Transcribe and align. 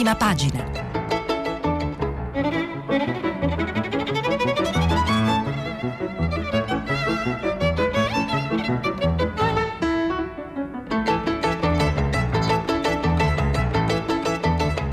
prima 0.00 0.14
pagina. 0.16 0.64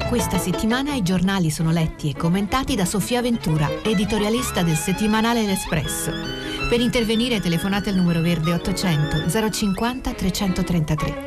Questa 0.10 0.38
settimana 0.38 0.94
i 0.94 1.04
giornali 1.04 1.52
sono 1.52 1.72
letti 1.72 2.10
e 2.10 2.14
commentati 2.14 2.76
da 2.76 2.84
Sofia 2.84 3.22
Ventura, 3.22 3.70
editorialista 3.84 4.62
del 4.62 4.76
settimanale 4.76 5.46
L'Espresso. 5.46 6.12
Per 6.68 6.82
intervenire 6.82 7.40
telefonate 7.40 7.92
al 7.92 7.96
numero 7.96 8.20
verde 8.20 8.52
800 8.52 9.52
050 9.52 10.12
333. 10.12 11.27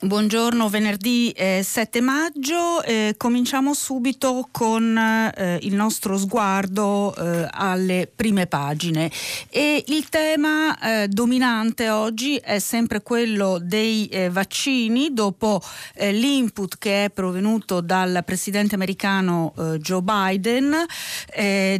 Buongiorno, 0.00 0.68
venerdì 0.68 1.30
eh, 1.30 1.62
7 1.62 2.00
maggio. 2.00 2.82
Eh, 2.82 3.14
cominciamo 3.16 3.72
subito 3.74 4.48
con 4.50 4.98
eh, 4.98 5.58
il 5.62 5.74
nostro 5.74 6.18
sguardo 6.18 7.14
eh, 7.14 7.48
alle 7.50 8.10
prime 8.14 8.46
pagine. 8.46 9.10
E 9.48 9.82
il 9.86 10.08
tema 10.08 10.78
eh, 10.78 11.08
dominante 11.08 11.90
oggi 11.90 12.36
è 12.36 12.58
sempre 12.58 13.02
quello 13.02 13.58
dei 13.62 14.06
eh, 14.08 14.28
vaccini, 14.28 15.14
dopo 15.14 15.62
l'input 15.96 16.76
che 16.76 17.04
è 17.04 17.10
provenuto 17.10 17.80
dal 17.80 18.22
presidente 18.26 18.74
americano 18.74 19.54
Joe 19.78 20.02
Biden 20.02 20.74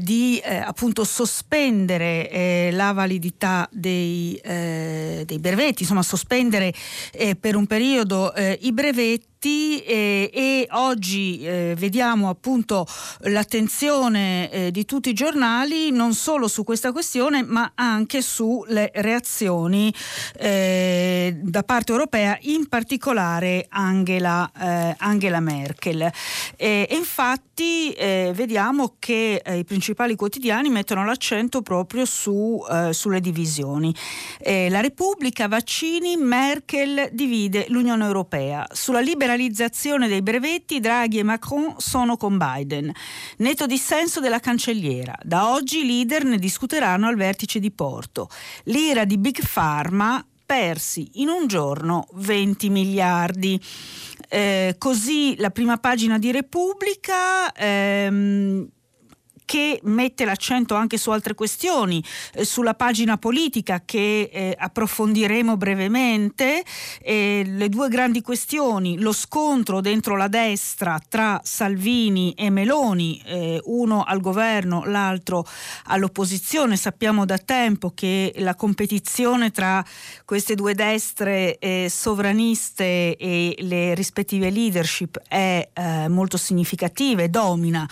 di 0.00 0.40
appunto 0.44 1.04
sospendere 1.04 2.70
la 2.72 2.92
validità 2.92 3.68
dei, 3.70 4.38
dei 4.42 5.38
brevetti, 5.38 5.82
insomma 5.82 6.02
sospendere 6.02 6.72
per 7.40 7.56
un 7.56 7.66
periodo 7.66 8.03
periodo 8.04 8.34
eh, 8.34 8.58
i 8.62 8.72
brevetti 8.72 9.32
diritti 9.44 9.82
eh, 9.84 10.30
e 10.32 10.66
oggi 10.70 11.40
eh, 11.42 11.74
vediamo 11.76 12.30
appunto 12.30 12.86
l'attenzione 13.20 14.50
eh, 14.50 14.70
di 14.70 14.86
tutti 14.86 15.10
i 15.10 15.12
giornali 15.12 15.90
non 15.90 16.14
solo 16.14 16.48
su 16.48 16.64
questa 16.64 16.92
questione 16.92 17.42
ma 17.42 17.72
anche 17.74 18.22
sulle 18.22 18.90
reazioni 18.94 19.92
eh, 20.38 21.36
da 21.42 21.62
parte 21.62 21.92
europea, 21.92 22.38
in 22.42 22.68
particolare 22.68 23.66
Angela, 23.68 24.50
eh, 24.58 24.94
Angela 24.98 25.40
Merkel. 25.40 26.10
e 26.56 26.88
infatti 26.90 27.92
eh, 27.92 28.32
vediamo 28.34 28.96
che 28.98 29.42
i 29.44 29.64
principali 29.64 30.16
quotidiani 30.16 30.70
mettono 30.70 31.04
l'accento 31.04 31.62
proprio 31.62 32.04
su, 32.04 32.60
sulle 32.90 33.20
divisioni. 33.20 33.94
la 34.44 34.80
Repubblica, 34.80 35.48
vaccini, 35.48 36.16
Merkel 36.16 37.10
divide 37.12 37.66
l'Unione 37.68 38.04
Europea. 38.04 38.66
Sulla 38.72 39.00
libera 39.00 39.33
liberalizzazione 39.34 40.08
dei 40.08 40.22
brevetti, 40.22 40.80
Draghi 40.80 41.18
e 41.18 41.22
Macron 41.22 41.74
sono 41.78 42.16
con 42.16 42.38
Biden. 42.38 42.92
Netto 43.38 43.66
dissenso 43.66 44.20
della 44.20 44.40
cancelliera. 44.40 45.14
Da 45.22 45.52
oggi 45.52 45.80
i 45.80 45.86
leader 45.86 46.24
ne 46.24 46.38
discuteranno 46.38 47.06
al 47.06 47.16
vertice 47.16 47.58
di 47.58 47.70
Porto. 47.70 48.28
L'ira 48.64 49.04
di 49.04 49.18
Big 49.18 49.38
Pharma 49.52 50.24
persi 50.46 51.10
in 51.14 51.28
un 51.28 51.46
giorno 51.46 52.06
20 52.12 52.68
miliardi. 52.70 53.60
Eh, 54.28 54.76
così 54.78 55.36
la 55.38 55.50
prima 55.50 55.76
pagina 55.78 56.18
di 56.18 56.30
Repubblica. 56.30 57.52
Ehm, 57.52 58.68
che 59.44 59.80
mette 59.84 60.24
l'accento 60.24 60.74
anche 60.74 60.98
su 60.98 61.10
altre 61.10 61.34
questioni, 61.34 62.02
eh, 62.34 62.44
sulla 62.44 62.74
pagina 62.74 63.18
politica 63.18 63.82
che 63.84 64.30
eh, 64.32 64.56
approfondiremo 64.58 65.56
brevemente, 65.56 66.62
eh, 67.02 67.42
le 67.46 67.68
due 67.68 67.88
grandi 67.88 68.22
questioni, 68.22 68.98
lo 68.98 69.12
scontro 69.12 69.80
dentro 69.80 70.16
la 70.16 70.28
destra 70.28 71.00
tra 71.08 71.40
Salvini 71.42 72.32
e 72.32 72.50
Meloni, 72.50 73.22
uno 73.64 74.02
al 74.02 74.20
governo, 74.20 74.84
l'altro 74.84 75.46
all'opposizione. 75.84 76.76
Sappiamo 76.76 77.24
da 77.24 77.38
tempo 77.38 77.92
che 77.94 78.32
la 78.38 78.54
competizione 78.54 79.50
tra 79.50 79.84
queste 80.24 80.54
due 80.54 80.74
destre 80.74 81.58
eh, 81.58 81.88
sovraniste 81.90 83.16
e 83.16 83.54
le 83.58 83.94
rispettive 83.94 84.50
leadership 84.50 85.20
è 85.28 85.68
eh, 85.72 86.08
molto 86.08 86.36
significativa 86.36 87.22
e 87.22 87.28
domina 87.28 87.88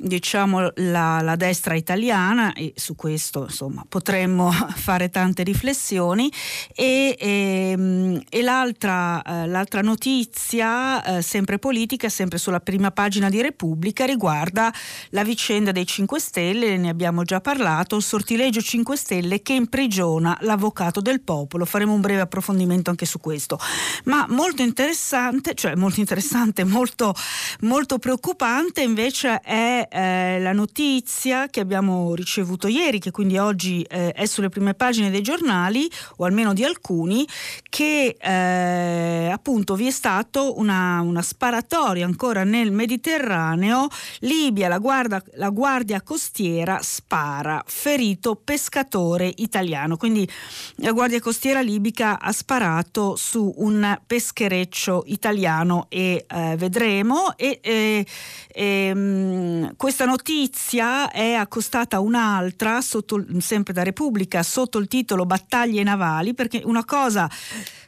diciamo, 0.00 0.72
la, 0.76 1.20
la, 1.20 1.36
destra 1.36 1.74
italiana 1.74 2.54
e 2.54 2.72
su 2.74 2.96
questo 2.96 3.44
insomma, 3.44 3.84
potremmo 3.86 4.50
fare 4.74 5.10
tante 5.10 5.42
riflessioni. 5.42 6.30
E, 6.74 7.16
e, 7.18 7.70
ehm, 7.72 8.22
e 8.28 8.42
l'altra, 8.42 9.22
eh, 9.22 9.46
l'altra, 9.46 9.82
notizia 9.82 11.18
eh, 11.18 11.22
sempre 11.22 11.58
politica, 11.58 12.08
sempre 12.08 12.38
sulla 12.38 12.60
prima 12.60 12.90
pagina 12.90 13.28
di 13.28 13.40
Repubblica 13.42 14.04
riguarda 14.04 14.72
la 15.10 15.24
vicenda 15.24 15.72
dei 15.72 15.86
5 15.86 16.18
Stelle, 16.18 16.76
ne 16.76 16.88
abbiamo 16.88 17.22
già 17.24 17.40
parlato, 17.40 17.96
il 17.96 18.02
sortilegio 18.02 18.60
5 18.60 18.96
Stelle 18.96 19.42
che 19.42 19.52
imprigiona 19.52 20.36
l'avvocato 20.40 21.00
del 21.00 21.20
popolo, 21.20 21.64
faremo 21.64 21.92
un 21.92 22.00
breve 22.00 22.22
approfondimento 22.22 22.90
anche 22.90 23.06
su 23.06 23.18
questo, 23.18 23.58
ma 24.04 24.26
molto 24.28 24.62
interessante, 24.62 25.54
cioè 25.54 25.74
molto 25.74 26.00
interessante, 26.00 26.64
molto, 26.64 27.14
molto 27.60 27.98
preoccupante 27.98 28.82
invece 28.82 29.40
è 29.40 29.88
la 29.98 30.52
notizia 30.52 31.48
che 31.48 31.60
abbiamo 31.60 32.14
ricevuto 32.14 32.68
ieri, 32.68 32.98
che 32.98 33.10
quindi 33.10 33.38
oggi 33.38 33.82
eh, 33.82 34.12
è 34.12 34.26
sulle 34.26 34.48
prime 34.48 34.74
pagine 34.74 35.10
dei 35.10 35.22
giornali, 35.22 35.90
o 36.16 36.24
almeno 36.24 36.52
di 36.52 36.64
alcuni, 36.64 37.26
che 37.68 38.16
eh, 38.18 39.30
appunto 39.32 39.74
vi 39.74 39.86
è 39.86 39.90
stata 39.90 40.42
una, 40.42 41.00
una, 41.00 41.22
sparatoria 41.22 42.04
ancora 42.04 42.44
nel 42.44 42.72
Mediterraneo, 42.72 43.88
Libia, 44.20 44.68
la, 44.68 44.78
guarda, 44.78 45.22
la 45.34 45.50
guardia 45.50 46.02
costiera 46.02 46.80
spara, 46.82 47.62
ferito 47.66 48.36
pescatore 48.36 49.32
italiano. 49.36 49.96
Quindi 49.96 50.28
la 50.76 50.92
guardia 50.92 51.20
costiera 51.20 51.60
libica 51.60 52.20
ha 52.20 52.32
sparato 52.32 53.16
su 53.16 53.52
un 53.56 53.98
peschereccio 54.06 55.04
italiano 55.06 55.86
e 55.88 56.24
eh, 56.28 56.56
vedremo. 56.56 57.36
E, 57.36 57.58
e, 57.62 58.06
e 58.52 58.64
ehm, 58.90 59.76
questa 59.80 60.04
notizia 60.04 61.10
è 61.10 61.32
accostata 61.32 62.00
un'altra, 62.00 62.82
sotto, 62.82 63.24
sempre 63.38 63.72
da 63.72 63.82
Repubblica, 63.82 64.42
sotto 64.42 64.76
il 64.76 64.88
titolo 64.88 65.24
Battaglie 65.24 65.82
navali, 65.82 66.34
perché 66.34 66.60
una 66.66 66.84
cosa 66.84 67.26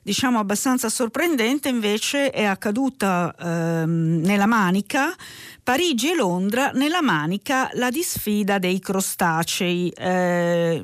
diciamo 0.03 0.38
abbastanza 0.38 0.88
sorprendente 0.88 1.69
invece 1.69 2.30
è 2.30 2.44
accaduta 2.44 3.34
ehm, 3.38 4.22
nella 4.25 4.47
Manica. 4.47 5.14
Parigi 5.62 6.12
e 6.12 6.14
Londra, 6.14 6.70
nella 6.70 7.03
Manica 7.03 7.69
la 7.75 7.91
disfida 7.91 8.59
dei 8.59 8.80
crostacei. 8.80 9.91
Eh, 9.91 10.82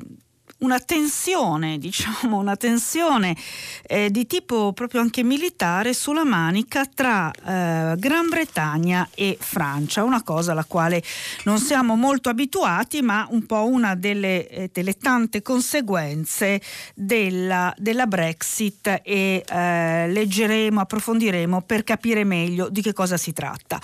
una 0.59 0.79
tensione, 0.79 1.77
diciamo, 1.77 2.37
una 2.37 2.55
tensione 2.55 3.35
eh, 3.83 4.09
di 4.09 4.25
tipo 4.25 4.73
proprio 4.73 5.01
anche 5.01 5.23
militare 5.23 5.93
sulla 5.93 6.23
manica 6.23 6.85
tra 6.85 7.31
eh, 7.31 7.95
Gran 7.97 8.29
Bretagna 8.29 9.07
e 9.13 9.37
Francia, 9.39 10.03
una 10.03 10.23
cosa 10.23 10.51
alla 10.51 10.65
quale 10.65 11.03
non 11.43 11.59
siamo 11.59 11.95
molto 11.95 12.29
abituati, 12.29 13.01
ma 13.01 13.27
un 13.29 13.45
po' 13.45 13.67
una 13.67 13.95
delle, 13.95 14.47
eh, 14.47 14.69
delle 14.71 14.97
tante 14.97 15.41
conseguenze 15.41 16.61
della, 16.93 17.73
della 17.77 18.07
Brexit 18.07 19.01
e 19.03 19.43
eh, 19.47 20.07
leggeremo, 20.09 20.81
approfondiremo 20.81 21.61
per 21.61 21.83
capire 21.83 22.23
meglio 22.23 22.69
di 22.69 22.81
che 22.81 22.93
cosa 22.93 23.17
si 23.17 23.33
tratta. 23.33 23.79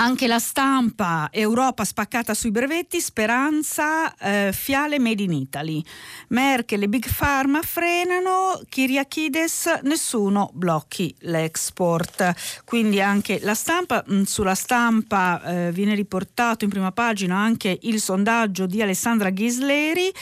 Anche 0.00 0.28
la 0.28 0.38
stampa, 0.38 1.28
Europa 1.32 1.84
spaccata 1.84 2.32
sui 2.32 2.52
brevetti, 2.52 3.00
speranza, 3.00 4.14
eh, 4.14 4.52
fiale 4.52 5.00
made 5.00 5.24
in 5.24 5.32
Italy. 5.32 5.82
Merkel 6.28 6.84
e 6.84 6.88
Big 6.88 7.04
Pharma 7.12 7.62
frenano, 7.62 8.60
Kyriakides, 8.68 9.80
nessuno 9.82 10.50
blocchi 10.52 11.12
l'export. 11.22 12.62
Quindi 12.64 13.00
anche 13.00 13.40
la 13.42 13.54
stampa, 13.54 14.04
mm, 14.08 14.22
sulla 14.22 14.54
stampa 14.54 15.42
eh, 15.42 15.72
viene 15.72 15.96
riportato 15.96 16.62
in 16.62 16.70
prima 16.70 16.92
pagina 16.92 17.36
anche 17.36 17.76
il 17.82 18.00
sondaggio 18.00 18.66
di 18.66 18.80
Alessandra 18.80 19.30
Ghisleri 19.30 20.12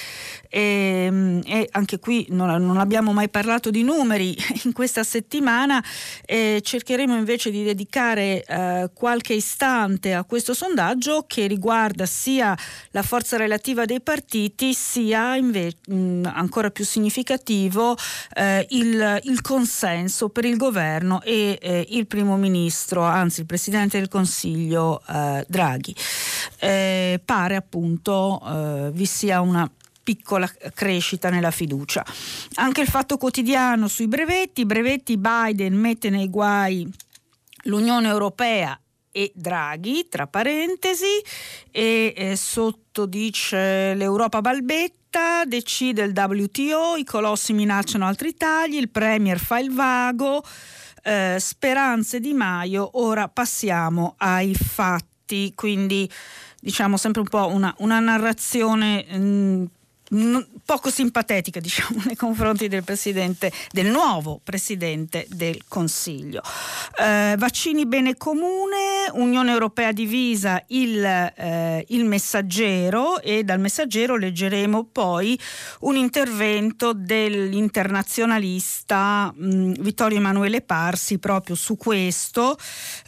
e, 0.57 1.09
mm, 1.11 1.41
e 1.45 1.69
anche 1.73 1.99
qui 1.99 2.25
non, 2.31 2.49
non, 2.65 2.79
abbiamo 2.79 3.13
mai 3.13 3.29
parlato 3.29 3.71
di 3.71 3.83
numeri 3.83 4.35
in 4.65 4.73
questa 4.73 5.05
settimana, 5.05 5.85
eh, 6.25 6.61
cercheremo 6.63 7.15
invece 7.15 7.51
di 7.51 7.63
dedicare 7.63 8.43
eh, 8.43 8.91
qualche 8.95 9.35
istante 9.35 10.15
a 10.15 10.25
questo 10.25 10.55
sondaggio 10.55 11.25
che 11.27 11.47
riguarda 11.47 12.07
sia 12.07 12.57
la 12.93 13.03
forza 13.03 13.37
relativa 13.37 13.85
dei 13.85 14.01
partiti 14.01 14.73
sia 14.73 15.37
invece 15.37 15.77
mh, 15.89 16.31
ancora 16.33 16.71
più 16.71 16.87
significativo 16.87 17.95
eh, 18.33 18.67
il, 18.71 19.21
il, 19.25 19.41
consenso 19.43 20.31
per 20.31 20.47
il 20.47 20.57
governo 20.57 21.21
e 21.21 21.59
eh, 21.61 21.87
il 21.91 22.07
primo 22.07 22.37
ministro, 22.39 23.03
anzi 23.03 23.41
il 23.41 23.47
presidente 23.47 23.99
del 23.99 24.09
Consiglio 24.09 25.03
eh, 25.07 25.45
Draghi. 25.47 25.95
Eh, 26.59 27.21
pare 27.23 27.57
appunto 27.57 28.41
vi 28.93 29.07
sia 29.07 29.41
una 29.41 29.69
piccola 30.07 30.49
crescita 30.73 31.31
nella 31.31 31.51
fiducia. 31.51 32.07
Anche 32.55 32.83
il 32.83 32.87
fatto 32.87 33.17
quotidiano 33.17 33.89
sui 33.89 34.07
brevetti, 34.07 34.65
brevetti 34.65 35.17
Biden 35.17 35.75
mette 35.75 36.11
nei 36.11 36.31
guai 36.31 36.89
l'Unione 37.65 38.07
Europea 38.07 38.79
e 39.11 39.33
Draghi, 39.35 40.07
tra 40.09 40.29
parentesi, 40.29 41.21
e 41.73 42.15
eh, 42.17 42.37
sotto 42.37 43.07
dice 43.07 43.95
l'Europa 43.95 44.41
balbetta, 44.41 45.43
decide 45.45 46.05
il 46.05 46.13
WTO, 46.17 46.95
i 46.95 47.05
colossi 47.05 47.53
minacciano 47.53 48.07
altri 48.07 48.37
tagli, 48.37 48.77
il 48.77 48.91
Premier 48.91 49.41
fa 49.41 49.59
il 49.59 49.73
vago, 49.73 50.45
eh, 51.03 51.39
speranze 51.41 52.21
di 52.21 52.33
Maio, 52.33 52.91
ora 53.01 53.27
passiamo 53.27 54.15
ai 54.19 54.55
fatti, 54.55 55.53
quindi 55.57 56.09
diciamo 56.61 56.97
sempre 56.97 57.23
un 57.23 57.29
po' 57.29 57.49
una, 57.49 57.75
una 57.79 57.99
narrazione 57.99 59.05
mh, 59.09 59.17
mm, 59.17 59.65
poco 60.65 60.89
simpatetica 60.91 61.59
diciamo 61.61 62.03
nei 62.05 62.17
confronti 62.17 62.69
del 62.69 62.85
presidente 62.85 63.51
del 63.71 63.87
nuovo 63.87 64.41
presidente 64.43 65.27
del 65.29 65.63
Consiglio. 65.69 66.43
Eh, 66.99 67.35
vaccini 67.37 67.85
bene 67.87 68.17
comune 68.17 69.11
Unione 69.13 69.51
Europea 69.51 69.93
divisa 69.93 70.63
il, 70.69 71.05
eh, 71.05 71.85
il, 71.89 72.05
messaggero 72.05 73.21
e 73.21 73.45
dal 73.45 73.61
messaggero 73.61 74.17
leggeremo 74.17 74.85
poi 74.85 75.39
un 75.81 75.97
intervento 75.97 76.93
dell'internazionalista 76.93 79.33
mh, 79.35 79.81
Vittorio 79.81 80.19
Emanuele 80.19 80.61
Parsi 80.61 81.19
proprio 81.19 81.57
su 81.57 81.77
questo. 81.77 82.57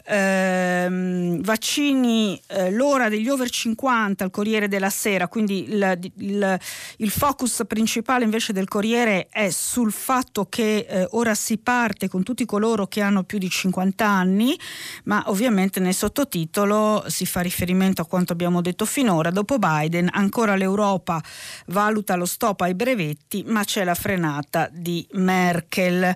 Eh, 0.05 1.37
vaccini 1.41 2.39
l'ora 2.71 3.09
degli 3.09 3.29
over 3.29 3.49
50 3.49 4.23
al 4.23 4.31
Corriere 4.31 4.67
della 4.67 4.89
Sera 4.89 5.27
quindi 5.27 5.69
il, 5.69 5.99
il 6.17 6.59
il 6.97 7.09
focus 7.09 7.63
principale 7.67 8.23
invece 8.23 8.53
del 8.53 8.67
Corriere 8.67 9.27
è 9.29 9.49
sul 9.49 9.91
fatto 9.91 10.47
che 10.47 10.85
eh, 10.87 11.07
ora 11.11 11.35
si 11.35 11.57
parte 11.57 12.07
con 12.07 12.23
tutti 12.23 12.45
coloro 12.45 12.87
che 12.87 13.01
hanno 13.01 13.23
più 13.23 13.37
di 13.37 13.49
50 13.49 14.05
anni, 14.05 14.57
ma 15.05 15.23
ovviamente 15.27 15.79
nel 15.79 15.93
sottotitolo 15.93 17.03
si 17.07 17.25
fa 17.25 17.41
riferimento 17.41 18.01
a 18.01 18.05
quanto 18.05 18.33
abbiamo 18.33 18.61
detto 18.61 18.85
finora. 18.85 19.29
Dopo 19.29 19.57
Biden 19.57 20.09
ancora 20.11 20.55
l'Europa 20.55 21.21
valuta 21.67 22.15
lo 22.15 22.25
stop 22.25 22.61
ai 22.61 22.75
brevetti, 22.75 23.43
ma 23.47 23.63
c'è 23.63 23.83
la 23.83 23.95
frenata 23.95 24.69
di 24.71 25.07
Merkel. 25.13 26.15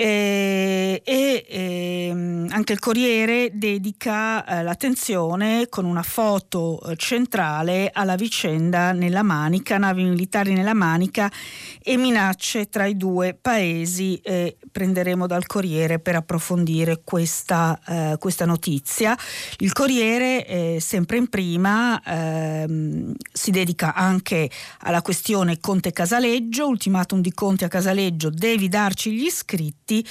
Eh, 0.00 1.02
e 1.04 1.44
eh, 1.48 2.10
anche 2.50 2.72
il 2.72 2.78
Corriere 2.78 3.50
dedica 3.52 4.44
eh, 4.44 4.62
l'attenzione 4.62 5.66
con 5.68 5.84
una 5.84 6.04
foto 6.04 6.80
eh, 6.82 6.94
centrale 6.94 7.90
alla 7.92 8.14
vicenda 8.14 8.92
nella 8.92 9.24
Manica, 9.24 9.76
navi 9.76 10.04
militari 10.04 10.52
nella 10.52 10.72
Manica 10.72 11.28
e 11.82 11.96
minacce 11.96 12.68
tra 12.68 12.86
i 12.86 12.96
due 12.96 13.34
paesi. 13.34 14.20
Prenderemo 14.70 15.26
dal 15.26 15.46
Corriere 15.46 15.98
per 15.98 16.16
approfondire 16.16 17.00
questa, 17.04 17.78
eh, 17.86 18.16
questa 18.18 18.44
notizia. 18.44 19.16
Il 19.58 19.72
Corriere, 19.72 20.46
eh, 20.46 20.78
sempre 20.80 21.16
in 21.16 21.28
prima, 21.28 22.00
ehm, 22.02 23.14
si 23.32 23.50
dedica 23.50 23.94
anche 23.94 24.50
alla 24.80 25.02
questione 25.02 25.58
Conte 25.60 25.92
Casaleggio, 25.92 26.66
ultimatum 26.66 27.20
di 27.20 27.32
Conte 27.32 27.64
a 27.64 27.68
Casaleggio, 27.68 28.30
devi 28.30 28.68
darci 28.68 29.12
gli 29.12 29.24
iscritti 29.24 30.04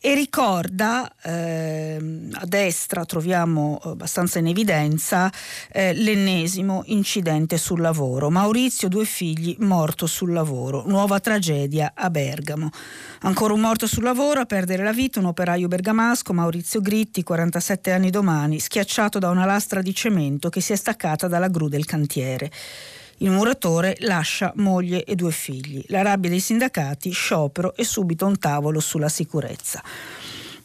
e 0.00 0.14
ricorda, 0.14 1.10
eh, 1.22 2.28
a 2.32 2.46
destra 2.46 3.04
troviamo 3.04 3.78
abbastanza 3.82 4.38
in 4.38 4.46
evidenza, 4.46 5.30
eh, 5.72 5.92
l'ennesimo 5.94 6.82
incidente 6.86 7.56
sul 7.56 7.80
lavoro. 7.80 8.30
Maurizio, 8.30 8.88
due 8.88 9.04
figli, 9.04 9.56
morto 9.60 10.06
sul 10.06 10.32
lavoro. 10.32 10.84
Nuova 10.86 11.20
tragedia 11.20 11.92
a 11.94 12.10
Bergamo. 12.10 12.70
Ancora 13.20 13.54
un 13.54 13.60
morto 13.60 13.86
sul 13.86 13.99
lavoro, 14.02 14.40
a 14.40 14.46
perdere 14.46 14.82
la 14.82 14.92
vita 14.92 15.18
un 15.18 15.26
operaio 15.26 15.68
bergamasco, 15.68 16.32
Maurizio 16.32 16.80
Gritti, 16.80 17.22
47 17.22 17.92
anni 17.92 18.10
domani, 18.10 18.58
schiacciato 18.58 19.18
da 19.18 19.30
una 19.30 19.44
lastra 19.44 19.82
di 19.82 19.94
cemento 19.94 20.48
che 20.48 20.60
si 20.60 20.72
è 20.72 20.76
staccata 20.76 21.28
dalla 21.28 21.48
gru 21.48 21.68
del 21.68 21.84
cantiere. 21.84 22.50
Il 23.18 23.30
muratore 23.30 23.96
lascia 24.00 24.52
moglie 24.56 25.04
e 25.04 25.14
due 25.14 25.32
figli. 25.32 25.84
La 25.88 26.02
rabbia 26.02 26.30
dei 26.30 26.40
sindacati, 26.40 27.10
sciopero 27.10 27.74
e 27.74 27.84
subito 27.84 28.26
un 28.26 28.38
tavolo 28.38 28.80
sulla 28.80 29.08
sicurezza. 29.08 29.82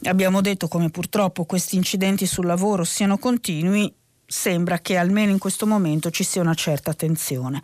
Abbiamo 0.04 0.42
detto 0.42 0.68
come 0.68 0.90
purtroppo 0.90 1.46
questi 1.46 1.76
incidenti 1.76 2.26
sul 2.26 2.46
lavoro 2.46 2.84
siano 2.84 3.18
continui, 3.18 3.94
sembra 4.26 4.80
che 4.80 4.98
almeno 4.98 5.32
in 5.32 5.38
questo 5.38 5.66
momento 5.68 6.10
ci 6.10 6.24
sia 6.24 6.42
una 6.42 6.54
certa 6.54 6.94
tensione. 6.94 7.62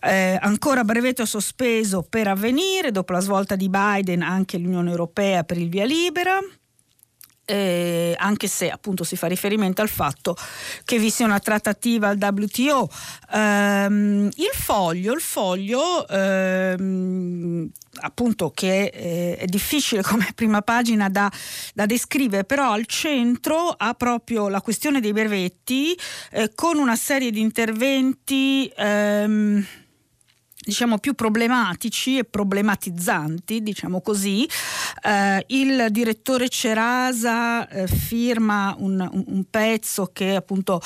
Eh, 0.00 0.38
ancora 0.40 0.84
brevetto 0.84 1.24
sospeso 1.24 2.06
per 2.08 2.28
avvenire, 2.28 2.90
dopo 2.90 3.12
la 3.12 3.20
svolta 3.20 3.56
di 3.56 3.68
Biden 3.68 4.22
anche 4.22 4.58
l'Unione 4.58 4.90
Europea 4.90 5.44
per 5.44 5.58
il 5.58 5.68
via 5.68 5.84
libera 5.84 6.40
eh, 7.48 8.14
anche 8.18 8.46
se 8.46 8.68
appunto 8.68 9.04
si 9.04 9.16
fa 9.16 9.26
riferimento 9.26 9.80
al 9.80 9.88
fatto 9.88 10.36
che 10.84 10.98
vi 10.98 11.08
sia 11.08 11.24
una 11.24 11.38
trattativa 11.38 12.08
al 12.08 12.18
WTO. 12.20 12.90
Ehm, 13.32 14.28
il 14.34 14.50
foglio, 14.52 15.14
il 15.14 15.20
foglio 15.20 16.06
ehm, 16.06 17.70
appunto 18.00 18.50
che 18.50 18.90
eh, 18.92 19.36
è 19.38 19.46
difficile 19.46 20.02
come 20.02 20.28
prima 20.36 20.60
pagina 20.60 21.08
da, 21.08 21.32
da, 21.72 21.86
descrivere, 21.86 22.44
però 22.44 22.72
al 22.72 22.84
centro 22.84 23.74
ha 23.74 23.94
proprio 23.94 24.48
la 24.48 24.60
questione 24.60 25.00
dei 25.00 25.12
brevetti 25.12 25.98
eh, 26.32 26.52
con 26.54 26.76
una 26.76 26.96
serie 26.96 27.30
di 27.30 27.40
interventi. 27.40 28.70
Ehm, 28.76 29.66
diciamo 30.68 30.98
più 30.98 31.14
problematici 31.14 32.18
e 32.18 32.24
problematizzanti, 32.24 33.62
diciamo 33.62 34.02
così. 34.02 34.46
Eh, 35.02 35.44
il 35.46 35.86
direttore 35.90 36.50
Cerasa 36.50 37.66
eh, 37.66 37.86
firma 37.86 38.74
un, 38.78 39.08
un, 39.10 39.44
pezzo 39.48 40.10
che 40.12 40.34
appunto 40.34 40.78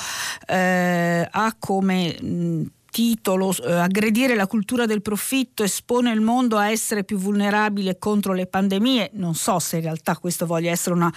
eh, 0.47 1.27
ha 1.29 1.55
come 1.59 2.17
mh, 2.17 2.63
titolo 2.91 3.53
eh, 3.53 3.73
Aggredire 3.73 4.35
la 4.35 4.47
cultura 4.47 4.85
del 4.85 5.01
profitto 5.01 5.63
espone 5.63 6.13
il 6.13 6.21
mondo 6.21 6.57
a 6.57 6.71
essere 6.71 7.03
più 7.03 7.17
vulnerabile 7.17 7.99
contro 7.99 8.31
le 8.31 8.47
pandemie. 8.47 9.09
Non 9.15 9.35
so 9.35 9.59
se 9.59 9.77
in 9.77 9.81
realtà 9.81 10.15
questo 10.15 10.45
voglia 10.45 10.71
essere 10.71 10.95
una 10.95 11.13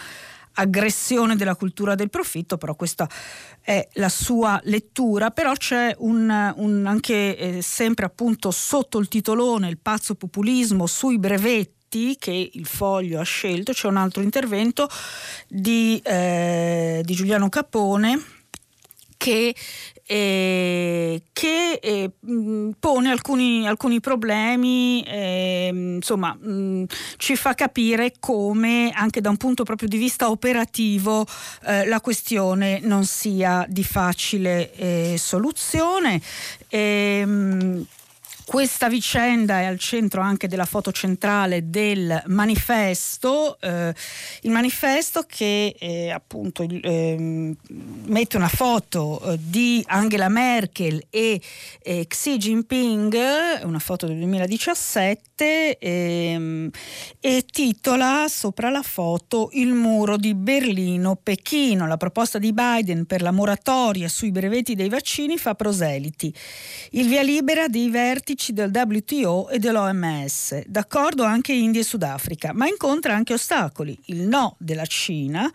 aggressione 0.56 1.36
della 1.36 1.56
cultura 1.56 1.94
del 1.94 2.10
profitto, 2.10 2.56
però 2.58 2.74
questa 2.74 3.08
è 3.60 3.88
la 3.94 4.08
sua 4.08 4.60
lettura, 4.64 5.30
però 5.30 5.52
c'è 5.54 5.94
un, 5.98 6.54
un 6.56 6.86
anche 6.86 7.36
eh, 7.36 7.62
sempre 7.62 8.06
appunto 8.06 8.50
sotto 8.50 8.98
il 8.98 9.08
titolone 9.08 9.68
il 9.68 9.78
pazzo 9.78 10.14
populismo 10.14 10.86
sui 10.86 11.18
brevetti 11.18 12.16
che 12.18 12.50
il 12.52 12.66
foglio 12.66 13.20
ha 13.20 13.24
scelto, 13.24 13.72
c'è 13.72 13.86
un 13.88 13.96
altro 13.96 14.22
intervento 14.22 14.88
di, 15.48 16.00
eh, 16.04 17.00
di 17.04 17.14
Giuliano 17.14 17.48
Capone 17.48 18.22
che 19.16 19.54
eh, 20.06 21.22
che 21.32 21.78
eh, 21.82 22.10
pone 22.78 23.10
alcuni, 23.10 23.66
alcuni 23.66 24.00
problemi, 24.00 25.02
eh, 25.02 25.70
insomma 25.72 26.32
mh, 26.34 26.84
ci 27.16 27.34
fa 27.34 27.54
capire 27.54 28.14
come 28.20 28.92
anche 28.94 29.20
da 29.20 29.30
un 29.30 29.36
punto 29.36 29.64
proprio 29.64 29.88
di 29.88 29.96
vista 29.96 30.30
operativo 30.30 31.26
eh, 31.64 31.86
la 31.86 32.00
questione 32.00 32.78
non 32.82 33.04
sia 33.04 33.66
di 33.68 33.82
facile 33.82 34.72
eh, 34.74 35.16
soluzione. 35.18 36.20
Ehm, 36.68 37.86
questa 38.46 38.88
vicenda 38.88 39.58
è 39.58 39.64
al 39.64 39.78
centro 39.80 40.20
anche 40.20 40.46
della 40.46 40.66
foto 40.66 40.92
centrale 40.92 41.68
del 41.68 42.22
manifesto, 42.26 43.58
eh, 43.60 43.92
il 44.42 44.50
manifesto 44.52 45.24
che 45.26 45.74
eh, 45.76 46.10
appunto 46.10 46.62
eh, 46.62 47.54
mette 48.06 48.36
una 48.36 48.48
foto 48.48 49.20
eh, 49.20 49.38
di 49.40 49.82
Angela 49.88 50.28
Merkel 50.28 51.06
e 51.10 51.40
eh, 51.82 52.06
Xi 52.06 52.36
Jinping, 52.36 53.16
una 53.64 53.80
foto 53.80 54.06
del 54.06 54.18
2017, 54.18 55.35
ehm, 55.44 56.70
e 57.20 57.44
titola 57.50 58.26
sopra 58.28 58.70
la 58.70 58.82
foto 58.82 59.50
Il 59.52 59.74
muro 59.74 60.16
di 60.16 60.34
Berlino-Pechino. 60.34 61.86
La 61.86 61.96
proposta 61.96 62.38
di 62.38 62.52
Biden 62.52 63.06
per 63.06 63.22
la 63.22 63.30
moratoria 63.30 64.08
sui 64.08 64.30
brevetti 64.30 64.74
dei 64.74 64.88
vaccini 64.88 65.36
fa 65.36 65.54
proseliti. 65.54 66.32
Il 66.92 67.08
via 67.08 67.22
libera 67.22 67.68
dei 67.68 67.90
vertici 67.90 68.52
del 68.52 68.70
WTO 68.72 69.48
e 69.48 69.58
dell'OMS, 69.58 70.64
d'accordo 70.66 71.24
anche 71.24 71.52
India 71.52 71.80
e 71.80 71.84
Sudafrica, 71.84 72.52
ma 72.52 72.66
incontra 72.66 73.14
anche 73.14 73.34
ostacoli. 73.34 73.98
Il 74.06 74.22
no 74.28 74.56
della 74.58 74.86
Cina 74.86 75.50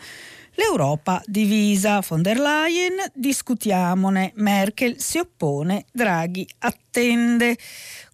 L'Europa 0.55 1.21
divisa, 1.25 2.01
von 2.01 2.21
der 2.21 2.37
Leyen, 2.37 2.93
discutiamone, 3.13 4.33
Merkel 4.35 4.99
si 4.99 5.17
oppone, 5.17 5.85
Draghi 5.91 6.45
attende. 6.59 7.57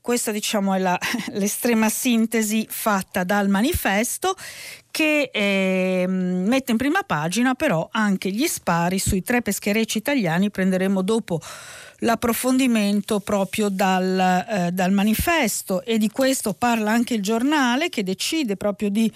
Questa 0.07 0.31
diciamo 0.31 0.73
è 0.73 0.79
la, 0.79 0.97
l'estrema 1.35 1.89
sintesi 1.89 2.65
fatta 2.69 3.25
dal 3.25 3.49
manifesto 3.49 4.37
che 4.89 5.29
eh, 5.33 6.05
mette 6.07 6.71
in 6.71 6.77
prima 6.77 7.03
pagina 7.03 7.55
però 7.55 7.89
anche 7.91 8.31
gli 8.31 8.47
spari 8.47 8.99
sui 8.99 9.21
tre 9.21 9.41
pescherecci 9.41 9.97
italiani, 9.97 10.49
prenderemo 10.49 11.01
dopo 11.01 11.41
l'approfondimento 11.97 13.19
proprio 13.19 13.67
dal, 13.67 14.45
eh, 14.49 14.71
dal 14.71 14.93
manifesto. 14.93 15.83
E 15.83 15.97
di 15.97 16.09
questo 16.09 16.53
parla 16.53 16.89
anche 16.91 17.15
il 17.15 17.21
giornale 17.21 17.89
che 17.89 18.01
decide 18.01 18.55
proprio 18.55 18.89
di 18.89 19.11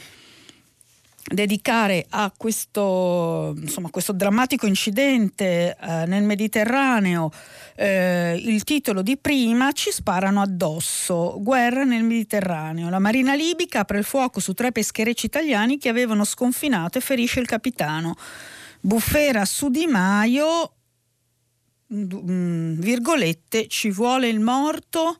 dedicare 1.23 2.05
a 2.09 2.31
questo, 2.35 3.55
insomma, 3.57 3.89
questo 3.89 4.11
drammatico 4.11 4.65
incidente 4.65 5.75
eh, 5.79 6.05
nel 6.05 6.23
Mediterraneo 6.23 7.31
eh, 7.75 8.39
il 8.43 8.63
titolo 8.63 9.01
di 9.01 9.17
prima 9.17 9.71
Ci 9.71 9.91
sparano 9.91 10.41
addosso, 10.41 11.37
guerra 11.39 11.83
nel 11.83 12.03
Mediterraneo. 12.03 12.89
La 12.89 12.99
marina 12.99 13.33
libica 13.33 13.79
apre 13.79 13.97
il 13.97 14.03
fuoco 14.03 14.39
su 14.39 14.53
tre 14.53 14.71
pescherecci 14.71 15.25
italiani 15.25 15.77
che 15.77 15.89
avevano 15.89 16.23
sconfinato 16.23 16.97
e 16.97 17.01
ferisce 17.01 17.39
il 17.39 17.47
capitano. 17.47 18.15
Bufera 18.79 19.45
su 19.45 19.69
Di 19.69 19.87
Maio, 19.87 20.73
mm, 21.93 22.79
virgolette, 22.79 23.67
ci 23.67 23.91
vuole 23.91 24.27
il 24.27 24.39
morto 24.39 25.17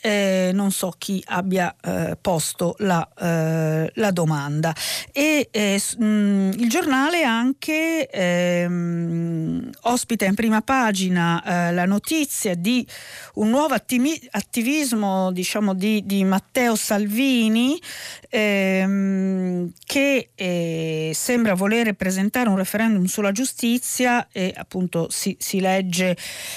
eh, 0.00 0.50
non 0.52 0.70
so 0.70 0.94
chi 0.96 1.22
abbia 1.26 1.74
eh, 1.82 2.16
posto 2.20 2.74
la, 2.78 3.06
eh, 3.18 3.90
la, 3.94 4.10
domanda. 4.10 4.74
E 5.12 5.48
mh, 5.52 6.04
mm, 6.04 6.50
il 6.52 6.68
giornale 6.68 7.24
anche 7.24 8.08
ehm, 8.08 9.70
ospita 9.82 10.24
in 10.24 10.34
prima 10.34 10.60
pagina 10.62 11.42
eh, 11.42 11.72
la 11.72 11.84
notizia 11.84 12.54
di 12.54 12.86
un 13.34 13.50
nuovo 13.50 13.74
attimi- 13.74 14.20
attivismo 14.30 15.32
diciamo, 15.32 15.74
di, 15.74 16.04
di, 16.04 16.24
Matteo 16.24 16.76
Salvini 16.76 17.80
ehm, 18.28 19.72
che 19.84 20.30
eh, 20.34 21.10
sembra 21.14 21.54
volere 21.54 21.94
presentare 21.94 22.48
un 22.48 22.56
referendum 22.56 23.04
sulla 23.06 23.32
giustizia 23.32 24.28
e 24.30 24.52
appunto 24.56 25.08
si, 25.10 25.36
si, 25.38 25.60
legge, 25.60 26.16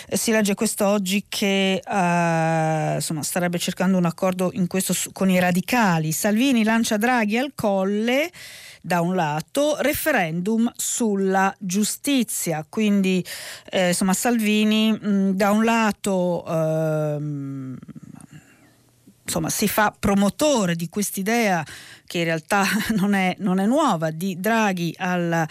si 0.10 0.32
legge 0.32 0.54
quest'oggi 0.54 1.26
che 1.28 1.82
eh, 1.86 2.94
insomma, 2.96 3.24
starebbe 3.32 3.60
cercando 3.60 3.98
un 3.98 4.04
accordo 4.04 4.50
in 4.56 4.68
questo 4.68 4.94
con 5.14 5.30
i 5.30 5.40
radicali. 5.40 6.12
Salvini 6.12 6.66
lancia 6.66 6.98
Draghi 6.98 7.38
al 7.38 7.54
colle 7.56 8.30
da 8.82 9.00
un 9.00 9.16
lato, 9.16 9.78
referendum 9.80 10.70
sulla 10.76 11.56
giustizia, 11.58 12.66
quindi 12.68 13.24
eh, 13.70 13.90
insomma 13.90 14.12
Salvini 14.12 14.92
mh, 14.92 15.30
da 15.30 15.52
un 15.52 15.64
lato 15.64 16.44
ehm, 16.46 17.78
insomma, 19.24 19.50
si 19.50 19.70
fa 19.70 19.96
promotore 19.98 20.76
di 20.76 20.90
quest'idea 20.90 21.64
che 22.12 22.18
in 22.18 22.24
realtà 22.26 22.66
non 23.00 23.14
è, 23.14 23.38
non 23.40 23.62
è 23.62 23.66
nuova, 23.66 24.12
di 24.12 24.38
Draghi 24.38 24.94
alla, 24.98 25.48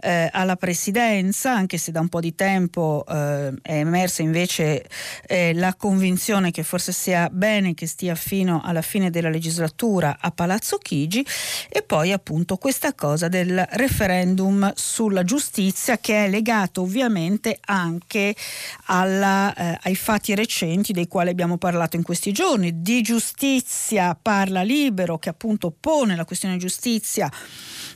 eh, 0.00 0.28
alla, 0.30 0.54
presidenza, 0.54 1.52
anche 1.52 1.76
se 1.76 1.90
da 1.90 1.98
un 1.98 2.08
po' 2.08 2.20
di 2.20 2.36
tempo 2.36 3.04
eh, 3.08 3.52
è 3.60 3.78
emersa 3.78 4.22
invece 4.22 4.86
eh, 5.26 5.52
la 5.54 5.74
convinzione 5.74 6.52
che 6.52 6.62
forse 6.62 6.92
sia 6.92 7.28
bene 7.32 7.74
che 7.74 7.88
stia 7.88 8.14
fino 8.14 8.60
alla 8.62 8.80
fine 8.80 9.10
della 9.10 9.28
legislatura 9.28 10.18
a 10.20 10.30
Palazzo 10.30 10.78
Chigi 10.78 11.26
e 11.68 11.82
poi 11.82 12.12
appunto 12.12 12.58
questa 12.58 12.94
cosa 12.94 13.26
del 13.26 13.66
referendum 13.70 14.72
sulla 14.76 15.24
giustizia 15.24 15.98
che 15.98 16.26
è 16.26 16.28
legato 16.28 16.82
ovviamente 16.82 17.58
anche 17.60 18.36
alla, 18.84 19.52
eh, 19.52 19.78
ai 19.82 19.96
fatti 19.96 20.32
recenti 20.36 20.92
dei 20.92 21.08
quali 21.08 21.30
abbiamo 21.30 21.58
parlato 21.58 21.96
in 21.96 22.04
questi 22.04 22.30
giorni. 22.30 22.82
Di 22.82 23.02
giustizia 23.02 24.16
parla 24.20 24.62
libero 24.62 25.18
che 25.18 25.30
appunto 25.30 25.72
pone 25.72 26.03
pone 26.04 26.16
la 26.16 26.26
questione 26.26 26.58
giustizia. 26.58 27.32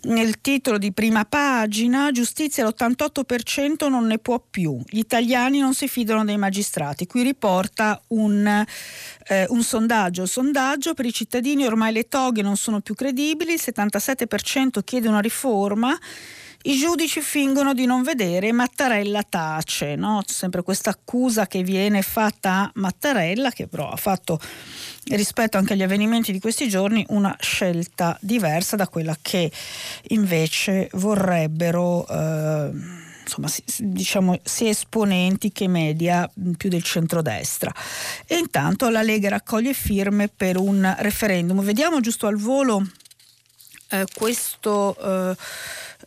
Nel 0.04 0.40
titolo 0.40 0.78
di 0.78 0.92
prima 0.92 1.26
pagina, 1.26 2.10
giustizia 2.10 2.64
l'88% 2.64 3.88
non 3.90 4.06
ne 4.06 4.18
può 4.18 4.42
più, 4.50 4.80
gli 4.86 4.98
italiani 4.98 5.58
non 5.58 5.74
si 5.74 5.88
fidano 5.88 6.24
dei 6.24 6.38
magistrati, 6.38 7.06
qui 7.06 7.22
riporta 7.22 8.00
un, 8.08 8.64
eh, 9.26 9.46
un 9.48 9.62
sondaggio, 9.62 10.22
il 10.22 10.28
sondaggio 10.28 10.94
per 10.94 11.04
i 11.04 11.12
cittadini 11.12 11.66
ormai 11.66 11.92
le 11.92 12.08
toghe 12.08 12.40
non 12.40 12.56
sono 12.56 12.80
più 12.80 12.94
credibili, 12.94 13.52
il 13.52 13.60
77% 13.62 14.82
chiede 14.84 15.08
una 15.08 15.20
riforma, 15.20 15.98
i 16.62 16.76
giudici 16.76 17.20
fingono 17.20 17.72
di 17.72 17.86
non 17.86 18.02
vedere, 18.02 18.52
Mattarella 18.52 19.22
tace, 19.22 19.96
no? 19.96 20.22
sempre 20.26 20.62
questa 20.62 20.90
accusa 20.90 21.46
che 21.46 21.62
viene 21.62 22.02
fatta 22.02 22.52
a 22.52 22.70
Mattarella, 22.74 23.50
che 23.50 23.68
però 23.68 23.90
ha 23.90 23.96
fatto 23.96 24.40
rispetto 25.10 25.58
anche 25.58 25.72
agli 25.72 25.82
avvenimenti 25.82 26.32
di 26.32 26.40
questi 26.40 26.68
giorni 26.68 27.04
una 27.08 27.36
scelta 27.40 28.16
diversa 28.20 28.76
da 28.76 28.88
quella 28.88 29.16
che 29.20 29.50
invece 30.08 30.88
vorrebbero 30.92 32.06
eh, 32.08 32.70
insomma, 33.22 33.48
diciamo 33.78 34.38
sia 34.42 34.70
esponenti 34.70 35.52
che 35.52 35.68
media 35.68 36.28
più 36.56 36.68
del 36.68 36.82
centrodestra. 36.82 37.72
E 38.26 38.36
intanto 38.36 38.88
la 38.88 39.02
Lega 39.02 39.28
raccoglie 39.28 39.74
firme 39.74 40.28
per 40.28 40.56
un 40.56 40.94
referendum. 40.98 41.62
Vediamo 41.62 42.00
giusto 42.00 42.26
al 42.26 42.36
volo 42.36 42.86
eh, 43.90 44.04
questo 44.14 44.96
eh, 45.00 45.36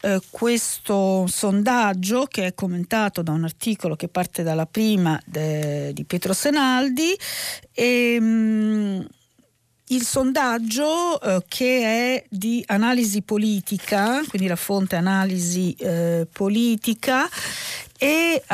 eh, 0.02 0.22
questo 0.30 1.26
sondaggio 1.28 2.26
che 2.26 2.46
è 2.46 2.54
commentato 2.54 3.22
da 3.22 3.32
un 3.32 3.44
articolo 3.44 3.96
che 3.96 4.08
parte 4.08 4.44
dalla 4.44 4.66
prima 4.66 5.20
de, 5.26 5.92
di 5.94 6.06
Pietro 6.06 6.34
Senaldi 6.34 7.16
e, 7.74 8.20
mh, 8.20 8.26
mm, 8.26 9.02
il 9.88 10.04
sondaggio 10.04 11.20
eh, 11.20 11.44
che 11.48 11.84
è 11.84 12.24
di 12.30 12.64
analisi 12.68 13.22
politica, 13.22 14.22
quindi 14.28 14.48
la 14.48 14.56
fonte 14.56 14.96
analisi 14.96 15.74
eh, 15.78 16.28
politica 16.32 17.28
e 17.98 18.42
uh, 18.42 18.54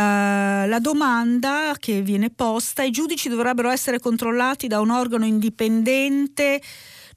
la 0.68 0.80
domanda 0.82 1.74
che 1.80 2.02
viene 2.02 2.30
posta, 2.30 2.84
i 2.84 2.92
giudici 2.92 3.30
dovrebbero 3.30 3.70
essere 3.70 3.98
controllati 3.98 4.68
da 4.68 4.82
un 4.82 4.90
organo 4.90 5.26
indipendente 5.26 6.60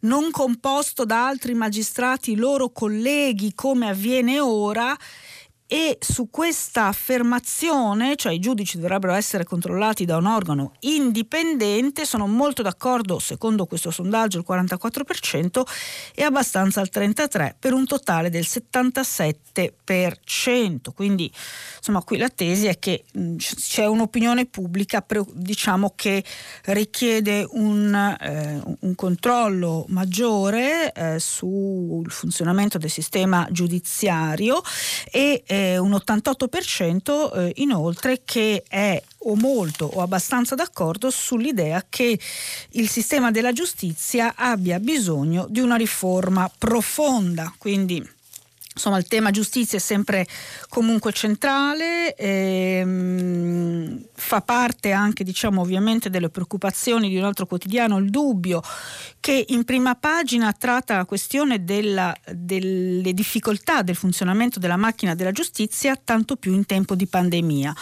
non 0.01 0.31
composto 0.31 1.05
da 1.05 1.27
altri 1.27 1.55
magistrati 1.55 2.37
loro 2.37 2.71
colleghi 2.71 3.55
come 3.55 3.89
avviene 3.89 4.41
ora 4.41 4.97
e 5.73 5.99
su 6.01 6.31
questa 6.31 6.87
affermazione, 6.87 8.17
cioè 8.17 8.33
i 8.33 8.41
giudici 8.41 8.81
dovrebbero 8.81 9.13
essere 9.13 9.45
controllati 9.45 10.05
da 10.05 10.17
un 10.17 10.27
organo 10.27 10.73
indipendente, 10.81 12.05
sono 12.05 12.27
molto 12.27 12.63
d'accordo, 12.63 13.21
secondo 13.21 13.67
questo 13.67 13.93
sondaggio 13.93 14.39
il 14.39 14.45
44% 14.49 15.63
e 16.13 16.25
abbastanza 16.25 16.81
il 16.81 16.91
33% 16.93 17.53
per 17.61 17.73
un 17.73 17.87
totale 17.87 18.31
del 18.31 18.47
77%. 18.49 20.93
Quindi 20.93 21.33
insomma 21.77 22.03
qui 22.03 22.19
la 22.19 22.31
tesi 22.31 22.67
è 22.67 22.81
che 22.81 23.05
c'è 23.37 23.87
un'opinione 23.87 24.47
pubblica 24.47 25.07
diciamo 25.35 25.93
che 25.95 26.25
richiede 26.65 27.47
un, 27.49 27.95
eh, 28.21 28.61
un 28.81 28.95
controllo 28.97 29.85
maggiore 29.91 30.91
eh, 30.91 31.21
sul 31.21 32.11
funzionamento 32.11 32.77
del 32.77 32.91
sistema 32.91 33.47
giudiziario 33.53 34.61
e 35.13 35.45
eh, 35.47 35.59
un 35.79 35.93
88% 35.93 37.33
eh, 37.35 37.53
inoltre 37.57 38.23
che 38.25 38.63
è 38.69 39.03
o 39.25 39.37
molto 39.37 39.85
o 39.87 40.01
abbastanza 40.01 40.55
d'accordo 40.55 41.11
sull'idea 41.11 41.85
che 41.89 42.19
il 42.71 42.89
sistema 42.89 43.31
della 43.31 43.53
giustizia 43.53 44.35
abbia 44.37 44.79
bisogno 44.79 45.47
di 45.49 45.61
una 45.61 45.77
riforma 45.77 46.51
profonda, 46.57 47.53
quindi 47.59 48.19
Insomma, 48.81 48.97
il 48.97 49.09
tema 49.09 49.31
giustizia 49.31 49.77
è 49.77 49.81
sempre 49.81 50.27
comunque 50.71 51.13
centrale, 51.13 52.15
ehm, 52.15 54.07
fa 54.15 54.41
parte 54.41 54.93
anche, 54.93 55.23
diciamo, 55.23 55.61
ovviamente 55.61 56.09
delle 56.09 56.31
preoccupazioni 56.31 57.11
di 57.11 57.19
un 57.19 57.25
altro 57.25 57.45
quotidiano, 57.45 57.99
il 57.99 58.09
dubbio 58.09 58.63
che 59.21 59.45
in 59.49 59.65
prima 59.65 59.97
pagina 59.97 60.51
tratta 60.55 60.97
la 60.97 61.05
questione 61.05 61.63
della, 61.63 62.17
delle 62.33 63.13
difficoltà 63.13 63.83
del 63.83 63.97
funzionamento 63.97 64.59
della 64.59 64.79
macchina 64.79 65.15
della 65.15 65.33
giustizia, 65.33 65.95
tanto 66.03 66.37
più 66.37 66.55
in 66.55 66.65
tempo 66.65 66.95
di 66.95 67.07
pandemia. 67.07 67.77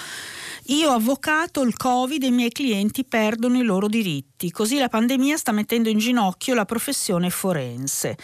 Io 0.71 0.90
avvocato, 0.90 1.62
il 1.62 1.76
Covid 1.76 2.25
e 2.25 2.26
i 2.26 2.33
miei 2.33 2.50
clienti 2.50 3.05
perdono 3.05 3.57
i 3.57 3.62
loro 3.62 3.87
diritti, 3.87 4.50
così 4.50 4.78
la 4.78 4.88
pandemia 4.88 5.37
sta 5.37 5.52
mettendo 5.52 5.88
in 5.88 5.99
ginocchio 5.99 6.55
la 6.55 6.64
professione 6.64 7.31
forense. 7.31 8.17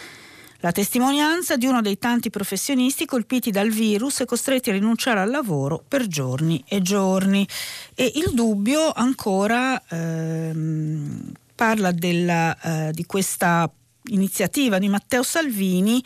La 0.65 0.71
testimonianza 0.71 1.57
di 1.57 1.67
uno 1.67 1.79
dei 1.79 1.99
tanti 1.99 2.31
professionisti 2.31 3.05
colpiti 3.05 3.51
dal 3.51 3.69
virus 3.69 4.21
e 4.21 4.25
costretti 4.25 4.71
a 4.71 4.73
rinunciare 4.73 5.19
al 5.19 5.29
lavoro 5.29 5.83
per 5.87 6.07
giorni 6.07 6.63
e 6.67 6.81
giorni. 6.81 7.47
E 7.93 8.11
il 8.15 8.31
dubbio 8.33 8.91
ancora 8.91 9.79
ehm, 9.87 11.33
parla 11.53 11.91
della, 11.91 12.57
eh, 12.59 12.91
di 12.93 13.05
questa 13.05 13.71
iniziativa 14.05 14.79
di 14.79 14.89
Matteo 14.89 15.21
Salvini, 15.21 16.03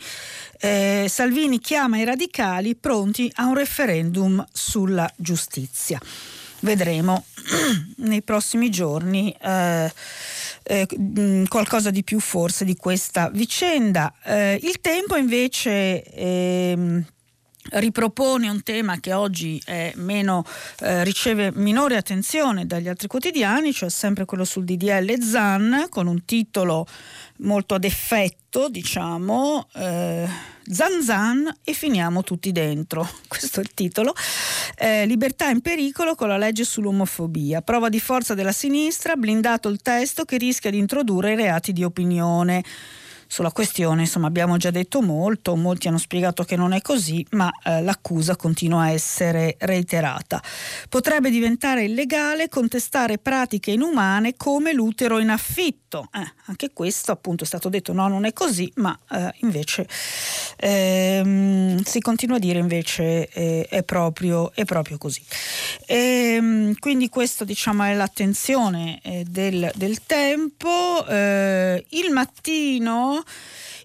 eh, 0.60 1.06
Salvini 1.08 1.58
chiama 1.58 1.96
i 1.96 2.04
radicali 2.04 2.76
pronti 2.76 3.32
a 3.36 3.46
un 3.46 3.54
referendum 3.54 4.44
sulla 4.52 5.10
giustizia. 5.16 5.98
Vedremo 6.60 7.24
nei 8.04 8.20
prossimi 8.20 8.68
giorni 8.68 9.34
eh, 9.40 9.90
eh, 10.70 10.86
qualcosa 11.48 11.90
di 11.90 12.04
più 12.04 12.20
forse 12.20 12.64
di 12.64 12.76
questa 12.76 13.28
vicenda. 13.30 14.14
Eh, 14.24 14.60
il 14.62 14.80
tempo 14.80 15.16
invece 15.16 16.04
ehm, 16.04 17.04
ripropone 17.72 18.48
un 18.48 18.62
tema 18.62 19.00
che 19.00 19.12
oggi 19.12 19.60
meno, 19.96 20.44
eh, 20.80 21.02
riceve 21.02 21.50
minore 21.52 21.96
attenzione 21.96 22.66
dagli 22.66 22.88
altri 22.88 23.08
quotidiani, 23.08 23.72
cioè 23.72 23.90
sempre 23.90 24.24
quello 24.24 24.44
sul 24.44 24.64
DDL 24.64 25.20
ZAN, 25.20 25.86
con 25.88 26.06
un 26.06 26.24
titolo 26.24 26.86
molto 27.38 27.74
ad 27.74 27.84
effetto, 27.84 28.68
diciamo, 28.68 29.66
eh, 29.74 30.28
Zan 30.72 31.02
Zan 31.02 31.52
e 31.64 31.72
finiamo 31.72 32.22
tutti 32.22 32.52
dentro. 32.52 33.08
Questo 33.26 33.58
è 33.58 33.62
il 33.62 33.74
titolo. 33.74 34.14
Eh, 34.76 35.04
libertà 35.06 35.48
in 35.48 35.60
pericolo 35.60 36.14
con 36.14 36.28
la 36.28 36.38
legge 36.38 36.64
sull'omofobia. 36.64 37.60
Prova 37.60 37.88
di 37.88 37.98
forza 37.98 38.34
della 38.34 38.52
sinistra, 38.52 39.16
blindato 39.16 39.68
il 39.68 39.82
testo 39.82 40.24
che 40.24 40.38
rischia 40.38 40.70
di 40.70 40.78
introdurre 40.78 41.32
i 41.32 41.36
reati 41.36 41.72
di 41.72 41.82
opinione 41.82 42.62
sulla 43.30 43.52
questione 43.52 44.02
insomma, 44.02 44.26
abbiamo 44.26 44.56
già 44.56 44.72
detto 44.72 45.00
molto, 45.00 45.54
molti 45.54 45.86
hanno 45.86 45.98
spiegato 45.98 46.42
che 46.42 46.56
non 46.56 46.72
è 46.72 46.82
così, 46.82 47.24
ma 47.30 47.48
eh, 47.62 47.80
l'accusa 47.80 48.34
continua 48.34 48.82
a 48.82 48.90
essere 48.90 49.54
reiterata. 49.60 50.42
Potrebbe 50.88 51.30
diventare 51.30 51.84
illegale 51.84 52.48
contestare 52.48 53.18
pratiche 53.18 53.70
inumane 53.70 54.34
come 54.36 54.72
l'utero 54.72 55.20
in 55.20 55.30
affitto. 55.30 56.08
Eh, 56.12 56.32
anche 56.46 56.72
questo 56.72 57.12
appunto 57.12 57.44
è 57.44 57.46
stato 57.46 57.68
detto 57.68 57.92
no, 57.92 58.08
non 58.08 58.24
è 58.24 58.32
così, 58.32 58.68
ma 58.76 58.98
eh, 59.12 59.32
invece 59.42 59.86
ehm, 60.56 61.82
si 61.84 62.00
continua 62.00 62.34
a 62.34 62.40
dire 62.40 62.58
invece 62.58 63.28
eh, 63.28 63.64
è, 63.70 63.84
proprio, 63.84 64.50
è, 64.54 64.64
proprio, 64.64 64.98
così. 64.98 65.22
E, 65.86 66.34
ehm, 66.34 66.74
quindi 66.80 67.08
questa 67.08 67.44
diciamo 67.44 67.84
è 67.84 67.94
l'attenzione 67.94 68.98
eh, 69.04 69.24
del, 69.28 69.70
del 69.76 70.04
tempo. 70.04 71.06
Eh, 71.06 71.86
il 71.90 72.10
mattino 72.10 73.19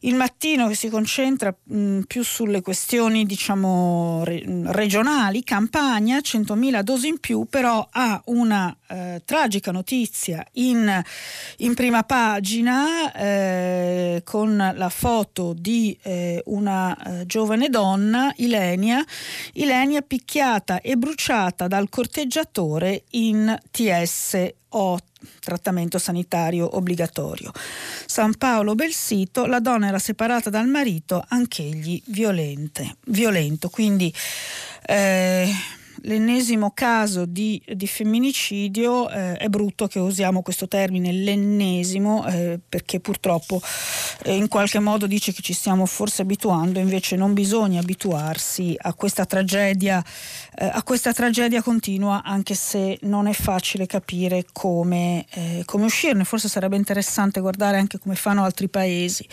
il 0.02 0.16
mattino 0.16 0.68
che 0.68 0.76
si 0.76 0.90
concentra 0.90 1.56
mh, 1.64 2.02
più 2.02 2.24
sulle 2.24 2.62
questioni 2.62 3.26
diciamo 3.26 4.24
re, 4.24 4.44
regionali, 4.66 5.44
Campania 5.44 6.18
100.000 6.18 6.82
dosi 6.82 7.08
in 7.08 7.20
più, 7.20 7.46
però 7.50 7.88
ha 7.90 8.22
una 8.26 8.76
eh, 8.88 9.22
tragica 9.26 9.72
notizia 9.72 10.46
in, 10.54 11.02
in 11.58 11.74
prima 11.74 12.04
pagina 12.04 13.12
eh, 13.14 14.22
con 14.24 14.74
la 14.76 14.90
foto 14.90 15.54
di 15.58 15.98
eh, 16.02 16.42
una 16.46 16.96
eh, 16.96 17.26
giovane 17.26 17.70
donna, 17.70 18.32
Ilenia, 18.38 19.04
Ilenia 19.54 20.02
picchiata 20.02 20.82
e 20.82 20.96
bruciata 20.98 21.68
dal 21.68 21.90
corteggiatore 21.90 23.04
in 23.12 23.56
TSO 24.76 25.00
trattamento 25.40 25.98
sanitario 25.98 26.76
obbligatorio. 26.76 27.52
San 28.06 28.36
Paolo 28.36 28.76
Belsito, 28.76 29.46
la 29.46 29.60
donna 29.60 29.88
era 29.88 30.00
separata 30.00 30.50
dal 30.50 30.68
marito, 30.68 31.24
anch'egli 31.30 32.02
violente, 32.08 32.98
violento, 33.06 33.70
quindi 33.70 34.14
eh, 34.86 35.50
l'ennesimo 36.06 36.72
caso 36.72 37.26
di, 37.26 37.62
di 37.66 37.88
femminicidio, 37.88 39.10
eh, 39.10 39.34
è 39.34 39.48
brutto 39.48 39.88
che 39.88 40.00
usiamo 40.00 40.42
questo 40.42 40.68
termine, 40.68 41.12
l'ennesimo, 41.12 42.26
eh, 42.28 42.60
perché 42.68 43.00
purtroppo 43.00 43.62
eh, 44.24 44.36
in 44.36 44.48
qualche 44.48 44.80
modo 44.80 45.08
dice 45.08 45.34
che 45.34 45.42
ci 45.42 45.54
stiamo 45.54 45.86
forse 45.86 46.22
abituando, 46.22 46.80
invece 46.80 47.16
non 47.16 47.34
bisogna 47.34 47.80
abituarsi 47.80 48.76
a 48.78 48.94
questa 48.94 49.26
tragedia, 49.26 50.04
eh, 50.56 50.66
a 50.66 50.84
questa 50.84 51.12
tragedia 51.12 51.62
continua, 51.62 52.22
anche 52.24 52.54
se 52.56 52.98
non 53.02 53.28
è 53.28 53.34
facile 53.34 53.86
capire 53.86 54.46
come, 54.52 55.26
eh, 55.32 55.64
come, 55.66 55.86
uscirne. 55.86 56.24
Forse 56.24 56.48
sarebbe 56.48 56.76
interessante 56.78 57.40
guardare 57.40 57.78
anche 57.78 58.00
come 58.00 58.16
fanno 58.16 58.44
altri 58.44 58.70
paesi. 58.70 59.28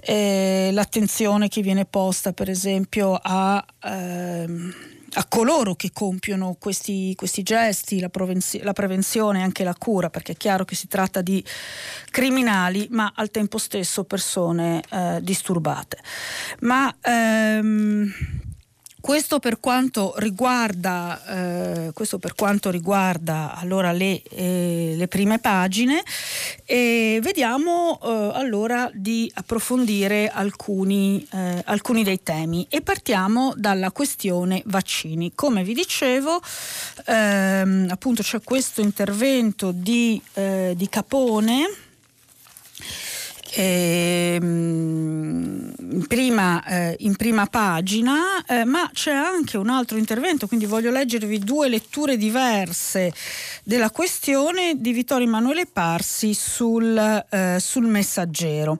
Eh, 0.00 0.70
l'attenzione 0.72 1.48
che 1.48 1.62
viene 1.62 1.84
posta, 1.84 2.32
per 2.32 2.50
esempio, 2.50 3.18
a... 3.20 3.64
Ehm, 3.82 4.92
a 5.14 5.26
coloro 5.26 5.74
che 5.74 5.90
compiono 5.92 6.56
questi, 6.58 7.14
questi 7.14 7.42
gesti, 7.42 8.00
la, 8.00 8.10
la, 8.62 8.72
prevenzione 8.72 9.40
e 9.40 9.42
anche 9.42 9.64
la 9.64 9.74
cura, 9.74 10.10
perché 10.10 10.32
è 10.32 10.36
chiaro 10.36 10.64
che 10.64 10.74
si 10.74 10.88
tratta 10.88 11.20
di 11.20 11.44
criminali, 12.10 12.88
ma 12.90 13.12
al 13.14 13.30
tempo 13.30 13.58
stesso 13.58 14.04
persone 14.04 14.82
eh, 14.90 15.18
disturbate. 15.22 15.98
Ma 16.60 16.94
ehm, 17.00 18.12
questo 19.04 19.38
per 19.38 19.60
quanto 19.60 20.14
riguarda, 20.16 21.22
eh, 21.26 21.92
per 21.92 22.34
quanto 22.34 22.70
riguarda 22.70 23.54
allora 23.54 23.92
le, 23.92 24.22
eh, 24.30 24.94
le 24.96 25.08
prime 25.08 25.38
pagine 25.38 26.02
e 26.64 27.18
vediamo 27.22 28.00
eh, 28.02 28.30
allora 28.32 28.90
di 28.94 29.30
approfondire 29.34 30.30
alcuni, 30.30 31.22
eh, 31.30 31.60
alcuni, 31.66 32.02
dei 32.02 32.22
temi 32.22 32.66
e 32.70 32.80
partiamo 32.80 33.52
dalla 33.58 33.90
questione 33.90 34.62
vaccini. 34.64 35.32
Come 35.34 35.64
vi 35.64 35.74
dicevo, 35.74 36.40
ehm, 37.04 37.88
appunto 37.90 38.22
c'è 38.22 38.40
questo 38.42 38.80
intervento 38.80 39.70
di, 39.70 40.18
eh, 40.32 40.72
di 40.74 40.88
Capone 40.88 41.83
eh, 43.54 44.38
in, 44.40 46.04
prima, 46.08 46.64
eh, 46.64 46.96
in, 47.00 47.14
prima, 47.16 47.46
pagina, 47.46 48.44
eh, 48.46 48.64
ma 48.64 48.90
c'è 48.92 49.12
anche 49.12 49.56
un 49.56 49.68
altro 49.68 49.96
intervento, 49.96 50.46
quindi 50.46 50.66
voglio 50.66 50.90
leggervi 50.90 51.38
due 51.38 51.68
letture 51.68 52.16
diverse 52.16 53.12
della 53.62 53.90
questione 53.90 54.74
di 54.76 54.92
Vittorio 54.92 55.26
Emanuele 55.26 55.66
Parsi 55.66 56.34
sul, 56.34 56.96
eh, 57.30 57.56
sul 57.60 57.86
messaggero. 57.86 58.78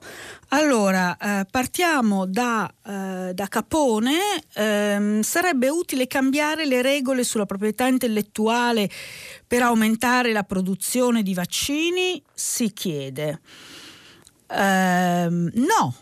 Allora, 0.49 1.17
eh, 1.17 1.45
partiamo 1.49 2.25
da, 2.25 2.71
eh, 2.85 3.33
da 3.33 3.47
Capone. 3.47 4.19
Eh, 4.53 5.19
sarebbe 5.23 5.69
utile 5.69 6.07
cambiare 6.07 6.65
le 6.65 6.81
regole 6.81 7.23
sulla 7.23 7.45
proprietà 7.45 7.87
intellettuale 7.87 8.89
per 9.47 9.63
aumentare 9.63 10.31
la 10.31 10.43
produzione 10.43 11.23
di 11.23 11.33
vaccini? 11.33 12.21
Si 12.33 12.71
chiede. 12.73 13.39
Ehm, 14.47 15.51
no, 15.53 15.93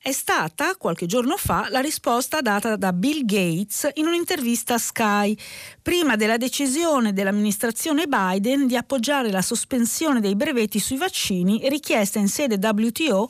è 0.00 0.12
stata 0.12 0.76
qualche 0.76 1.06
giorno 1.06 1.36
fa 1.36 1.66
la 1.70 1.80
risposta 1.80 2.40
data 2.40 2.76
da 2.76 2.92
Bill 2.92 3.26
Gates 3.26 3.90
in 3.94 4.06
un'intervista 4.06 4.74
a 4.74 4.78
Sky, 4.78 5.36
prima 5.82 6.16
della 6.16 6.36
decisione 6.36 7.12
dell'amministrazione 7.12 8.06
Biden 8.06 8.66
di 8.68 8.76
appoggiare 8.76 9.30
la 9.30 9.42
sospensione 9.42 10.20
dei 10.20 10.36
brevetti 10.36 10.78
sui 10.78 10.96
vaccini 10.96 11.68
richiesta 11.68 12.18
in 12.18 12.28
sede 12.28 12.58
WTO 12.64 13.28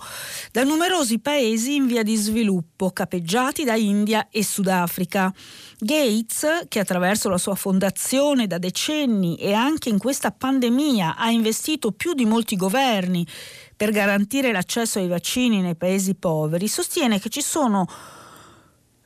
da 0.53 0.63
numerosi 0.63 1.19
paesi 1.19 1.75
in 1.75 1.87
via 1.87 2.03
di 2.03 2.15
sviluppo, 2.15 2.91
capeggiati 2.91 3.65
da 3.65 3.75
India 3.75 4.29
e 4.31 4.45
Sudafrica. 4.45 5.35
Gates, 5.81 6.67
che 6.69 6.81
attraverso 6.81 7.29
la 7.29 7.39
sua 7.39 7.55
fondazione 7.55 8.47
da 8.47 8.59
decenni 8.59 9.37
e 9.37 9.53
anche 9.53 9.89
in 9.89 9.99
questa 9.99 10.33
pandemia 10.33 11.17
ha 11.17 11.31
investito 11.31 11.93
più 11.93 12.15
di 12.15 12.25
molti 12.25 12.57
governi 12.57 13.27
per 13.79 13.93
garantire 13.93 14.51
l'accesso 14.51 14.99
ai 14.99 15.07
vaccini 15.07 15.61
nei 15.61 15.77
paesi 15.77 16.17
poveri, 16.17 16.67
sostiene 16.67 17.21
che 17.21 17.29
ci 17.29 17.41
sono 17.41 17.87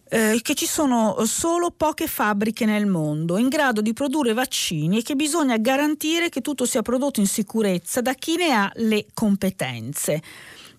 eh, 0.09 0.41
che 0.43 0.55
ci 0.55 0.65
sono 0.65 1.25
solo 1.27 1.71
poche 1.71 2.07
fabbriche 2.07 2.65
nel 2.65 2.87
mondo 2.87 3.37
in 3.37 3.49
grado 3.49 3.83
di 3.83 3.93
produrre 3.93 4.33
vaccini 4.33 4.99
e 4.99 5.03
che 5.03 5.15
bisogna 5.15 5.59
garantire 5.59 6.31
che 6.31 6.41
tutto 6.41 6.65
sia 6.65 6.81
prodotto 6.81 7.21
in 7.21 7.27
sicurezza 7.27 8.01
da 8.01 8.15
chi 8.15 8.37
ne 8.37 8.53
ha 8.53 8.73
le 8.77 9.07
competenze. 9.13 10.23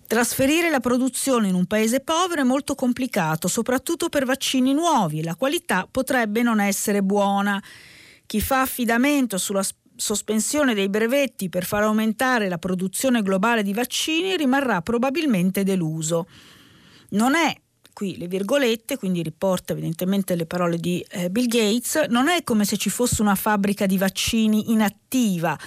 Trasferire 0.08 0.72
la 0.72 0.80
produzione 0.80 1.50
in 1.50 1.54
un 1.54 1.68
paese 1.68 2.00
povero 2.00 2.42
è 2.42 2.46
molto 2.46 2.74
complicato, 2.74 3.48
soprattutto 3.48 4.10
per 4.10 4.26
vaccini 4.26 4.74
nuovi 4.74 5.22
la 5.22 5.36
qualità 5.36 5.88
potrebbe 5.90 6.42
non 6.42 6.60
essere 6.60 7.04
buona. 7.04 7.62
Chi 8.26 8.42
fa 8.42 8.62
affidamento 8.62 9.38
sulla 9.38 9.64
sospensione 9.96 10.74
dei 10.74 10.90
brevetti 10.90 11.50
per 11.50 11.66
far 11.66 11.84
aumentare 11.84 12.50
la 12.50 12.58
produzione 12.58 13.22
globale 13.22 13.64
di 13.64 13.74
vaccini 13.74 14.36
rimarrà 14.36 14.82
probabilmente 14.82 15.64
deluso. 15.64 16.28
Non 17.10 17.36
è 17.36 17.56
qui 17.94 18.18
le 18.18 18.28
virgolette, 18.28 18.98
quindi 18.98 19.22
riporta 19.22 19.72
evidentemente 19.74 20.36
le 20.36 20.46
parole 20.46 20.78
di 20.78 21.06
eh, 21.10 21.30
Bill 21.30 21.48
Gates, 21.48 22.08
non 22.10 22.28
è 22.28 22.44
come 22.44 22.66
se 22.66 22.76
ci 22.76 22.90
fosse 22.90 23.22
una 23.22 23.36
fabbrica 23.36 23.86
di 23.86 23.98
vaccini 23.98 24.72
inattiva 24.72 25.58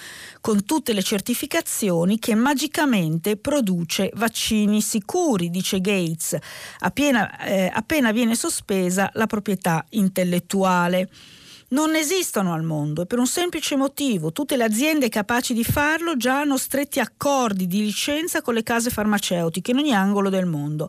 con 0.41 0.65
tutte 0.65 0.93
le 0.93 1.03
certificazioni 1.03 2.19
che 2.19 2.35
magicamente 2.35 3.37
produce 3.37 4.11
vaccini 4.15 4.81
sicuri, 4.81 5.49
dice 5.49 5.81
Gates, 5.81 6.37
appena, 6.81 7.39
eh, 7.45 7.71
appena 7.73 8.13
viene 8.13 8.35
sospesa 8.35 9.09
la 9.15 9.27
proprietà 9.27 9.85
intellettuale. 9.91 11.09
Non 11.69 11.97
esistono 11.97 12.53
al 12.53 12.63
mondo 12.63 13.03
e 13.03 13.07
per 13.07 13.19
un 13.19 13.27
semplice 13.27 13.75
motivo 13.75 14.31
tutte 14.31 14.57
le 14.57 14.63
aziende 14.63 15.09
capaci 15.09 15.53
di 15.53 15.65
farlo 15.65 16.17
già 16.17 16.41
hanno 16.41 16.57
stretti 16.57 17.01
accordi 17.01 17.67
di 17.67 17.81
licenza 17.81 18.41
con 18.41 18.55
le 18.55 18.63
case 18.63 18.91
farmaceutiche 18.91 19.73
in 19.73 19.79
ogni 19.79 19.93
angolo 19.93 20.29
del 20.29 20.47
mondo. 20.47 20.89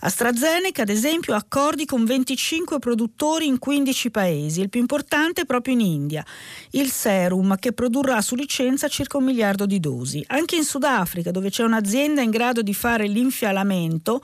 AstraZeneca, 0.00 0.82
ad 0.82 0.88
esempio, 0.88 1.34
ha 1.34 1.36
accordi 1.36 1.84
con 1.84 2.04
25 2.04 2.78
produttori 2.78 3.46
in 3.46 3.58
15 3.58 4.10
paesi, 4.10 4.60
il 4.60 4.68
più 4.68 4.80
importante 4.80 5.42
è 5.42 5.44
proprio 5.44 5.74
in 5.74 5.80
India, 5.80 6.24
il 6.70 6.90
Serum, 6.90 7.56
che 7.56 7.72
produrrà 7.72 8.20
su 8.20 8.34
licenza 8.34 8.88
circa 8.88 9.18
un 9.18 9.24
miliardo 9.24 9.66
di 9.66 9.78
dosi. 9.78 10.24
Anche 10.28 10.56
in 10.56 10.64
Sudafrica, 10.64 11.30
dove 11.30 11.50
c'è 11.50 11.62
un'azienda 11.62 12.22
in 12.22 12.30
grado 12.30 12.62
di 12.62 12.74
fare 12.74 13.06
l'infialamento, 13.06 14.20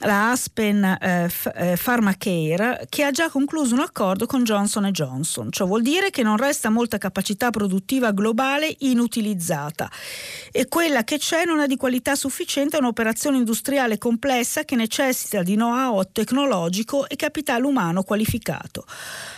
la 0.00 0.30
Aspen 0.30 0.84
eh, 0.84 1.30
eh, 1.54 1.78
Pharmacare 1.82 2.86
che 2.90 3.02
ha 3.02 3.10
già 3.10 3.30
concluso 3.30 3.74
un 3.74 3.80
accordo 3.80 4.26
con 4.26 4.44
Johnson 4.44 4.90
Johnson. 4.90 5.50
Ciò 5.50 5.64
vuol 5.64 5.80
dire 5.80 6.10
che 6.10 6.22
non 6.22 6.36
resta 6.36 6.68
molta 6.68 6.98
capacità 6.98 7.48
produttiva 7.50 8.10
globale 8.12 8.74
inutilizzata 8.80 9.90
e 10.52 10.68
quella 10.68 11.02
che 11.04 11.18
c'è 11.18 11.44
non 11.44 11.60
è 11.60 11.66
di 11.66 11.76
qualità 11.76 12.14
sufficiente 12.14 12.76
a 12.76 12.80
un'operazione 12.80 13.38
industriale 13.38 13.96
complessa 13.96 14.64
che 14.64 14.76
necessita 14.76 15.42
di 15.42 15.54
know-how 15.54 16.02
tecnologico 16.12 17.08
e 17.08 17.16
capitale 17.16 17.64
umano 17.64 18.02
qualificato. 18.02 18.84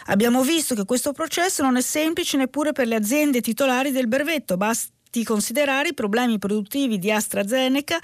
Abbiamo 0.06 0.42
visto 0.42 0.74
che 0.74 0.84
questo 0.84 1.12
processo 1.12 1.62
non 1.62 1.76
è 1.76 1.82
semplice 1.82 2.36
neppure 2.36 2.72
per 2.72 2.88
le 2.88 2.96
aziende 2.96 3.40
titolari 3.40 3.92
del 3.92 4.08
brevetto, 4.08 4.56
basta 4.56 4.96
di 5.10 5.24
considerare 5.24 5.88
i 5.88 5.94
problemi 5.94 6.38
produttivi 6.38 6.98
di 6.98 7.10
AstraZeneca 7.10 7.98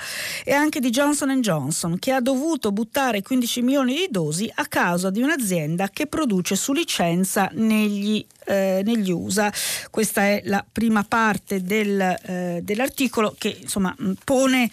e 0.44 0.52
anche 0.52 0.80
di 0.80 0.90
Johnson 0.90 1.40
Johnson, 1.40 1.98
che 1.98 2.12
ha 2.12 2.20
dovuto 2.20 2.72
buttare 2.72 3.22
15 3.22 3.62
milioni 3.62 3.94
di 3.94 4.08
dosi 4.10 4.50
a 4.54 4.66
causa 4.66 5.10
di 5.10 5.22
un'azienda 5.22 5.90
che 5.90 6.06
produce 6.06 6.56
su 6.56 6.72
licenza 6.72 7.48
negli, 7.52 8.24
eh, 8.46 8.82
negli 8.84 9.10
USA. 9.10 9.52
Questa 9.90 10.22
è 10.22 10.42
la 10.44 10.64
prima 10.70 11.04
parte 11.04 11.62
del, 11.62 12.00
eh, 12.00 12.60
dell'articolo 12.62 13.34
che 13.38 13.58
insomma 13.60 13.94
pone 14.24 14.70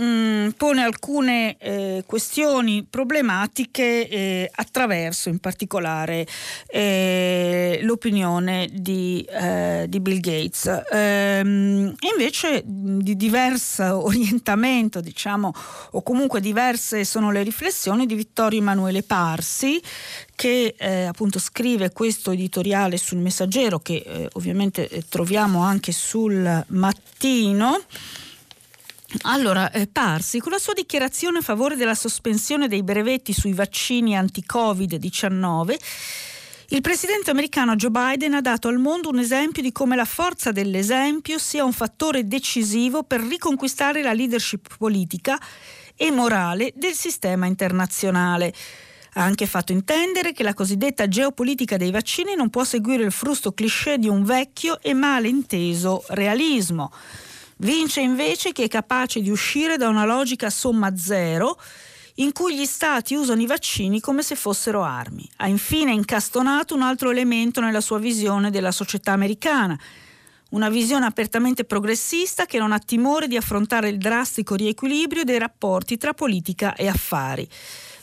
mm, 0.00 0.48
pone 0.56 0.82
alcune 0.82 1.56
eh, 1.58 2.04
questioni 2.06 2.86
problematiche 2.88 4.08
eh, 4.08 4.50
attraverso 4.54 5.28
in 5.28 5.38
particolare 5.38 6.26
eh, 6.66 7.80
l'opinione 7.82 8.68
di, 8.72 9.26
eh, 9.28 9.86
di, 9.88 10.00
Bill 10.00 10.20
Gates. 10.20 10.84
Ehm, 10.90 11.94
invece 12.12 12.62
di 12.64 13.16
diverso 13.16 14.04
orientamento, 14.06 15.00
diciamo, 15.00 15.52
o 15.92 16.02
comunque 16.02 16.40
diverse 16.40 17.04
sono 17.04 17.30
le 17.30 17.42
riflessioni 17.42 18.06
di 18.06 18.14
Vittorio 18.14 18.58
Emanuele 18.58 19.02
Parsi, 19.02 19.80
che 20.34 20.74
eh, 20.76 21.04
appunto 21.04 21.38
scrive 21.38 21.92
questo 21.92 22.30
editoriale 22.30 22.96
sul 22.98 23.18
messaggero 23.18 23.78
che 23.78 24.02
eh, 24.06 24.28
ovviamente 24.34 25.04
troviamo 25.08 25.62
anche 25.62 25.92
sul 25.92 26.64
mattino. 26.68 27.80
Allora, 29.22 29.70
eh, 29.70 29.86
Parsi, 29.86 30.40
con 30.40 30.52
la 30.52 30.58
sua 30.58 30.72
dichiarazione 30.72 31.38
a 31.38 31.42
favore 31.42 31.76
della 31.76 31.94
sospensione 31.94 32.66
dei 32.66 32.82
brevetti 32.82 33.32
sui 33.32 33.52
vaccini 33.52 34.16
anti-Covid-19, 34.16 35.76
il 36.70 36.80
presidente 36.80 37.30
americano 37.30 37.76
Joe 37.76 37.90
Biden 37.90 38.34
ha 38.34 38.40
dato 38.40 38.66
al 38.66 38.78
mondo 38.78 39.08
un 39.08 39.20
esempio 39.20 39.62
di 39.62 39.70
come 39.70 39.94
la 39.94 40.04
forza 40.04 40.50
dell'esempio 40.50 41.38
sia 41.38 41.64
un 41.64 41.72
fattore 41.72 42.26
decisivo 42.26 43.04
per 43.04 43.20
riconquistare 43.20 44.02
la 44.02 44.12
leadership 44.12 44.76
politica 44.76 45.38
e 45.94 46.10
morale 46.10 46.72
del 46.74 46.94
sistema 46.94 47.46
internazionale. 47.46 48.52
Ha 49.12 49.22
anche 49.22 49.46
fatto 49.46 49.70
intendere 49.70 50.32
che 50.32 50.42
la 50.42 50.54
cosiddetta 50.54 51.06
geopolitica 51.06 51.76
dei 51.76 51.92
vaccini 51.92 52.34
non 52.34 52.50
può 52.50 52.64
seguire 52.64 53.04
il 53.04 53.12
frusto 53.12 53.52
cliché 53.52 53.96
di 53.96 54.08
un 54.08 54.24
vecchio 54.24 54.80
e 54.82 54.92
malinteso 54.92 56.04
realismo. 56.08 56.90
Vince 57.58 58.00
invece 58.00 58.52
chi 58.52 58.62
è 58.62 58.68
capace 58.68 59.20
di 59.20 59.30
uscire 59.30 59.78
da 59.78 59.88
una 59.88 60.04
logica 60.04 60.50
somma 60.50 60.94
zero 60.96 61.58
in 62.16 62.32
cui 62.32 62.54
gli 62.54 62.66
stati 62.66 63.14
usano 63.14 63.40
i 63.40 63.46
vaccini 63.46 64.00
come 64.00 64.22
se 64.22 64.36
fossero 64.36 64.82
armi. 64.82 65.28
Ha 65.36 65.48
infine 65.48 65.92
incastonato 65.92 66.74
un 66.74 66.82
altro 66.82 67.10
elemento 67.10 67.60
nella 67.60 67.80
sua 67.80 67.98
visione 67.98 68.50
della 68.50 68.72
società 68.72 69.12
americana, 69.12 69.78
una 70.50 70.68
visione 70.68 71.06
apertamente 71.06 71.64
progressista 71.64 72.44
che 72.44 72.58
non 72.58 72.72
ha 72.72 72.78
timore 72.78 73.26
di 73.26 73.36
affrontare 73.36 73.88
il 73.88 73.98
drastico 73.98 74.54
riequilibrio 74.54 75.24
dei 75.24 75.38
rapporti 75.38 75.96
tra 75.96 76.12
politica 76.12 76.74
e 76.74 76.88
affari, 76.88 77.48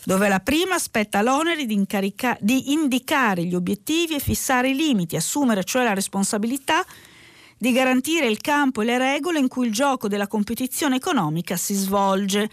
dove 0.03 0.27
la 0.29 0.39
prima 0.39 0.79
spetta 0.79 1.21
l'onere 1.21 1.65
di, 1.65 1.73
incarica- 1.73 2.37
di 2.39 2.71
indicare 2.73 3.43
gli 3.45 3.55
obiettivi 3.55 4.15
e 4.15 4.19
fissare 4.19 4.69
i 4.69 4.75
limiti, 4.75 5.15
assumere 5.15 5.63
cioè 5.63 5.83
la 5.83 5.93
responsabilità 5.93 6.83
garantire 7.71 8.27
il 8.27 8.41
campo 8.41 8.81
e 8.81 8.85
le 8.85 8.97
regole 8.97 9.39
in 9.39 9.47
cui 9.47 9.67
il 9.67 9.73
gioco 9.73 10.07
della 10.07 10.27
competizione 10.27 10.97
economica 10.97 11.55
si 11.55 11.73
svolge. 11.73 12.49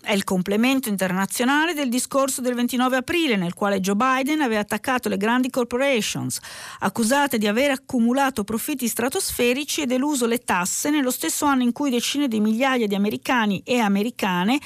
È 0.00 0.12
il 0.12 0.24
complemento 0.24 0.88
internazionale 0.88 1.74
del 1.74 1.88
discorso 1.88 2.40
del 2.40 2.54
29 2.54 2.98
aprile 2.98 3.36
nel 3.36 3.54
quale 3.54 3.80
Joe 3.80 3.96
Biden 3.96 4.40
aveva 4.40 4.60
attaccato 4.60 5.08
le 5.08 5.16
grandi 5.16 5.50
corporations, 5.50 6.38
accusate 6.78 7.36
di 7.36 7.48
aver 7.48 7.72
accumulato 7.72 8.44
profitti 8.44 8.86
stratosferici 8.86 9.82
e 9.82 9.86
deluso 9.86 10.26
le 10.26 10.38
tasse 10.38 10.90
nello 10.90 11.10
stesso 11.10 11.44
anno 11.44 11.64
in 11.64 11.72
cui 11.72 11.90
decine 11.90 12.28
di 12.28 12.40
migliaia 12.40 12.86
di 12.86 12.94
americani 12.94 13.60
e 13.64 13.80
americane 13.80 14.60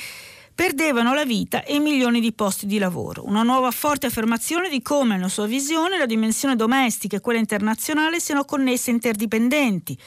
perdevano 0.54 1.14
la 1.14 1.24
vita 1.24 1.64
e 1.64 1.78
milioni 1.78 2.20
di 2.20 2.32
posti 2.32 2.66
di 2.66 2.78
lavoro. 2.78 3.26
Una 3.26 3.42
nuova 3.42 3.70
forte 3.70 4.06
affermazione 4.06 4.68
di 4.68 4.82
come, 4.82 5.16
nella 5.16 5.28
sua 5.28 5.46
visione, 5.46 5.98
la 5.98 6.06
dimensione 6.06 6.56
domestica 6.56 7.16
e 7.16 7.20
quella 7.20 7.38
internazionale 7.38 8.20
siano 8.20 8.44
connesse 8.44 8.90
e 8.90 8.94
interdipendenti, 8.94 9.98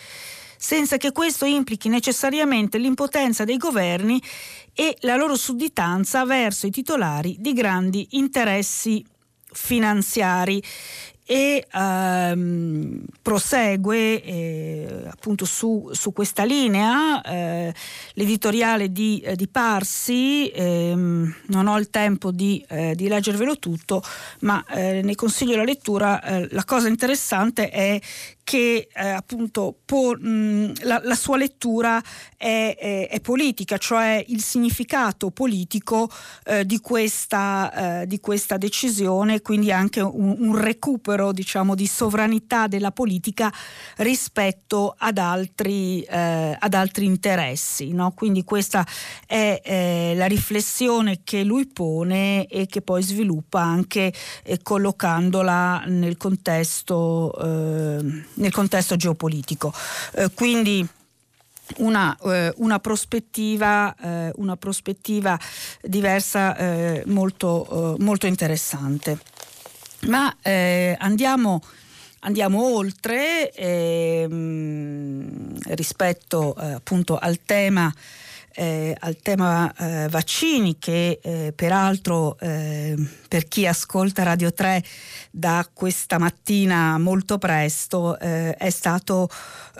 senza 0.57 0.97
che 0.97 1.11
questo 1.11 1.45
implichi 1.45 1.89
necessariamente 1.89 2.77
l'impotenza 2.77 3.43
dei 3.43 3.57
governi 3.57 4.21
e 4.73 4.95
la 5.01 5.15
loro 5.15 5.35
sudditanza 5.35 6.25
verso 6.25 6.67
i 6.67 6.71
titolari 6.71 7.35
di 7.39 7.53
grandi 7.53 8.07
interessi 8.11 9.05
finanziari 9.51 10.61
e 11.27 11.65
ehm, 11.73 13.03
prosegue 13.19 14.21
eh, 14.21 15.03
appunto 15.09 15.45
su, 15.45 15.89
su, 15.91 16.13
questa 16.13 16.43
linea 16.43 17.19
eh, 17.23 17.73
l'editoriale 18.13 18.91
di, 18.91 19.19
eh, 19.21 19.35
di 19.35 19.47
Parsi 19.47 20.47
ehm, 20.49 21.35
non 21.47 21.65
ho 21.65 21.79
il 21.79 21.89
tempo 21.89 22.29
di, 22.31 22.63
eh, 22.69 22.93
di 22.93 23.07
leggervelo 23.07 23.57
tutto 23.57 24.03
ma 24.41 24.63
eh, 24.67 25.01
ne 25.01 25.15
consiglio 25.15 25.55
la 25.55 25.63
lettura 25.63 26.21
eh, 26.21 26.47
la 26.51 26.63
cosa 26.63 26.89
interessante 26.89 27.69
è 27.69 27.99
che 28.45 28.87
eh, 28.93 29.09
appunto 29.09 29.75
po, 29.83 30.15
mh, 30.15 30.83
la, 30.83 31.01
la, 31.03 31.15
sua 31.15 31.35
lettura 31.35 31.99
è, 32.37 32.77
è, 32.79 33.09
è, 33.09 33.19
politica, 33.19 33.79
cioè 33.79 34.23
il 34.27 34.43
significato 34.43 35.31
politico 35.31 36.07
eh, 36.43 36.63
di, 36.63 36.79
questa, 36.79 38.01
eh, 38.01 38.07
di, 38.07 38.19
questa, 38.19 38.57
decisione, 38.57 39.41
quindi 39.41 39.71
anche 39.71 39.99
un, 39.99 40.35
un, 40.37 40.55
recupero 40.55 41.31
diciamo, 41.31 41.73
di 41.73 41.87
sovranità 41.87 42.67
della 42.67 42.91
politica 42.91 43.51
rispetto 43.97 44.93
ad 44.95 45.17
altri, 45.17 46.03
eh, 46.03 46.55
ad 46.59 46.73
altri 46.75 47.05
interessi. 47.05 47.93
No? 47.93 48.11
Quindi 48.11 48.43
questa 48.43 48.85
è 49.25 49.59
eh, 49.63 50.13
la 50.15 50.27
riflessione 50.27 51.21
che 51.23 51.43
lui 51.43 51.65
pone 51.65 52.45
e 52.45 52.67
che 52.67 52.83
poi 52.83 53.01
sviluppa 53.01 53.61
anche 53.61 54.13
eh, 54.43 54.59
collocandola 54.61 55.85
nel 55.87 56.17
contesto 56.17 57.33
nel 58.35 58.51
contesto 58.51 58.95
geopolitico. 58.95 59.73
Eh, 60.13 60.29
quindi 60.33 60.87
una, 61.77 62.15
eh, 62.23 62.53
una, 62.57 62.79
prospettiva, 62.79 63.95
eh, 63.95 64.31
una, 64.35 64.55
prospettiva, 64.55 65.39
diversa 65.81 66.55
eh, 66.55 67.03
molto, 67.07 67.95
eh, 67.97 68.03
molto, 68.03 68.27
interessante. 68.27 69.17
Ma 70.01 70.35
eh, 70.41 70.95
andiamo, 70.99 71.61
andiamo, 72.19 72.75
oltre 72.75 73.51
ehm, 73.51 75.57
rispetto 75.73 76.53
appunto 76.53 77.17
al 77.17 77.39
tema 77.43 77.91
eh, 78.55 78.95
al 78.99 79.17
tema 79.17 79.71
eh, 79.77 80.07
vaccini 80.09 80.77
che 80.79 81.19
eh, 81.21 81.53
peraltro 81.53 82.37
eh, 82.39 82.95
per 83.27 83.47
chi 83.47 83.67
ascolta 83.67 84.23
Radio 84.23 84.53
3 84.53 84.81
da 85.29 85.67
questa 85.73 86.17
mattina 86.17 86.97
molto 86.97 87.37
presto 87.37 88.17
eh, 88.17 88.55
è 88.55 88.69
stato, 88.69 89.27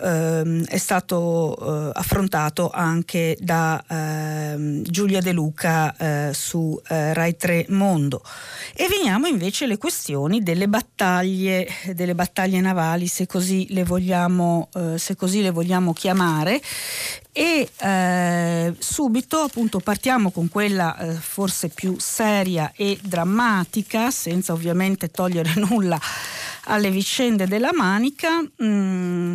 ehm, 0.02 0.66
è 0.66 0.76
stato 0.76 1.56
eh, 1.88 1.90
affrontato 1.94 2.70
anche 2.70 3.38
da 3.40 3.82
ehm, 3.88 4.82
Giulia 4.82 5.20
De 5.20 5.32
Luca 5.32 5.94
su 6.32 6.78
Rai 6.84 7.36
3 7.36 7.66
Mondo. 7.70 8.22
E 8.74 8.86
veniamo 8.88 9.26
invece 9.26 9.64
alle 9.64 9.78
questioni 9.78 10.42
delle 10.42 10.68
battaglie, 10.68 11.66
delle 11.94 12.14
battaglie 12.14 12.60
navali, 12.60 13.06
se 13.06 13.26
così 13.26 13.66
le 13.70 13.84
vogliamo, 13.84 14.68
se 14.96 15.14
così 15.14 15.40
le 15.42 15.50
vogliamo 15.50 15.92
chiamare. 15.92 16.60
E 17.32 17.68
eh, 18.66 18.74
subito 18.78 19.38
appunto 19.38 19.80
partiamo 19.80 20.30
con 20.30 20.48
quella 20.48 20.96
eh, 20.96 21.12
forse 21.12 21.68
più 21.68 21.96
seria 21.98 22.72
e 22.74 22.98
drammatica, 23.02 24.10
senza 24.10 24.52
ovviamente 24.52 25.08
togliere 25.08 25.54
nulla 25.68 25.98
alle 26.64 26.90
vicende 26.90 27.46
della 27.46 27.72
Manica. 27.72 28.42
Mm, 28.62 29.34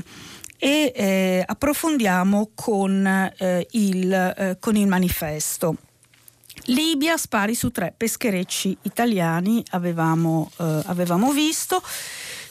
e 0.64 0.92
eh, 0.96 1.44
approfondiamo 1.44 2.52
con, 2.54 3.04
eh, 3.06 3.68
il, 3.72 4.14
eh, 4.14 4.58
con 4.60 4.76
il 4.76 4.86
manifesto. 4.86 5.76
Libia, 6.66 7.18
spari 7.18 7.56
su 7.56 7.72
tre 7.72 7.92
pescherecci 7.96 8.78
italiani, 8.84 9.64
avevamo, 9.72 10.52
eh, 10.60 10.82
avevamo 10.86 11.32
visto. 11.32 11.82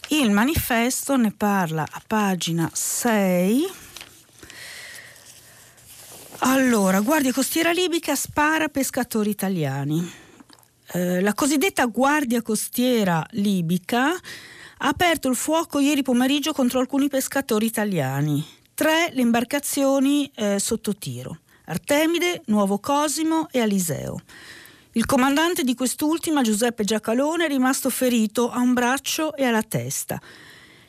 Il 0.08 0.32
manifesto 0.32 1.16
ne 1.16 1.32
parla 1.32 1.86
a 1.88 2.02
pagina 2.04 2.68
6. 2.72 3.89
Allora, 6.42 7.00
Guardia 7.00 7.34
Costiera 7.34 7.70
Libica 7.70 8.14
spara 8.14 8.68
pescatori 8.68 9.28
italiani. 9.28 10.10
Eh, 10.92 11.20
la 11.20 11.34
cosiddetta 11.34 11.84
Guardia 11.84 12.40
Costiera 12.40 13.22
Libica 13.32 14.06
ha 14.08 14.88
aperto 14.88 15.28
il 15.28 15.36
fuoco 15.36 15.80
ieri 15.80 16.02
pomeriggio 16.02 16.54
contro 16.54 16.80
alcuni 16.80 17.08
pescatori 17.08 17.66
italiani. 17.66 18.42
Tre 18.72 19.10
le 19.12 19.20
imbarcazioni 19.20 20.30
eh, 20.34 20.58
sotto 20.58 20.96
tiro. 20.96 21.40
Artemide, 21.66 22.40
Nuovo 22.46 22.78
Cosimo 22.78 23.48
e 23.50 23.60
Aliseo. 23.60 24.22
Il 24.92 25.04
comandante 25.04 25.62
di 25.62 25.74
quest'ultima, 25.74 26.40
Giuseppe 26.40 26.84
Giacalone, 26.84 27.44
è 27.44 27.48
rimasto 27.48 27.90
ferito 27.90 28.50
a 28.50 28.60
un 28.60 28.72
braccio 28.72 29.36
e 29.36 29.44
alla 29.44 29.62
testa. 29.62 30.18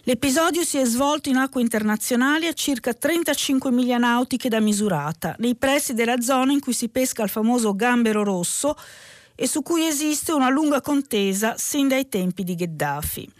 L'episodio 0.05 0.63
si 0.63 0.79
è 0.79 0.85
svolto 0.85 1.29
in 1.29 1.35
acque 1.35 1.61
internazionali 1.61 2.47
a 2.47 2.53
circa 2.53 2.91
35 2.91 3.69
miglia 3.69 3.99
nautiche 3.99 4.49
da 4.49 4.59
Misurata, 4.59 5.35
nei 5.37 5.55
pressi 5.55 5.93
della 5.93 6.19
zona 6.21 6.53
in 6.53 6.59
cui 6.59 6.73
si 6.73 6.89
pesca 6.89 7.21
il 7.21 7.29
famoso 7.29 7.75
gambero 7.75 8.23
rosso 8.23 8.75
e 9.35 9.47
su 9.47 9.61
cui 9.61 9.85
esiste 9.85 10.31
una 10.31 10.49
lunga 10.49 10.81
contesa 10.81 11.53
sin 11.55 11.87
dai 11.87 12.09
tempi 12.09 12.43
di 12.43 12.55
Gheddafi. 12.55 13.31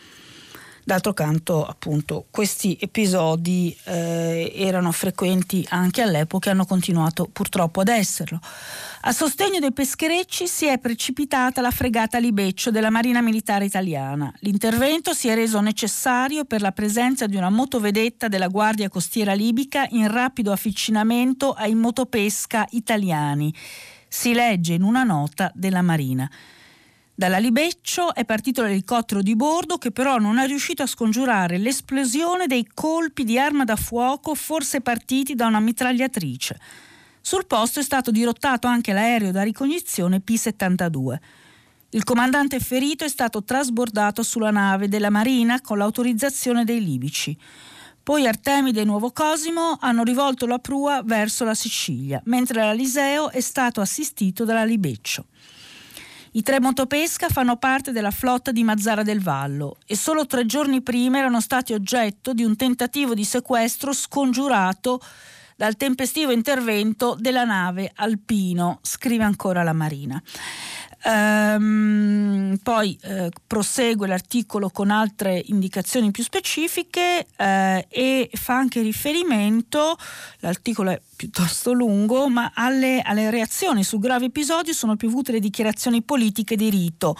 D'altro 0.83 1.13
canto, 1.13 1.65
appunto, 1.65 2.25
questi 2.31 2.77
episodi 2.79 3.75
eh, 3.83 4.51
erano 4.55 4.91
frequenti 4.91 5.65
anche 5.69 6.01
all'epoca 6.01 6.49
e 6.49 6.53
hanno 6.53 6.65
continuato 6.65 7.29
purtroppo 7.31 7.81
ad 7.81 7.87
esserlo. 7.87 8.39
A 9.01 9.11
sostegno 9.11 9.59
dei 9.59 9.71
pescherecci 9.71 10.47
si 10.47 10.65
è 10.65 10.79
precipitata 10.79 11.61
la 11.61 11.71
fregata 11.71 12.17
Libeccio 12.17 12.71
della 12.71 12.89
Marina 12.89 13.21
Militare 13.21 13.65
Italiana. 13.65 14.33
L'intervento 14.39 15.13
si 15.13 15.27
è 15.27 15.35
reso 15.35 15.59
necessario 15.59 16.45
per 16.45 16.61
la 16.61 16.71
presenza 16.71 17.27
di 17.27 17.35
una 17.35 17.49
motovedetta 17.49 18.27
della 18.27 18.47
Guardia 18.47 18.89
Costiera 18.89 19.33
Libica 19.33 19.85
in 19.91 20.11
rapido 20.11 20.51
avvicinamento 20.51 21.53
ai 21.53 21.75
motopesca 21.75 22.67
italiani. 22.71 23.53
Si 24.07 24.33
legge 24.33 24.73
in 24.73 24.83
una 24.83 25.03
nota 25.03 25.51
della 25.53 25.81
Marina. 25.81 26.29
Dalla 27.13 27.37
Libeccio 27.37 28.15
è 28.15 28.25
partito 28.25 28.63
l'elicottero 28.63 29.21
di 29.21 29.35
bordo 29.35 29.77
che 29.77 29.91
però 29.91 30.17
non 30.17 30.39
è 30.39 30.47
riuscito 30.47 30.81
a 30.81 30.87
scongiurare 30.87 31.57
l'esplosione 31.57 32.47
dei 32.47 32.67
colpi 32.73 33.23
di 33.23 33.37
arma 33.37 33.63
da 33.63 33.75
fuoco 33.75 34.33
forse 34.33 34.81
partiti 34.81 35.35
da 35.35 35.45
una 35.45 35.59
mitragliatrice. 35.59 36.59
Sul 37.21 37.45
posto 37.45 37.79
è 37.79 37.83
stato 37.83 38.09
dirottato 38.09 38.67
anche 38.67 38.93
l'aereo 38.93 39.31
da 39.31 39.43
ricognizione 39.43 40.21
P-72. 40.21 41.19
Il 41.91 42.03
comandante 42.03 42.59
ferito 42.59 43.03
è 43.03 43.09
stato 43.09 43.43
trasbordato 43.43 44.23
sulla 44.23 44.49
nave 44.49 44.87
della 44.87 45.09
Marina 45.09 45.61
con 45.61 45.77
l'autorizzazione 45.77 46.63
dei 46.63 46.83
libici. 46.83 47.37
Poi 48.01 48.25
Artemide 48.25 48.81
e 48.81 48.85
Nuovo 48.85 49.11
Cosimo 49.11 49.77
hanno 49.79 50.03
rivolto 50.03 50.47
la 50.47 50.57
prua 50.57 51.03
verso 51.03 51.43
la 51.43 51.53
Sicilia, 51.53 52.19
mentre 52.25 52.61
l'Aliseo 52.61 53.29
è 53.29 53.41
stato 53.41 53.81
assistito 53.81 54.43
dalla 54.43 54.63
Libeccio. 54.63 55.25
I 56.33 56.43
tre 56.43 56.61
motopesca 56.61 57.27
fanno 57.27 57.57
parte 57.57 57.91
della 57.91 58.09
flotta 58.09 58.53
di 58.53 58.63
Mazzara 58.63 59.03
del 59.03 59.21
Vallo 59.21 59.75
e 59.85 59.97
solo 59.97 60.25
tre 60.25 60.45
giorni 60.45 60.81
prima 60.81 61.17
erano 61.17 61.41
stati 61.41 61.73
oggetto 61.73 62.33
di 62.33 62.45
un 62.45 62.55
tentativo 62.55 63.13
di 63.13 63.25
sequestro 63.25 63.91
scongiurato 63.91 65.01
dal 65.57 65.75
tempestivo 65.75 66.31
intervento 66.31 67.17
della 67.19 67.43
nave 67.43 67.91
Alpino, 67.93 68.79
scrive 68.81 69.25
ancora 69.25 69.61
la 69.61 69.73
Marina. 69.73 70.23
Ehm, 71.03 72.59
poi 72.61 72.97
eh, 73.01 73.31
prosegue 73.47 74.07
l'articolo 74.07 74.69
con 74.69 74.91
altre 74.91 75.41
indicazioni 75.47 76.11
più 76.11 76.23
specifiche 76.23 77.25
eh, 77.35 77.87
e 77.89 78.29
fa 78.33 78.55
anche 78.55 78.81
riferimento, 78.81 79.97
l'articolo 80.39 80.91
è 80.91 81.01
piuttosto 81.15 81.73
lungo, 81.73 82.29
ma 82.29 82.51
alle, 82.53 83.01
alle 83.01 83.29
reazioni 83.31 83.83
su 83.83 83.97
gravi 83.99 84.25
episodi 84.25 84.73
sono 84.73 84.95
piovute 84.95 85.31
le 85.31 85.39
dichiarazioni 85.39 86.03
politiche 86.03 86.55
di 86.55 86.69
rito. 86.69 87.15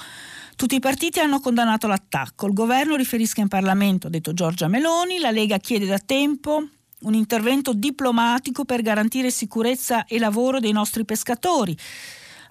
Tutti 0.56 0.76
i 0.76 0.80
partiti 0.80 1.20
hanno 1.20 1.40
condannato 1.40 1.88
l'attacco. 1.88 2.46
Il 2.46 2.54
governo 2.54 2.96
riferisca 2.96 3.42
in 3.42 3.48
Parlamento, 3.48 4.08
ha 4.08 4.10
detto 4.12 4.34
Giorgia 4.34 4.68
Meloni. 4.68 5.18
La 5.18 5.32
Lega 5.32 5.58
chiede 5.58 5.88
da 5.88 5.98
tempo 5.98 6.64
un 7.00 7.14
intervento 7.16 7.74
diplomatico 7.74 8.64
per 8.64 8.84
garantire 8.84 9.32
sicurezza 9.32 10.06
e 10.06 10.20
lavoro 10.20 10.60
dei 10.60 10.72
nostri 10.72 11.04
pescatori 11.04 11.76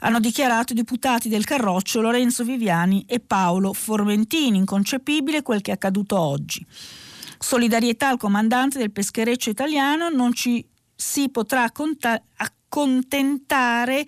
hanno 0.00 0.20
dichiarato 0.20 0.72
i 0.72 0.76
deputati 0.76 1.28
del 1.28 1.44
Carroccio 1.44 2.00
Lorenzo 2.00 2.44
Viviani 2.44 3.04
e 3.06 3.20
Paolo 3.20 3.72
Formentini. 3.72 4.58
Inconcepibile 4.58 5.42
quel 5.42 5.60
che 5.60 5.70
è 5.70 5.74
accaduto 5.74 6.18
oggi. 6.18 6.64
Solidarietà 7.38 8.08
al 8.08 8.18
comandante 8.18 8.78
del 8.78 8.92
peschereccio 8.92 9.50
italiano, 9.50 10.08
non 10.10 10.34
ci 10.34 10.64
si 10.94 11.30
potrà 11.30 11.70
accontentare 12.36 14.06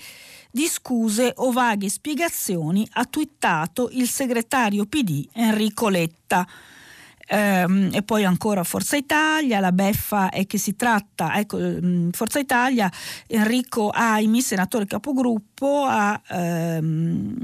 di 0.50 0.66
scuse 0.66 1.32
o 1.36 1.50
vaghe 1.50 1.88
spiegazioni, 1.88 2.86
ha 2.92 3.04
twittato 3.06 3.88
il 3.92 4.08
segretario 4.08 4.84
PD 4.84 5.26
Enrico 5.32 5.88
Letta. 5.88 6.46
Ehm, 7.34 7.88
e 7.94 8.02
poi 8.02 8.26
ancora 8.26 8.62
Forza 8.62 8.94
Italia, 8.94 9.58
la 9.58 9.72
beffa 9.72 10.28
è 10.28 10.46
che 10.46 10.58
si 10.58 10.76
tratta, 10.76 11.38
ecco, 11.38 11.56
mm, 11.58 12.10
Forza 12.10 12.38
Italia, 12.38 12.92
Enrico 13.26 13.88
Aimi, 13.88 14.42
senatore 14.42 14.84
capogruppo, 14.84 15.86
ha, 15.88 16.20
ehm, 16.28 17.34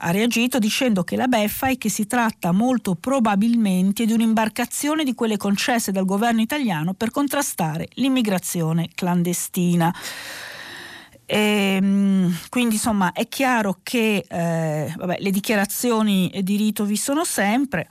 ha 0.00 0.10
reagito 0.10 0.58
dicendo 0.58 1.04
che 1.04 1.14
la 1.14 1.28
beffa 1.28 1.68
è 1.68 1.78
che 1.78 1.88
si 1.88 2.08
tratta 2.08 2.50
molto 2.50 2.96
probabilmente 2.96 4.06
di 4.06 4.12
un'imbarcazione 4.12 5.04
di 5.04 5.14
quelle 5.14 5.36
concesse 5.36 5.92
dal 5.92 6.04
governo 6.04 6.40
italiano 6.40 6.94
per 6.94 7.12
contrastare 7.12 7.86
l'immigrazione 7.94 8.88
clandestina. 8.92 9.94
E, 11.24 11.76
ehm, 11.80 12.36
quindi 12.48 12.74
insomma 12.74 13.12
è 13.12 13.28
chiaro 13.28 13.78
che 13.84 14.24
eh, 14.28 14.92
vabbè, 14.96 15.18
le 15.20 15.30
dichiarazioni 15.30 16.40
di 16.42 16.56
rito 16.56 16.84
vi 16.84 16.96
sono 16.96 17.22
sempre. 17.24 17.88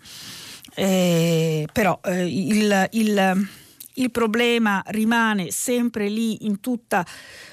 Eh, 0.80 1.68
però 1.74 2.00
eh, 2.04 2.28
il, 2.28 2.88
il, 2.92 3.48
il, 3.94 4.12
problema 4.12 4.84
rimane 4.90 5.50
sempre 5.50 6.08
lì 6.08 6.46
in 6.46 6.60
tutta 6.60 7.04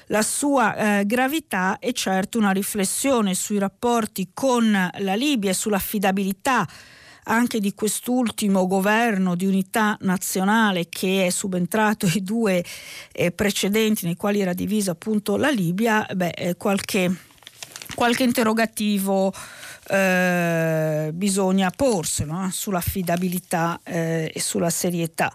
la 0.07 0.21
sua 0.21 0.99
eh, 0.99 1.05
gravità 1.07 1.79
e 1.79 1.91
certo 1.91 2.37
una 2.37 2.51
riflessione 2.51 3.33
sui 3.33 3.57
rapporti 3.57 4.29
con 4.31 4.71
la 4.71 5.15
Libia 5.15 5.49
e 5.49 5.53
sull'affidabilità 5.55 6.67
anche 7.23 7.59
di 7.59 7.73
quest'ultimo 7.73 8.67
governo 8.67 9.33
di 9.33 9.47
unità 9.47 9.97
nazionale 10.01 10.87
che 10.87 11.25
è 11.25 11.29
subentrato 11.31 12.05
ai 12.05 12.21
due 12.21 12.63
eh, 13.11 13.31
precedenti 13.31 14.05
nei 14.05 14.15
quali 14.15 14.39
era 14.39 14.53
divisa 14.53 14.91
appunto 14.91 15.35
la 15.35 15.49
Libia, 15.49 16.05
beh, 16.13 16.29
eh, 16.29 16.55
qualche, 16.57 17.11
qualche 17.95 18.21
interrogativo 18.21 19.33
eh, 19.87 21.11
bisogna 21.13 21.69
porselo 21.69 22.45
eh, 22.45 22.51
sull'affidabilità 22.51 23.79
eh, 23.83 24.31
e 24.33 24.39
sulla 24.39 24.69
serietà, 24.69 25.31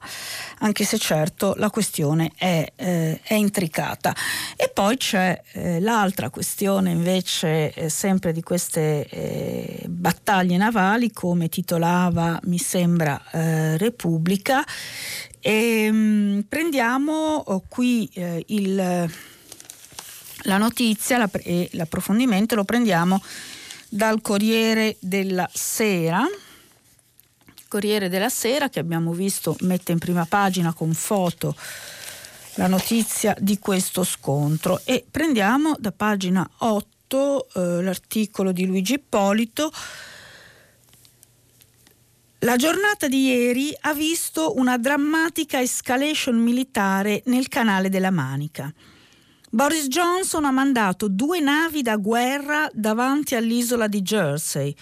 anche 0.58 0.84
se 0.84 0.98
certo 0.98 1.54
la 1.56 1.70
questione 1.70 2.32
è, 2.36 2.72
eh, 2.74 3.20
è 3.22 3.34
intricata. 3.34 4.14
E 4.56 4.68
poi 4.68 4.96
c'è 4.96 5.40
eh, 5.52 5.80
l'altra 5.80 6.30
questione 6.30 6.90
invece 6.90 7.88
sempre 7.88 8.32
di 8.32 8.42
queste 8.42 9.86
battaglie 9.86 10.56
navali, 10.56 11.12
come 11.12 11.48
titolava 11.48 12.40
mi 12.44 12.58
sembra 12.58 13.20
Repubblica, 13.30 14.64
e 15.40 15.90
mh, 15.90 15.96
mm, 15.96 16.40
prendiamo 16.48 17.12
oh, 17.12 17.62
qui 17.68 18.10
il, 18.46 19.10
la 20.42 20.56
notizia 20.56 21.18
la, 21.18 21.28
e 21.32 21.68
l'approfondimento 21.72 22.54
lo 22.54 22.64
prendiamo 22.64 23.22
dal 23.90 24.20
Corriere 24.22 24.96
della 25.00 25.50
Sera. 25.52 26.24
Corriere 27.68 28.08
della 28.08 28.28
Sera 28.28 28.68
che 28.68 28.78
abbiamo 28.78 29.12
visto 29.12 29.56
mette 29.60 29.92
in 29.92 29.98
prima 29.98 30.24
pagina 30.24 30.72
con 30.72 30.94
foto 30.94 31.54
la 32.54 32.66
notizia 32.66 33.34
di 33.38 33.58
questo 33.58 34.04
scontro 34.04 34.80
e 34.84 35.04
prendiamo 35.08 35.74
da 35.78 35.92
pagina 35.92 36.48
8 36.58 37.48
eh, 37.54 37.82
l'articolo 37.82 38.52
di 38.52 38.66
Luigi 38.66 38.94
Ippolito. 38.94 39.72
La 42.40 42.56
giornata 42.56 43.06
di 43.06 43.26
ieri 43.26 43.76
ha 43.80 43.92
visto 43.92 44.56
una 44.56 44.78
drammatica 44.78 45.60
escalation 45.60 46.36
militare 46.36 47.22
nel 47.26 47.48
canale 47.48 47.88
della 47.88 48.10
Manica. 48.10 48.72
Boris 49.52 49.88
Johnson 49.88 50.44
ha 50.44 50.52
mandato 50.52 51.08
due 51.08 51.40
navi 51.40 51.82
da 51.82 51.96
guerra 51.96 52.70
davanti 52.72 53.34
all'isola 53.34 53.88
di 53.88 54.00
Jersey, 54.00 54.72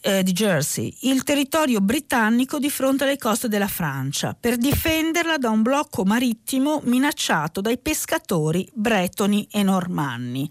eh, 0.00 0.22
di 0.22 0.32
Jersey, 0.32 0.96
il 1.02 1.22
territorio 1.24 1.78
britannico 1.82 2.58
di 2.58 2.70
fronte 2.70 3.04
alle 3.04 3.18
coste 3.18 3.48
della 3.48 3.68
Francia, 3.68 4.34
per 4.38 4.56
difenderla 4.56 5.36
da 5.36 5.50
un 5.50 5.60
blocco 5.60 6.04
marittimo 6.04 6.80
minacciato 6.84 7.60
dai 7.60 7.76
pescatori 7.76 8.66
bretoni 8.72 9.46
e 9.50 9.62
normanni. 9.62 10.50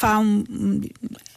Un, 0.00 0.80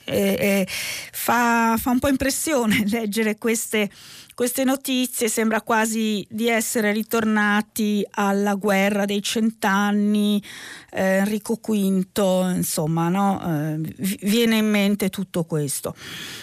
eh, 0.06 0.68
fa, 0.68 1.76
fa 1.78 1.90
un 1.90 2.00
po' 2.00 2.08
impressione 2.08 2.84
leggere 2.90 3.38
queste 3.38 3.90
queste 4.36 4.66
notizie 4.66 5.30
sembra 5.30 5.62
quasi 5.62 6.28
di 6.30 6.50
essere 6.50 6.92
ritornati 6.92 8.06
alla 8.12 8.56
guerra 8.56 9.06
dei 9.06 9.24
cent'anni, 9.24 10.44
eh, 10.92 11.20
Enrico 11.20 11.58
V, 11.66 12.54
insomma, 12.54 13.08
no? 13.08 13.42
eh, 13.42 13.96
viene 14.24 14.58
in 14.58 14.70
mente 14.70 15.10
tutto 15.10 15.46
questo. 15.46 15.96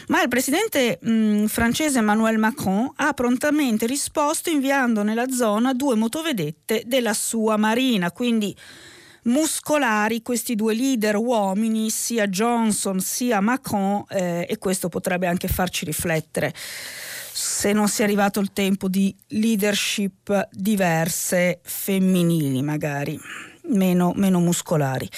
Ma 0.09 0.23
il 0.23 0.29
presidente 0.29 1.01
mh, 1.03 1.11
mm, 1.11 1.45
francese 1.45 1.99
Emmanuel 1.99 2.39
Macron 2.39 2.91
ha 2.97 3.13
prontamente 3.13 3.85
risposto 3.85 4.49
inviando 4.49 5.03
nella 5.03 5.29
zona 5.29 5.75
due 5.75 5.95
motovedette 5.95 6.85
della 6.87 7.13
sua 7.13 7.59
marina, 7.59 8.11
quindi 8.11 8.57
muscolari 9.25 10.23
questi 10.23 10.55
due 10.55 10.75
leader 10.75 11.17
uomini, 11.17 11.91
sia 11.91 12.27
Johnson 12.27 13.01
sia 13.01 13.41
Macron, 13.41 14.05
eh, 14.09 14.47
e 14.49 14.59
questo 14.59 14.89
potrebbe 14.89 15.27
anche 15.27 15.49
farci 15.49 15.85
riflettere 15.85 16.53
se 17.33 17.73
non 17.73 17.89
sia 17.89 18.05
arrivato 18.05 18.41
il 18.41 18.53
tempo 18.53 18.89
di 18.89 19.15
leadership 19.29 20.49
diverse, 20.53 21.61
femminili 21.63 22.63
magari, 22.63 23.19
meno, 23.69 24.13
meno 24.17 24.39
muscolari. 24.39 25.09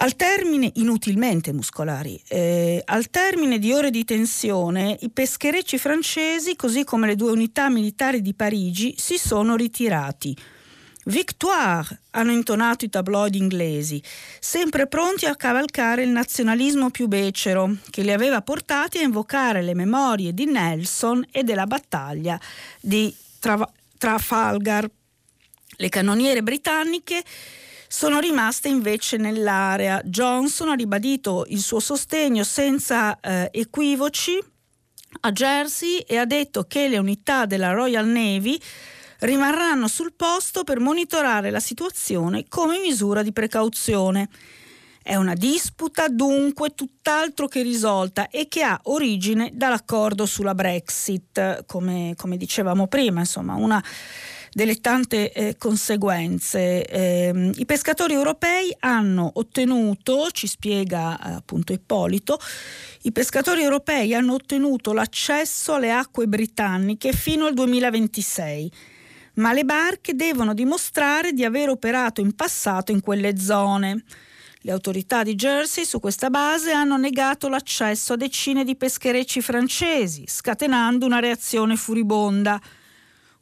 Al 0.00 0.14
termine, 0.14 0.70
inutilmente 0.76 1.52
muscolari, 1.52 2.22
eh, 2.28 2.80
al 2.84 3.10
termine 3.10 3.58
di 3.58 3.72
ore 3.72 3.90
di 3.90 4.04
tensione, 4.04 4.96
i 5.00 5.10
pescherecci 5.10 5.76
francesi, 5.76 6.54
così 6.54 6.84
come 6.84 7.08
le 7.08 7.16
due 7.16 7.32
unità 7.32 7.68
militari 7.68 8.22
di 8.22 8.32
Parigi, 8.32 8.94
si 8.96 9.18
sono 9.18 9.56
ritirati. 9.56 10.36
Victoire, 11.08 12.00
hanno 12.10 12.32
intonato 12.32 12.84
i 12.84 12.90
tabloid 12.90 13.34
inglesi, 13.34 14.02
sempre 14.40 14.86
pronti 14.86 15.24
a 15.24 15.36
cavalcare 15.36 16.02
il 16.02 16.10
nazionalismo 16.10 16.90
più 16.90 17.06
becero, 17.06 17.76
che 17.88 18.02
li 18.02 18.12
aveva 18.12 18.42
portati 18.42 18.98
a 18.98 19.02
invocare 19.02 19.62
le 19.62 19.72
memorie 19.72 20.34
di 20.34 20.44
Nelson 20.44 21.24
e 21.30 21.44
della 21.44 21.66
battaglia 21.66 22.38
di 22.78 23.14
Tra- 23.38 23.72
Trafalgar. 23.96 24.86
Le 25.78 25.88
cannoniere 25.88 26.42
britanniche 26.42 27.24
sono 27.88 28.18
rimaste 28.18 28.68
invece 28.68 29.16
nell'area. 29.16 30.02
Johnson 30.04 30.68
ha 30.68 30.74
ribadito 30.74 31.46
il 31.48 31.60
suo 31.60 31.80
sostegno 31.80 32.44
senza 32.44 33.18
eh, 33.20 33.48
equivoci 33.50 34.38
a 35.20 35.32
Jersey 35.32 36.00
e 36.00 36.18
ha 36.18 36.26
detto 36.26 36.64
che 36.64 36.86
le 36.86 36.98
unità 36.98 37.46
della 37.46 37.72
Royal 37.72 38.06
Navy 38.06 38.60
rimarranno 39.20 39.88
sul 39.88 40.12
posto 40.14 40.64
per 40.64 40.80
monitorare 40.80 41.50
la 41.50 41.60
situazione 41.60 42.44
come 42.48 42.78
misura 42.78 43.22
di 43.22 43.32
precauzione. 43.32 44.28
È 45.02 45.14
una 45.14 45.34
disputa 45.34 46.08
dunque 46.08 46.74
tutt'altro 46.74 47.48
che 47.48 47.62
risolta 47.62 48.28
e 48.28 48.46
che 48.46 48.62
ha 48.62 48.78
origine 48.84 49.50
dall'accordo 49.54 50.26
sulla 50.26 50.54
Brexit, 50.54 51.64
come, 51.64 52.12
come 52.14 52.36
dicevamo 52.36 52.88
prima, 52.88 53.20
insomma, 53.20 53.54
una 53.54 53.82
delle 54.52 54.80
tante 54.80 55.32
eh, 55.32 55.56
conseguenze. 55.56 56.84
Eh, 56.84 57.52
I 57.56 57.64
pescatori 57.64 58.12
europei 58.12 58.74
hanno 58.80 59.30
ottenuto, 59.34 60.30
ci 60.30 60.46
spiega 60.46 61.18
eh, 61.18 61.32
appunto 61.32 61.72
Ippolito, 61.72 62.38
i 63.02 63.12
pescatori 63.12 63.62
europei 63.62 64.14
hanno 64.14 64.34
ottenuto 64.34 64.92
l'accesso 64.92 65.72
alle 65.72 65.90
acque 65.90 66.26
britanniche 66.26 67.12
fino 67.12 67.46
al 67.46 67.54
2026 67.54 68.72
ma 69.38 69.52
le 69.52 69.64
barche 69.64 70.14
devono 70.14 70.54
dimostrare 70.54 71.32
di 71.32 71.44
aver 71.44 71.68
operato 71.68 72.20
in 72.20 72.34
passato 72.34 72.92
in 72.92 73.00
quelle 73.00 73.38
zone. 73.38 74.04
Le 74.62 74.72
autorità 74.72 75.22
di 75.22 75.34
Jersey 75.34 75.84
su 75.84 76.00
questa 76.00 76.30
base 76.30 76.72
hanno 76.72 76.96
negato 76.96 77.48
l'accesso 77.48 78.14
a 78.14 78.16
decine 78.16 78.64
di 78.64 78.76
pescherecci 78.76 79.40
francesi, 79.40 80.24
scatenando 80.26 81.06
una 81.06 81.20
reazione 81.20 81.76
furibonda. 81.76 82.60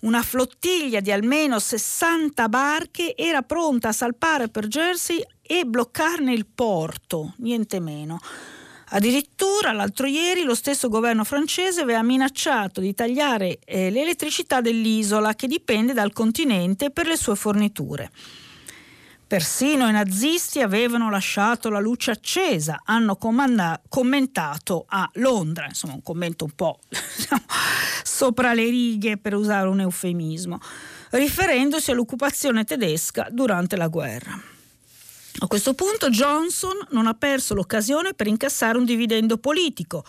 Una 0.02 0.22
flottiglia 0.22 1.00
di 1.00 1.10
almeno 1.10 1.58
60 1.58 2.48
barche 2.48 3.16
era 3.16 3.42
pronta 3.42 3.88
a 3.88 3.92
salpare 3.92 4.48
per 4.48 4.66
Jersey 4.66 5.24
e 5.40 5.64
bloccarne 5.64 6.32
il 6.34 6.46
porto, 6.46 7.34
niente 7.38 7.80
meno. 7.80 8.20
Addirittura 8.90 9.72
l'altro 9.72 10.06
ieri 10.06 10.44
lo 10.44 10.54
stesso 10.54 10.88
governo 10.88 11.24
francese 11.24 11.80
aveva 11.80 12.02
minacciato 12.02 12.80
di 12.80 12.94
tagliare 12.94 13.58
eh, 13.64 13.90
l'elettricità 13.90 14.60
dell'isola 14.60 15.34
che 15.34 15.48
dipende 15.48 15.92
dal 15.92 16.12
continente 16.12 16.90
per 16.90 17.06
le 17.06 17.16
sue 17.16 17.34
forniture. 17.34 18.10
Persino 19.26 19.88
i 19.88 19.92
nazisti 19.92 20.60
avevano 20.60 21.10
lasciato 21.10 21.68
la 21.68 21.80
luce 21.80 22.12
accesa, 22.12 22.82
hanno 22.84 23.16
comanda- 23.16 23.82
commentato 23.88 24.84
a 24.88 25.10
Londra, 25.14 25.66
insomma 25.66 25.94
un 25.94 26.02
commento 26.02 26.44
un 26.44 26.52
po' 26.54 26.78
diciamo, 26.88 27.42
sopra 28.04 28.54
le 28.54 28.66
righe 28.66 29.16
per 29.16 29.34
usare 29.34 29.68
un 29.68 29.80
eufemismo, 29.80 30.60
riferendosi 31.10 31.90
all'occupazione 31.90 32.62
tedesca 32.62 33.26
durante 33.32 33.74
la 33.76 33.88
guerra. 33.88 34.40
A 35.38 35.48
questo 35.48 35.74
punto 35.74 36.08
Johnson 36.08 36.78
non 36.90 37.06
ha 37.06 37.12
perso 37.12 37.52
l'occasione 37.54 38.14
per 38.14 38.26
incassare 38.26 38.78
un 38.78 38.86
dividendo 38.86 39.36
politico, 39.36 40.02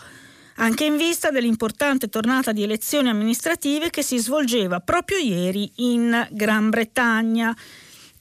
anche 0.56 0.86
in 0.86 0.96
vista 0.96 1.30
dell'importante 1.30 2.08
tornata 2.08 2.52
di 2.52 2.62
elezioni 2.62 3.10
amministrative 3.10 3.90
che 3.90 4.02
si 4.02 4.16
svolgeva 4.16 4.80
proprio 4.80 5.18
ieri 5.18 5.70
in 5.76 6.28
Gran 6.30 6.70
Bretagna. 6.70 7.54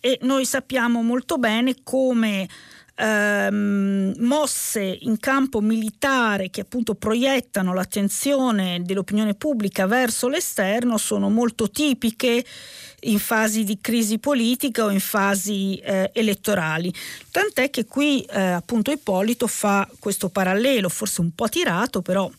E 0.02 0.20
noi 0.24 0.46
sappiamo 0.46 1.02
molto 1.02 1.38
bene 1.38 1.76
come 1.82 2.48
ehm, 2.98 4.16
mosse 4.20 4.98
in 5.02 5.20
campo 5.20 5.62
militare 5.62 6.50
che 6.50 6.62
appunto 6.62 6.96
proiettano 6.96 7.74
l'attenzione 7.74 8.82
dell'opinione 8.84 9.36
pubblica 9.36 9.86
verso 9.86 10.28
l'esterno 10.28 10.98
sono 10.98 11.30
molto 11.30 11.70
tipiche 11.70 12.44
in 13.02 13.20
fasi 13.20 13.64
di 13.64 13.78
crisi 13.80 14.18
politica 14.18 14.86
o 14.86 14.90
in 14.90 15.00
fasi 15.00 15.78
eh, 15.78 16.10
elettorali. 16.14 16.92
Tant'è 17.30 17.70
che 17.70 17.86
qui 17.86 18.24
eh, 18.24 18.42
appunto 18.42 18.92
Ippolito 18.92 19.46
fa 19.46 19.88
questo 20.00 20.30
parallelo, 20.30 20.90
forse 20.90 21.22
un 21.22 21.34
po' 21.36 21.48
tirato, 21.48 22.02
però 22.02 22.30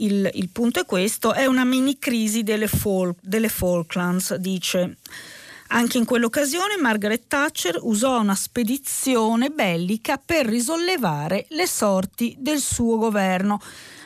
il, 0.00 0.30
il 0.34 0.48
punto 0.50 0.80
è 0.80 0.84
questo, 0.84 1.32
è 1.32 1.46
una 1.46 1.64
mini 1.64 1.98
crisi 1.98 2.42
delle, 2.42 2.68
Fol- 2.68 3.14
delle 3.20 3.48
Falklands, 3.48 4.34
dice. 4.34 4.96
Anche 5.70 5.98
in 5.98 6.06
quell'occasione 6.06 6.78
Margaret 6.80 7.24
Thatcher 7.26 7.78
usò 7.82 8.20
una 8.20 8.34
spedizione 8.34 9.50
bellica 9.50 10.16
per 10.16 10.46
risollevare 10.46 11.44
le 11.50 11.66
sorti 11.66 12.34
del 12.38 12.58
suo 12.58 12.96
governo. 12.96 13.60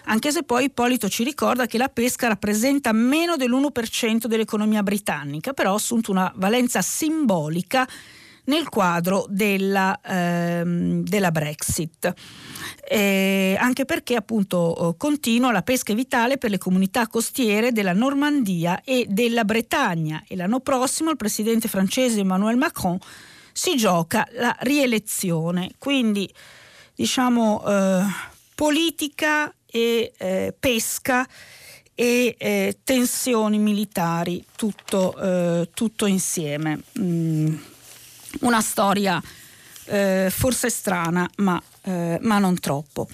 Anche 0.07 0.33
se 0.33 0.43
poi 0.43 0.65
Ippolito 0.65 1.09
ci 1.09 1.23
ricorda 1.23 1.67
che 1.67 1.79
la 1.79 1.89
pesca 1.89 2.27
rappresenta 2.27 2.91
meno 2.93 3.37
dell'1% 3.37 4.27
dell'economia 4.27 4.83
britannica, 4.83 5.53
però 5.53 5.71
ha 5.71 5.77
assunto 5.77 6.11
una 6.11 6.33
valenza 6.35 6.83
simbolica 6.83 7.87
nel 8.45 8.69
quadro 8.69 9.27
della, 9.29 9.99
ehm, 10.05 11.03
della 11.03 11.31
Brexit. 11.31 12.13
Eh, 12.89 13.57
anche 13.59 13.85
perché 13.85 14.17
appunto 14.17 14.57
oh, 14.57 14.95
continua 14.97 15.53
la 15.53 15.63
pesca 15.63 15.95
vitale 15.95 16.39
per 16.39 16.51
le 16.51 16.59
comunità 16.59 17.07
costiere 17.07 17.73
della 17.73 17.93
Normandia 17.93 18.83
e 18.83 19.07
della 19.09 19.45
Bretagna 19.45 20.25
e 20.27 20.37
l'anno 20.37 20.61
prossimo 20.61 21.11
il 21.11 21.17
presidente 21.17 21.69
francese 21.69 22.21
Emmanuel 22.21 22.57
Macron 22.57 22.99
si 23.53 23.77
gioca 23.77 24.27
la 24.33 24.55
rielezione. 24.61 25.73
Quindi 25.79 26.33
diciamo 26.95 27.63
eh, 27.67 28.03
politica 28.55 29.53
e 29.67 30.13
eh, 30.17 30.55
pesca 30.59 31.27
e 31.95 32.35
eh, 32.39 32.79
tensioni 32.85 33.59
militari, 33.59 34.45
tutto, 34.57 35.17
eh, 35.17 35.71
tutto 35.73 36.07
insieme. 36.07 36.81
Mm, 36.99 37.55
una 38.41 38.61
storia 38.61 39.23
eh, 39.85 40.29
forse 40.31 40.71
strana, 40.71 41.29
ma, 41.37 41.61
eh, 41.83 42.19
ma 42.21 42.39
non 42.39 42.59
troppo. 42.59 43.09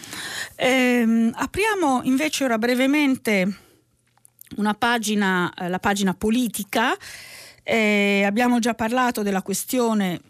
Ehm, 0.57 1.33
apriamo 1.35 2.03
invece 2.05 2.45
ora 2.45 2.59
brevemente 2.59 3.57
pagina, 4.75 5.53
eh, 5.55 5.69
la 5.69 5.79
pagina 5.79 6.15
politica. 6.15 6.97
abbiamo 7.65 8.59
già 8.61 8.75
parlato 8.75 9.23
della 9.23 9.43
questione 9.43 10.21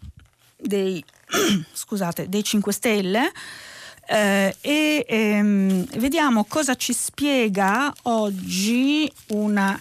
dei, 0.57 1.03
scusate, 1.71 2.27
dei 2.27 2.43
5 2.43 2.73
Stelle. 2.73 3.31
Eh, 4.11 4.55
e 4.61 5.05
ehm, 5.07 5.85
vediamo 5.99 6.43
cosa 6.45 6.73
ci 6.75 6.93
spiega 6.93 7.93
oggi 8.03 9.09
una 9.27 9.79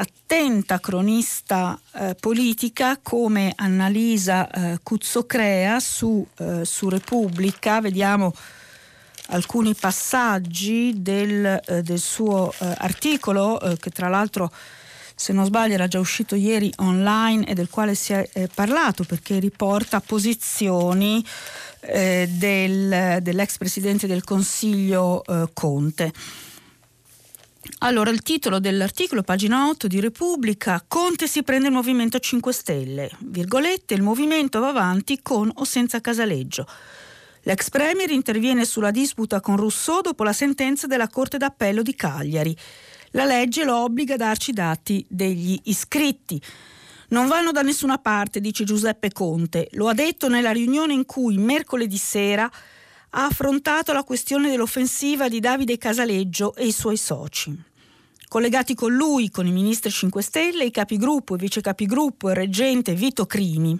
attenta 0.00 0.80
cronista 0.80 1.78
eh, 1.92 2.16
politica 2.18 2.98
come 3.02 3.52
Annalisa 3.54 4.50
eh, 4.50 4.78
Cuzzocrea 4.82 5.78
su, 5.78 6.26
eh, 6.38 6.64
su 6.64 6.88
Repubblica. 6.88 7.80
Vediamo 7.80 8.34
alcuni 9.28 9.74
passaggi 9.74 10.94
del, 10.96 11.60
eh, 11.66 11.82
del 11.82 11.98
suo 11.98 12.50
eh, 12.50 12.74
articolo 12.78 13.60
eh, 13.60 13.76
che 13.76 13.90
tra 13.90 14.08
l'altro 14.08 14.50
se 15.14 15.34
non 15.34 15.44
sbaglio 15.44 15.74
era 15.74 15.86
già 15.86 15.98
uscito 15.98 16.34
ieri 16.34 16.72
online 16.76 17.46
e 17.46 17.52
del 17.52 17.68
quale 17.68 17.94
si 17.94 18.14
è 18.14 18.48
parlato 18.54 19.04
perché 19.04 19.38
riporta 19.38 20.00
posizioni 20.00 21.22
del, 21.82 23.18
dell'ex 23.20 23.58
presidente 23.58 24.06
del 24.06 24.24
Consiglio 24.24 25.22
Conte. 25.52 26.10
Allora, 27.80 28.10
il 28.10 28.22
titolo 28.22 28.58
dell'articolo, 28.58 29.22
pagina 29.22 29.68
8 29.68 29.86
di 29.86 30.00
Repubblica, 30.00 30.82
Conte 30.86 31.26
si 31.26 31.42
prende 31.42 31.68
il 31.68 31.74
Movimento 31.74 32.18
5 32.18 32.52
Stelle, 32.52 33.10
virgolette, 33.20 33.94
il 33.94 34.02
movimento 34.02 34.60
va 34.60 34.68
avanti 34.68 35.20
con 35.22 35.50
o 35.52 35.64
senza 35.64 36.00
Casaleggio. 36.00 36.66
L'ex 37.42 37.68
premier 37.68 38.10
interviene 38.10 38.64
sulla 38.64 38.90
disputa 38.90 39.40
con 39.40 39.56
Rousseau 39.56 40.00
dopo 40.00 40.24
la 40.24 40.32
sentenza 40.32 40.86
della 40.86 41.08
Corte 41.08 41.38
d'Appello 41.38 41.82
di 41.82 41.94
Cagliari. 41.94 42.56
La 43.12 43.24
legge 43.24 43.64
lo 43.64 43.76
obbliga 43.76 44.14
a 44.14 44.18
darci 44.18 44.50
i 44.50 44.54
dati 44.54 45.04
degli 45.08 45.58
iscritti. 45.64 46.40
Non 47.08 47.26
vanno 47.28 47.50
da 47.50 47.62
nessuna 47.62 47.98
parte, 47.98 48.40
dice 48.40 48.64
Giuseppe 48.64 49.10
Conte. 49.10 49.68
Lo 49.72 49.88
ha 49.88 49.94
detto 49.94 50.28
nella 50.28 50.52
riunione 50.52 50.92
in 50.92 51.06
cui 51.06 51.38
mercoledì 51.38 51.96
sera 51.96 52.50
ha 53.10 53.24
affrontato 53.24 53.92
la 53.92 54.04
questione 54.04 54.50
dell'offensiva 54.50 55.28
di 55.28 55.40
Davide 55.40 55.78
Casaleggio 55.78 56.54
e 56.54 56.66
i 56.66 56.72
suoi 56.72 56.96
soci. 56.96 57.68
Collegati 58.28 58.74
con 58.74 58.92
lui, 58.92 59.30
con 59.30 59.46
i 59.46 59.50
ministri 59.50 59.90
5 59.90 60.22
Stelle, 60.22 60.64
i 60.64 60.70
capigruppo, 60.70 61.34
il 61.34 61.40
vicecapigruppo 61.40 62.28
e 62.28 62.30
il 62.30 62.36
reggente 62.36 62.94
Vito 62.94 63.26
Crimi. 63.26 63.76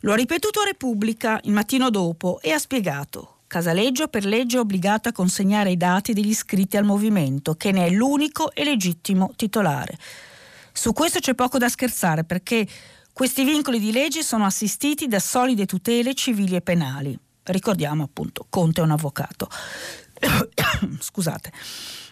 Lo 0.00 0.12
ha 0.12 0.16
ripetuto 0.16 0.60
a 0.60 0.64
Repubblica 0.64 1.40
il 1.44 1.52
mattino 1.52 1.88
dopo 1.88 2.40
e 2.42 2.50
ha 2.50 2.58
spiegato. 2.58 3.38
Casaleggio 3.46 4.08
per 4.08 4.26
legge 4.26 4.58
è 4.58 4.60
obbligato 4.60 5.08
a 5.08 5.12
consegnare 5.12 5.70
i 5.70 5.78
dati 5.78 6.12
degli 6.12 6.28
iscritti 6.28 6.76
al 6.76 6.84
movimento, 6.84 7.54
che 7.54 7.72
ne 7.72 7.86
è 7.86 7.90
l'unico 7.90 8.52
e 8.52 8.64
legittimo 8.64 9.32
titolare. 9.34 9.96
Su 10.70 10.92
questo 10.92 11.20
c'è 11.20 11.34
poco 11.34 11.56
da 11.56 11.70
scherzare 11.70 12.24
perché 12.24 12.66
questi 13.12 13.44
vincoli 13.44 13.78
di 13.78 13.92
legge 13.92 14.22
sono 14.22 14.44
assistiti 14.44 15.06
da 15.06 15.20
solide 15.20 15.64
tutele 15.64 16.14
civili 16.14 16.56
e 16.56 16.60
penali. 16.60 17.18
Ricordiamo 17.44 18.02
appunto, 18.04 18.46
Conte 18.48 18.80
è 18.80 18.84
un 18.84 18.90
avvocato. 18.90 19.48
Scusate. 21.00 21.52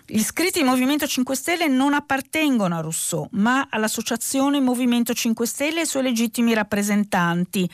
Gli 0.06 0.18
iscritti 0.18 0.58
del 0.58 0.68
Movimento 0.68 1.06
5 1.06 1.34
Stelle 1.34 1.68
non 1.68 1.94
appartengono 1.94 2.76
a 2.76 2.80
Rousseau, 2.80 3.28
ma 3.32 3.68
all'associazione 3.70 4.60
Movimento 4.60 5.14
5 5.14 5.46
Stelle 5.46 5.76
e 5.76 5.80
ai 5.80 5.86
suoi 5.86 6.02
legittimi 6.02 6.52
rappresentanti 6.54 7.70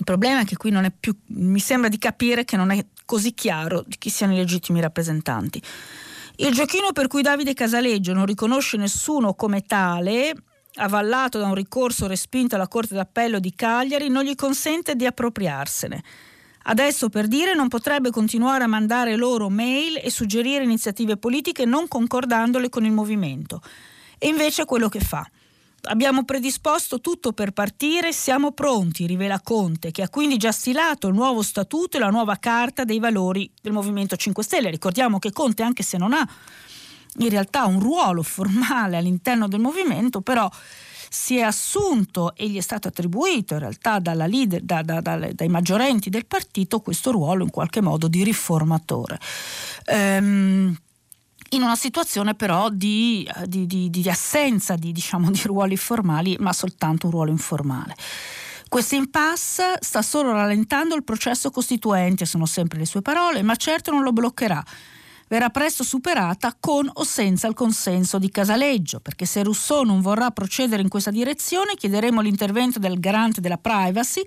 il 0.00 0.06
problema 0.06 0.40
è 0.40 0.44
che 0.46 0.56
qui 0.56 0.70
non 0.70 0.84
è 0.84 0.90
più, 0.98 1.14
mi 1.26 1.60
sembra 1.60 1.90
di 1.90 1.98
capire 1.98 2.46
che 2.46 2.56
non 2.56 2.70
è 2.70 2.82
così 3.04 3.34
chiaro 3.34 3.84
di 3.86 3.98
chi 3.98 4.08
siano 4.08 4.32
i 4.32 4.36
legittimi 4.36 4.80
rappresentanti. 4.80 5.60
Il 6.36 6.54
giochino 6.54 6.92
per 6.92 7.06
cui 7.06 7.20
Davide 7.20 7.52
Casaleggio 7.52 8.14
non 8.14 8.24
riconosce 8.24 8.78
nessuno 8.78 9.34
come 9.34 9.60
tale, 9.60 10.32
avallato 10.80 11.38
da 11.38 11.46
un 11.46 11.54
ricorso 11.54 12.06
respinto 12.06 12.54
alla 12.54 12.68
Corte 12.68 12.94
d'Appello 12.94 13.38
di 13.38 13.54
Cagliari, 13.54 14.08
non 14.08 14.24
gli 14.24 14.34
consente 14.34 14.96
di 14.96 15.06
appropriarsene. 15.06 16.02
Adesso, 16.62 17.08
per 17.08 17.26
dire, 17.26 17.54
non 17.54 17.68
potrebbe 17.68 18.10
continuare 18.10 18.64
a 18.64 18.68
mandare 18.68 19.16
loro 19.16 19.48
mail 19.48 19.98
e 20.02 20.10
suggerire 20.10 20.64
iniziative 20.64 21.16
politiche 21.16 21.64
non 21.64 21.88
concordandole 21.88 22.68
con 22.68 22.84
il 22.84 22.92
movimento. 22.92 23.62
E 24.18 24.28
invece 24.28 24.62
è 24.62 24.64
quello 24.66 24.88
che 24.88 25.00
fa. 25.00 25.28
Abbiamo 25.84 26.24
predisposto 26.24 27.00
tutto 27.00 27.32
per 27.32 27.52
partire, 27.52 28.12
siamo 28.12 28.52
pronti, 28.52 29.06
rivela 29.06 29.40
Conte, 29.40 29.90
che 29.90 30.02
ha 30.02 30.10
quindi 30.10 30.36
già 30.36 30.52
stilato 30.52 31.08
il 31.08 31.14
nuovo 31.14 31.40
statuto 31.40 31.96
e 31.96 32.00
la 32.00 32.10
nuova 32.10 32.36
carta 32.36 32.84
dei 32.84 32.98
valori 32.98 33.50
del 33.62 33.72
Movimento 33.72 34.16
5 34.16 34.42
Stelle. 34.44 34.70
Ricordiamo 34.70 35.18
che 35.18 35.32
Conte, 35.32 35.62
anche 35.62 35.82
se 35.82 35.96
non 35.96 36.12
ha 36.12 36.28
in 37.18 37.28
realtà 37.28 37.66
un 37.66 37.80
ruolo 37.80 38.22
formale 38.22 38.96
all'interno 38.96 39.48
del 39.48 39.60
movimento, 39.60 40.20
però 40.20 40.50
si 41.12 41.38
è 41.38 41.42
assunto 41.42 42.34
e 42.36 42.48
gli 42.48 42.56
è 42.56 42.60
stato 42.60 42.86
attribuito 42.86 43.54
in 43.54 43.60
realtà 43.60 43.98
leader, 43.98 44.62
da, 44.62 44.82
da, 44.82 45.00
da, 45.00 45.16
dai 45.32 45.48
maggiorenti 45.48 46.08
del 46.08 46.24
partito 46.24 46.78
questo 46.80 47.10
ruolo 47.10 47.42
in 47.42 47.50
qualche 47.50 47.80
modo 47.80 48.06
di 48.06 48.22
riformatore. 48.22 49.18
Ehm, 49.86 50.76
in 51.52 51.62
una 51.62 51.74
situazione 51.74 52.34
però 52.34 52.68
di, 52.68 53.28
di, 53.46 53.66
di, 53.66 53.90
di 53.90 54.08
assenza 54.08 54.76
diciamo, 54.76 55.32
di 55.32 55.42
ruoli 55.44 55.76
formali, 55.76 56.36
ma 56.38 56.52
soltanto 56.52 57.06
un 57.06 57.12
ruolo 57.12 57.30
informale. 57.30 57.96
Questo 58.68 58.94
impasse 58.94 59.78
sta 59.80 60.00
solo 60.00 60.30
rallentando 60.30 60.94
il 60.94 61.02
processo 61.02 61.50
costituente, 61.50 62.24
sono 62.24 62.46
sempre 62.46 62.78
le 62.78 62.86
sue 62.86 63.02
parole, 63.02 63.42
ma 63.42 63.56
certo 63.56 63.90
non 63.90 64.04
lo 64.04 64.12
bloccherà. 64.12 64.64
Verrà 65.30 65.48
presto 65.48 65.84
superata 65.84 66.56
con 66.58 66.90
o 66.92 67.04
senza 67.04 67.46
il 67.46 67.54
consenso 67.54 68.18
di 68.18 68.32
Casaleggio, 68.32 68.98
perché 68.98 69.26
se 69.26 69.44
Rousseau 69.44 69.84
non 69.84 70.00
vorrà 70.00 70.32
procedere 70.32 70.82
in 70.82 70.88
questa 70.88 71.12
direzione 71.12 71.76
chiederemo 71.76 72.20
l'intervento 72.20 72.80
del 72.80 72.98
garante 72.98 73.40
della 73.40 73.56
privacy 73.56 74.22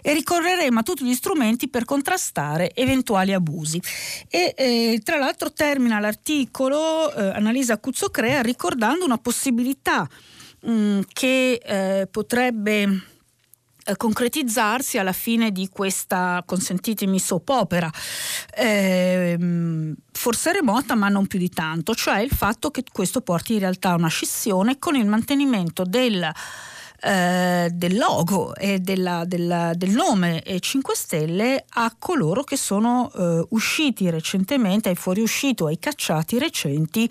e 0.00 0.12
ricorreremo 0.12 0.78
a 0.78 0.82
tutti 0.84 1.04
gli 1.04 1.14
strumenti 1.14 1.66
per 1.68 1.84
contrastare 1.84 2.72
eventuali 2.74 3.32
abusi. 3.32 3.82
E 4.28 4.54
eh, 4.56 5.00
tra 5.02 5.18
l'altro 5.18 5.52
termina 5.52 5.98
l'articolo 5.98 7.12
eh, 7.12 7.30
Annalisa 7.30 7.78
Cuzzocrea 7.78 8.40
ricordando 8.40 9.04
una 9.04 9.18
possibilità 9.18 10.08
mh, 10.60 10.70
mm, 10.70 11.00
che 11.12 11.54
eh, 11.54 12.06
potrebbe 12.06 13.15
eh, 13.86 13.96
concretizzarsi 13.96 14.98
alla 14.98 15.12
fine 15.12 15.52
di 15.52 15.68
questa, 15.68 16.42
consentitemi, 16.44 17.18
soap 17.18 17.48
opera, 17.50 17.90
eh, 18.54 19.38
forse 20.12 20.52
remota 20.52 20.94
ma 20.94 21.08
non 21.08 21.26
più 21.26 21.38
di 21.38 21.50
tanto, 21.50 21.94
cioè 21.94 22.20
il 22.20 22.30
fatto 22.30 22.70
che 22.70 22.82
questo 22.92 23.20
porti 23.20 23.54
in 23.54 23.60
realtà 23.60 23.90
a 23.90 23.94
una 23.94 24.08
scissione 24.08 24.78
con 24.78 24.96
il 24.96 25.06
mantenimento 25.06 25.84
del 25.84 26.32
eh, 26.98 27.68
del 27.72 27.96
logo 27.96 28.54
e 28.54 28.78
della, 28.78 29.24
della, 29.26 29.72
del 29.74 29.90
nome 29.90 30.42
5 30.58 30.94
Stelle 30.96 31.64
a 31.68 31.94
coloro 31.98 32.42
che 32.42 32.56
sono 32.56 33.12
eh, 33.14 33.46
usciti 33.50 34.08
recentemente, 34.08 34.88
ai 34.88 34.96
fuoriusciti 34.96 35.62
o 35.62 35.66
ai 35.66 35.78
cacciati 35.78 36.38
recenti 36.38 37.08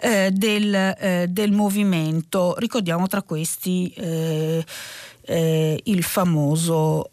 eh, 0.00 0.30
del, 0.32 0.74
eh, 0.74 1.26
del, 1.28 1.52
movimento. 1.52 2.54
Ricordiamo 2.58 3.06
tra 3.06 3.22
questi 3.22 3.94
eh, 5.30 5.38
eh, 5.40 5.80
il 5.84 6.02
famoso 6.02 7.08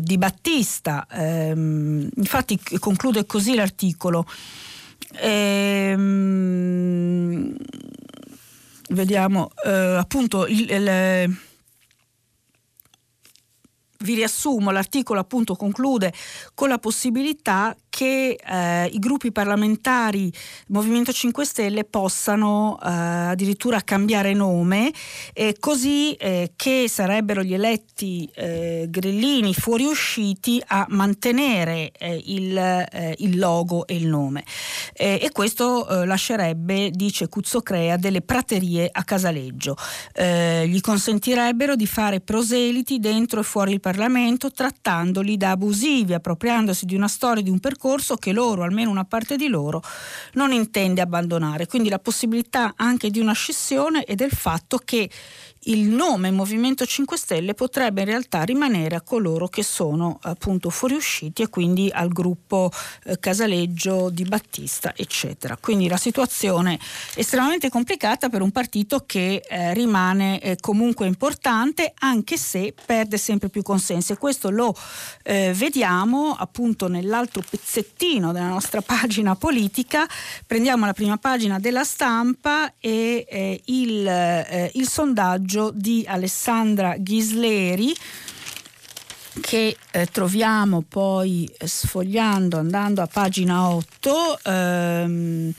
Di 0.00 0.18
Battista. 0.18 1.06
Ehm, 1.10 2.08
infatti 2.14 2.60
conclude 2.78 3.26
così 3.26 3.54
l'articolo. 3.54 4.24
Ehm, 5.20 6.46
vediamo 8.90 9.50
appunto 9.64 10.46
il, 10.46 10.70
il 10.70 11.36
vi 13.98 14.14
riassumo, 14.14 14.70
l'articolo 14.70 15.20
appunto 15.20 15.54
conclude 15.56 16.12
con 16.54 16.68
la 16.68 16.78
possibilità 16.78 17.76
che 17.96 18.36
eh, 18.46 18.90
i 18.92 18.98
gruppi 18.98 19.32
parlamentari 19.32 20.30
Movimento 20.66 21.14
5 21.14 21.46
Stelle 21.46 21.84
possano 21.84 22.78
eh, 22.78 22.88
addirittura 22.90 23.80
cambiare 23.80 24.34
nome, 24.34 24.92
eh, 25.32 25.56
così 25.58 26.14
che 26.56 26.86
sarebbero 26.88 27.42
gli 27.42 27.54
eletti 27.54 28.28
eh, 28.34 28.86
grillini 28.90 29.54
fuoriusciti 29.54 30.62
a 30.66 30.84
mantenere 30.90 31.90
eh, 31.92 32.22
il, 32.26 32.58
eh, 32.58 33.14
il, 33.18 33.38
logo 33.38 33.86
e 33.86 33.96
il 33.96 34.06
nome. 34.06 34.44
e 34.92 35.30
questo 35.32 35.86
lascerebbe, 36.04 36.90
dice 36.90 37.28
Cuzzocrea, 37.28 37.96
delle 37.96 38.20
praterie 38.20 38.88
a 38.90 39.04
Casaleggio. 39.04 39.76
gli 40.66 40.80
consentirebbero 40.80 41.76
di 41.76 41.86
fare 41.86 42.20
proseliti 42.20 42.98
dentro 42.98 43.40
e 43.40 43.42
fuori 43.42 43.72
il 43.72 43.80
Parlamento, 43.80 44.50
trattandoli 44.50 45.36
da 45.36 45.52
abusivi, 45.52 46.12
appropriandosi 46.12 46.84
di 46.84 46.94
una 46.94 47.08
storia, 47.08 47.42
di 47.42 47.50
un 47.50 47.60
percorso 47.60 47.84
percorso 47.86 48.16
che 48.16 48.32
loro, 48.32 48.64
almeno 48.64 48.90
una 48.90 49.04
parte 49.04 49.36
di 49.36 49.46
loro, 49.46 49.80
non 50.32 50.50
intende 50.50 51.00
abbandonare. 51.00 51.66
Quindi 51.66 51.88
la 51.88 52.00
possibilità 52.00 52.72
anche 52.74 53.10
di 53.10 53.20
una 53.20 53.32
scissione 53.32 54.04
e 54.04 54.16
del 54.16 54.32
fatto 54.32 54.78
che 54.84 55.08
il 55.66 55.88
nome 55.88 56.30
Movimento 56.30 56.84
5 56.84 57.16
Stelle 57.16 57.54
potrebbe 57.54 58.02
in 58.02 58.06
realtà 58.06 58.42
rimanere 58.42 58.94
a 58.94 59.00
coloro 59.00 59.48
che 59.48 59.62
sono 59.62 60.18
appunto 60.22 60.70
fuoriusciti 60.70 61.42
e 61.42 61.48
quindi 61.48 61.90
al 61.92 62.08
gruppo 62.08 62.70
eh, 63.04 63.18
Casaleggio 63.18 64.10
di 64.10 64.24
Battista, 64.24 64.92
eccetera. 64.94 65.56
Quindi 65.56 65.88
la 65.88 65.96
situazione 65.96 66.74
è 66.74 66.78
estremamente 67.18 67.68
complicata 67.68 68.28
per 68.28 68.42
un 68.42 68.50
partito 68.52 69.04
che 69.06 69.42
eh, 69.48 69.74
rimane 69.74 70.40
eh, 70.40 70.56
comunque 70.60 71.06
importante 71.06 71.92
anche 71.98 72.36
se 72.36 72.74
perde 72.84 73.18
sempre 73.18 73.48
più 73.48 73.62
consensi 73.62 74.12
e 74.12 74.18
questo 74.18 74.50
lo 74.50 74.74
eh, 75.24 75.52
vediamo 75.54 76.36
appunto 76.38 76.86
nell'altro 76.86 77.42
pezzettino 77.48 78.32
della 78.32 78.48
nostra 78.48 78.82
pagina 78.86 79.34
politica. 79.34 80.06
Prendiamo 80.46 80.86
la 80.86 80.92
prima 80.92 81.16
pagina 81.16 81.58
della 81.58 81.82
stampa 81.82 82.74
e 82.78 83.26
eh, 83.28 83.60
il, 83.64 84.06
eh, 84.06 84.70
il 84.74 84.88
sondaggio 84.88 85.55
di 85.74 86.04
Alessandra 86.06 86.96
Ghisleri 86.98 87.94
che 89.40 89.76
eh, 89.90 90.06
troviamo 90.06 90.82
poi 90.86 91.50
sfogliando, 91.58 92.58
andando 92.58 93.02
a 93.02 93.06
pagina 93.06 93.68
8. 93.68 94.38
Ehm, 94.44 95.52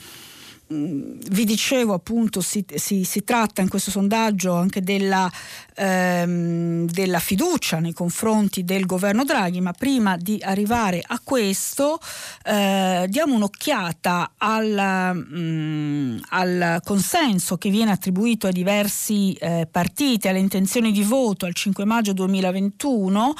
vi 0.70 1.44
dicevo 1.46 1.94
appunto 1.94 2.42
si, 2.42 2.62
si, 2.74 3.04
si, 3.04 3.24
tratta 3.24 3.62
in 3.62 3.68
questo 3.68 3.90
sondaggio 3.90 4.52
anche 4.52 4.82
della, 4.82 5.30
ehm, 5.78 6.86
della, 6.86 7.18
fiducia 7.18 7.78
nei 7.78 7.92
confronti 7.92 8.64
del 8.64 8.86
governo 8.86 9.24
Draghi, 9.24 9.60
ma 9.60 9.72
prima 9.72 10.16
di 10.16 10.38
arrivare 10.42 11.02
a 11.06 11.20
questo 11.22 11.98
eh, 12.44 13.06
diamo 13.08 13.34
un'occhiata 13.34 14.32
al, 14.36 15.14
mh, 15.14 15.38
mm, 15.38 16.18
al, 16.30 16.80
consenso 16.84 17.56
che 17.56 17.70
viene 17.70 17.92
attribuito 17.92 18.46
ai 18.46 18.52
diversi 18.52 19.32
eh, 19.34 19.66
partiti, 19.70 20.28
alle 20.28 20.38
intenzioni 20.38 20.92
di 20.92 21.02
voto 21.02 21.46
al 21.46 21.54
5 21.54 21.84
maggio 21.84 22.12
2021. 22.12 23.34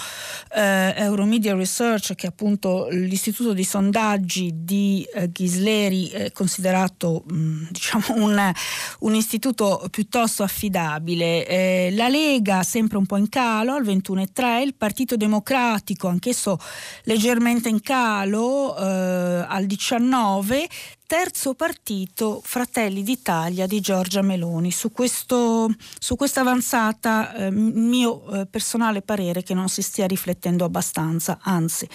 Eh, 0.55 0.95
Euromedia 0.97 1.55
Research, 1.55 2.15
che 2.15 2.27
è 2.27 2.31
appunto 2.31 2.89
l'istituto 2.91 3.53
di 3.53 3.65
sondaggi 3.65 4.53
di 4.55 5.07
eh, 5.13 5.31
Ghisleri, 5.31 6.31
considerato 6.33 7.25
Mm, 7.33 7.65
diciamo 7.71 8.05
un, 8.17 8.53
un, 9.01 9.15
istituto 9.15 9.87
piuttosto 9.91 10.43
affidabile. 10.43 11.47
Eh, 11.47 11.91
la 11.93 12.09
Lega 12.09 12.28
sempre 12.63 12.99
un 12.99 13.07
po' 13.07 13.17
in 13.17 13.29
calo 13.29 13.75
al 13.75 13.85
21,3, 13.85 14.61
il 14.61 14.75
Partito 14.75 15.17
Democratico 15.17 16.09
anch'esso 16.09 16.59
leggermente 17.05 17.69
in 17.69 17.81
calo 17.81 18.77
eh, 18.77 19.47
al 19.49 19.65
19, 19.65 20.69
terzo 21.07 21.55
partito 21.55 22.43
Fratelli 22.45 23.03
d'Italia 23.03 23.67
di 23.67 23.81
Giorgia 23.81 24.21
Meloni. 24.21 24.71
Su, 24.71 24.93
questo, 24.93 25.75
su 25.99 26.17
questa 26.17 26.43
avanzata 26.43 27.35
eh, 27.35 27.51
mio 27.51 28.31
eh, 28.31 28.47
personale 28.47 29.01
parere 29.01 29.43
che 29.43 29.55
non 29.55 29.69
si 29.69 29.81
stia 29.81 30.07
riflettendo 30.07 30.65
abbastanza, 30.65 31.39
anzi 31.41 31.89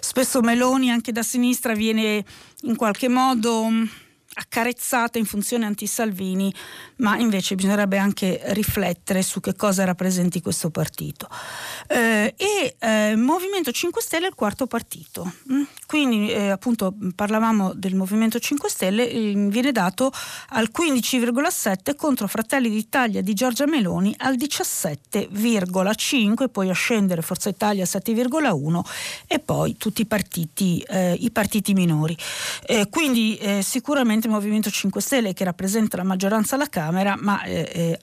spesso 0.00 0.40
Meloni 0.42 0.90
anche 0.90 1.10
da 1.10 1.22
sinistra 1.22 1.72
viene 1.72 2.22
in 2.62 2.76
qualche 2.76 3.08
modo 3.08 3.66
accarezzata 4.40 5.18
in 5.18 5.26
funzione 5.26 5.66
anti-Salvini, 5.66 6.52
ma 6.96 7.18
invece 7.18 7.54
bisognerebbe 7.54 7.98
anche 7.98 8.40
riflettere 8.46 9.22
su 9.22 9.38
che 9.40 9.54
cosa 9.54 9.84
rappresenti 9.84 10.40
questo 10.40 10.70
partito. 10.70 11.28
Eh, 11.86 12.34
e 12.36 12.76
eh, 12.78 13.14
Movimento 13.16 13.70
5 13.70 14.00
Stelle 14.00 14.24
è 14.26 14.30
il 14.30 14.34
quarto 14.34 14.66
partito. 14.66 15.30
Mm? 15.52 15.62
Quindi 15.86 16.30
eh, 16.30 16.48
appunto 16.50 16.94
parlavamo 17.14 17.74
del 17.74 17.94
Movimento 17.94 18.38
5 18.38 18.70
Stelle, 18.70 19.10
eh, 19.10 19.34
viene 19.48 19.72
dato 19.72 20.10
al 20.50 20.70
15,7 20.76 21.96
contro 21.96 22.26
Fratelli 22.26 22.70
d'Italia 22.70 23.20
di 23.20 23.34
Giorgia 23.34 23.66
Meloni 23.66 24.14
al 24.18 24.36
17,5, 24.36 26.48
poi 26.48 26.70
a 26.70 26.74
scendere 26.74 27.20
Forza 27.20 27.50
Italia 27.50 27.82
al 27.82 27.88
7,1 27.90 28.80
e 29.26 29.38
poi 29.38 29.76
tutti 29.76 30.00
i 30.02 30.06
partiti, 30.06 30.82
eh, 30.88 31.12
i 31.12 31.30
partiti 31.30 31.74
minori. 31.74 32.16
Eh, 32.66 32.88
quindi 32.88 33.38
sicuramente 33.60 34.28
Movimento 34.30 34.70
5 34.70 35.00
Stelle 35.00 35.32
che 35.34 35.44
rappresenta 35.44 35.96
la 35.96 36.04
maggioranza 36.04 36.54
alla 36.54 36.68
Camera, 36.68 37.16
ma 37.18 37.42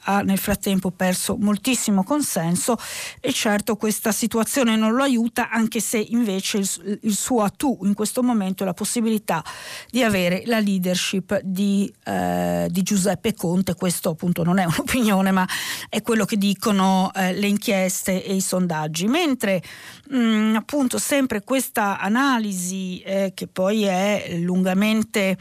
ha 0.02 0.22
nel 0.22 0.38
frattempo 0.38 0.92
perso 0.92 1.38
moltissimo 1.38 2.04
consenso 2.04 2.78
e 3.20 3.32
certo 3.32 3.76
questa 3.76 4.12
situazione 4.12 4.76
non 4.76 4.94
lo 4.94 5.04
aiuta, 5.04 5.50
anche 5.50 5.80
se 5.80 5.98
invece 5.98 6.58
il, 6.58 7.00
il 7.04 7.16
suo 7.16 7.44
attu 7.44 7.80
in 7.84 7.94
questo 7.94 8.24
momento 8.24 8.64
la 8.64 8.74
possibilità 8.74 9.44
di 9.90 10.04
avere 10.04 10.44
la 10.46 10.60
leadership 10.60 11.40
di, 11.42 11.92
eh, 12.04 12.68
di 12.70 12.84
Giuseppe 12.84 13.34
Conte. 13.34 13.76
Questo 13.76 14.10
appunto 14.10 14.44
non 14.44 14.60
è 14.60 14.66
un'opinione, 14.68 15.32
ma 15.32 15.48
è 15.90 16.02
quello 16.02 16.26
che 16.26 16.38
dicono 16.38 17.12
eh, 17.14 17.34
le 17.34 17.48
inchieste 17.48 18.24
e 18.24 18.36
i 18.36 18.42
sondaggi. 18.42 19.08
Mentre 19.08 19.62
mh, 20.10 20.18
mm, 20.18 20.56
appunto 20.56 20.98
sempre 20.98 21.44
questa 21.44 22.00
analisi 22.00 23.00
eh, 23.00 23.32
che 23.34 23.48
poi 23.48 23.84
è 23.84 24.38
lungamente 24.40 25.38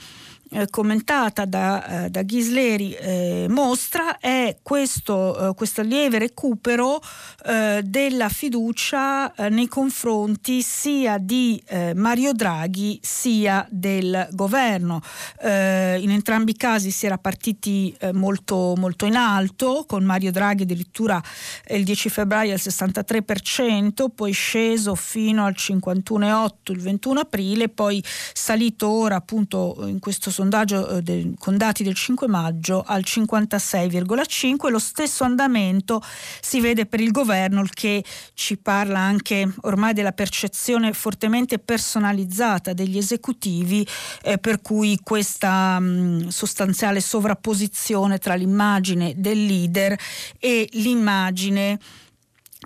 eh, 0.48 0.68
commentata 0.70 1.44
da, 1.44 2.04
eh, 2.04 2.10
da 2.10 2.22
Ghisleri 2.22 2.92
eh, 2.92 3.46
mostra 3.48 4.18
è 4.18 4.56
questo, 4.62 5.50
eh, 5.50 5.54
questo 5.54 5.82
lieve 5.82 6.18
recupero 6.18 7.00
eh, 7.44 7.82
della 7.84 8.28
fiducia 8.28 9.32
nei 9.50 9.66
confronti 9.66 10.62
sia 10.62 11.18
di 11.18 11.62
Mario 11.94 12.32
Draghi 12.32 12.98
sia 13.02 13.66
del 13.70 14.28
governo. 14.32 15.00
in 15.42 16.10
entrambi 16.10 16.52
i 16.52 16.56
casi 16.56 16.90
si 16.90 17.06
era 17.06 17.18
partiti 17.18 17.96
molto, 18.12 18.74
molto 18.76 19.06
in 19.06 19.16
alto, 19.16 19.84
con 19.86 20.04
Mario 20.04 20.30
Draghi 20.30 20.62
addirittura 20.62 21.22
il 21.68 21.84
10 21.84 22.08
febbraio 22.08 22.52
al 22.52 22.60
63%, 22.62 24.06
poi 24.14 24.32
sceso 24.32 24.94
fino 24.94 25.44
al 25.44 25.54
51,8 25.56 26.50
il 26.72 26.80
21 26.80 27.20
aprile, 27.20 27.68
poi 27.68 28.02
salito 28.32 28.88
ora 28.88 29.16
appunto 29.16 29.84
in 29.86 29.98
questo 29.98 30.30
sondaggio 30.36 30.88
eh, 30.88 31.02
del, 31.02 31.34
con 31.38 31.56
dati 31.56 31.82
del 31.82 31.94
5 31.94 32.28
maggio 32.28 32.82
al 32.86 33.02
56,5. 33.04 34.68
Lo 34.68 34.78
stesso 34.78 35.24
andamento 35.24 36.02
si 36.40 36.60
vede 36.60 36.84
per 36.84 37.00
il 37.00 37.10
governo, 37.10 37.62
il 37.62 37.72
che 37.72 38.04
ci 38.34 38.58
parla 38.58 38.98
anche 38.98 39.50
ormai 39.62 39.94
della 39.94 40.12
percezione 40.12 40.92
fortemente 40.92 41.58
personalizzata 41.58 42.74
degli 42.74 42.98
esecutivi, 42.98 43.86
eh, 44.22 44.36
per 44.36 44.60
cui 44.60 44.98
questa 45.02 45.78
mh, 45.78 46.28
sostanziale 46.28 47.00
sovrapposizione 47.00 48.18
tra 48.18 48.34
l'immagine 48.34 49.14
del 49.16 49.42
leader 49.42 49.98
e 50.38 50.68
l'immagine 50.72 51.78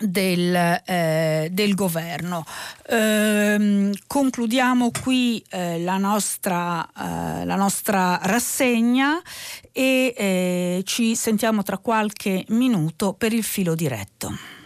del, 0.01 0.81
eh, 0.85 1.49
del 1.51 1.75
governo. 1.75 2.45
Ehm, 2.89 3.93
concludiamo 4.07 4.91
qui 5.03 5.43
eh, 5.51 5.79
la, 5.81 5.99
nostra, 5.99 6.87
eh, 6.87 7.45
la, 7.45 7.57
nostra, 7.57 8.19
rassegna 8.23 9.21
e 9.73 10.15
eh, 10.17 10.83
ci 10.85 11.15
sentiamo 11.15 11.63
tra 11.63 11.79
qualche 11.79 12.45
minuto 12.49 13.13
per 13.13 13.33
il 13.33 13.45
filo 13.45 13.75
diretto. 13.75 14.60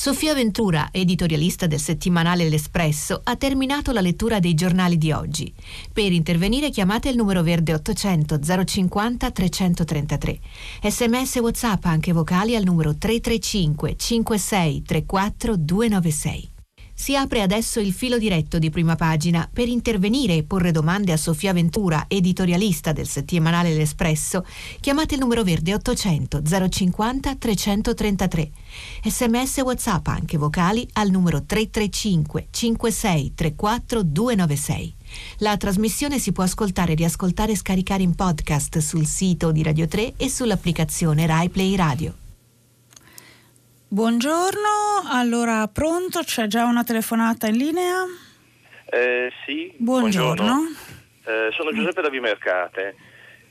Sofia 0.00 0.32
Ventura, 0.32 0.90
editorialista 0.92 1.66
del 1.66 1.80
settimanale 1.80 2.48
L'Espresso, 2.48 3.20
ha 3.24 3.34
terminato 3.34 3.90
la 3.90 4.00
lettura 4.00 4.38
dei 4.38 4.54
giornali 4.54 4.96
di 4.96 5.10
oggi. 5.10 5.52
Per 5.92 6.12
intervenire 6.12 6.70
chiamate 6.70 7.08
il 7.08 7.16
numero 7.16 7.42
verde 7.42 7.74
800 7.74 8.38
050 8.64 9.28
333. 9.32 10.38
Sms 10.84 11.34
WhatsApp 11.38 11.84
anche 11.86 12.12
vocali 12.12 12.54
al 12.54 12.62
numero 12.62 12.94
335 12.94 13.96
56 13.96 14.82
34 14.82 15.56
296. 15.56 16.50
Si 17.00 17.14
apre 17.14 17.42
adesso 17.42 17.78
il 17.78 17.92
filo 17.92 18.18
diretto 18.18 18.58
di 18.58 18.70
prima 18.70 18.96
pagina 18.96 19.48
per 19.50 19.68
intervenire 19.68 20.34
e 20.34 20.42
porre 20.42 20.72
domande 20.72 21.12
a 21.12 21.16
Sofia 21.16 21.52
Ventura, 21.52 22.06
editorialista 22.08 22.90
del 22.90 23.06
settimanale 23.06 23.72
L'Espresso. 23.72 24.44
Chiamate 24.80 25.14
il 25.14 25.20
numero 25.20 25.44
verde 25.44 25.74
800 25.74 26.42
050 26.68 27.36
333. 27.36 28.50
Sms 29.04 29.58
WhatsApp 29.58 30.08
anche 30.08 30.36
vocali 30.38 30.86
al 30.94 31.10
numero 31.10 31.44
335 31.44 32.48
56 32.50 33.32
34 33.32 34.02
296. 34.02 34.94
La 35.38 35.56
trasmissione 35.56 36.18
si 36.18 36.32
può 36.32 36.42
ascoltare, 36.42 36.94
riascoltare 36.94 37.52
e 37.52 37.56
scaricare 37.56 38.02
in 38.02 38.16
podcast 38.16 38.78
sul 38.78 39.06
sito 39.06 39.52
di 39.52 39.62
Radio 39.62 39.86
3 39.86 40.14
e 40.16 40.28
sull'applicazione 40.28 41.26
RaiPlay 41.26 41.76
Radio. 41.76 42.27
Buongiorno, 43.90 45.08
allora 45.10 45.66
pronto? 45.66 46.20
C'è 46.20 46.46
già 46.46 46.66
una 46.66 46.84
telefonata 46.84 47.46
in 47.46 47.56
linea? 47.56 48.04
Eh, 48.84 49.32
sì. 49.46 49.72
Buongiorno. 49.78 50.34
buongiorno. 50.44 50.76
Eh, 51.24 51.52
sono 51.52 51.72
Giuseppe 51.72 52.02
da 52.02 52.10
Vimercate. 52.10 52.96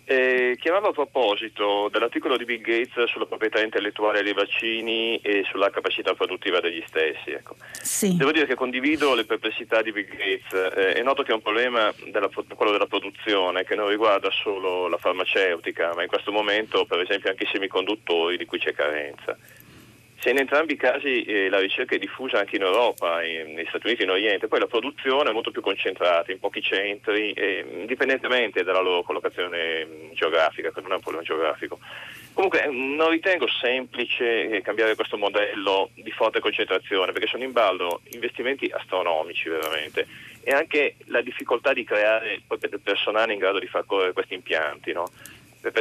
Eh, 0.05 0.55
chiamavo 0.59 0.89
a 0.89 0.93
proposito 0.93 1.89
dell'articolo 1.91 2.37
di 2.37 2.45
Bill 2.45 2.61
Gates 2.61 3.05
sulla 3.05 3.25
proprietà 3.25 3.61
intellettuale 3.61 4.21
dei 4.21 4.33
vaccini 4.33 5.17
e 5.21 5.43
sulla 5.49 5.71
capacità 5.71 6.13
produttiva 6.13 6.59
degli 6.59 6.83
stessi. 6.85 7.31
Ecco. 7.31 7.55
Sì. 7.81 8.15
Devo 8.15 8.31
dire 8.31 8.45
che 8.45 8.53
condivido 8.53 9.15
le 9.15 9.25
perplessità 9.25 9.81
di 9.81 9.91
Bill 9.91 10.05
Gates. 10.05 10.53
Eh, 10.77 10.93
è 10.93 11.01
noto 11.01 11.23
che 11.23 11.31
è 11.31 11.33
un 11.33 11.41
problema 11.41 11.91
della, 12.11 12.29
quello 12.53 12.71
della 12.71 12.85
produzione 12.85 13.63
che 13.63 13.73
non 13.73 13.89
riguarda 13.89 14.29
solo 14.29 14.87
la 14.87 14.97
farmaceutica, 14.97 15.95
ma 15.95 16.03
in 16.03 16.07
questo 16.07 16.31
momento 16.31 16.85
per 16.85 16.99
esempio 16.99 17.31
anche 17.31 17.45
i 17.45 17.49
semiconduttori 17.51 18.37
di 18.37 18.45
cui 18.45 18.59
c'è 18.59 18.73
carenza. 18.73 19.35
Se 20.19 20.31
in 20.31 20.39
entrambi 20.39 20.73
i 20.73 20.77
casi 20.77 21.23
eh, 21.23 21.47
la 21.47 21.59
ricerca 21.59 21.95
è 21.95 21.99
diffusa 21.99 22.39
anche 22.39 22.55
in 22.55 22.63
Europa, 22.63 23.23
in, 23.23 23.53
negli 23.53 23.67
Stati 23.67 23.85
Uniti 23.85 24.01
e 24.01 24.05
in 24.05 24.11
Oriente, 24.11 24.47
poi 24.47 24.59
la 24.59 24.67
produzione 24.67 25.29
è 25.29 25.33
molto 25.33 25.51
più 25.51 25.61
concentrata 25.61 26.31
in 26.31 26.39
pochi 26.39 26.61
centri, 26.61 27.33
eh, 27.33 27.63
indipendentemente 27.81 28.63
dalla 28.63 28.81
loro 28.81 29.03
collocazione 29.03 29.85
mm, 29.85 30.11
geografica, 30.13 30.71
che 30.71 30.81
non 30.81 30.91
è 30.91 30.95
un 30.95 31.01
problema 31.01 31.23
geografico. 31.23 31.77
Comunque 32.33 32.67
mm, 32.67 32.95
non 32.95 33.11
ritengo 33.11 33.47
semplice 33.47 34.49
eh, 34.49 34.61
cambiare 34.61 34.95
questo 34.95 35.17
modello 35.17 35.91
di 35.93 36.11
forte 36.11 36.39
concentrazione, 36.39 37.11
perché 37.11 37.27
sono 37.27 37.43
in 37.43 37.51
ballo 37.51 38.01
investimenti 38.11 38.69
astronomici 38.73 39.49
veramente 39.49 40.07
e 40.47 40.51
anche 40.51 40.95
la 41.07 41.21
difficoltà 41.21 41.73
di 41.73 41.83
creare 41.83 42.41
del 42.57 42.79
personale 42.81 43.33
in 43.33 43.39
grado 43.39 43.59
di 43.59 43.67
far 43.67 43.85
correre 43.85 44.13
questi 44.13 44.33
impianti. 44.33 44.93
No? 44.93 45.11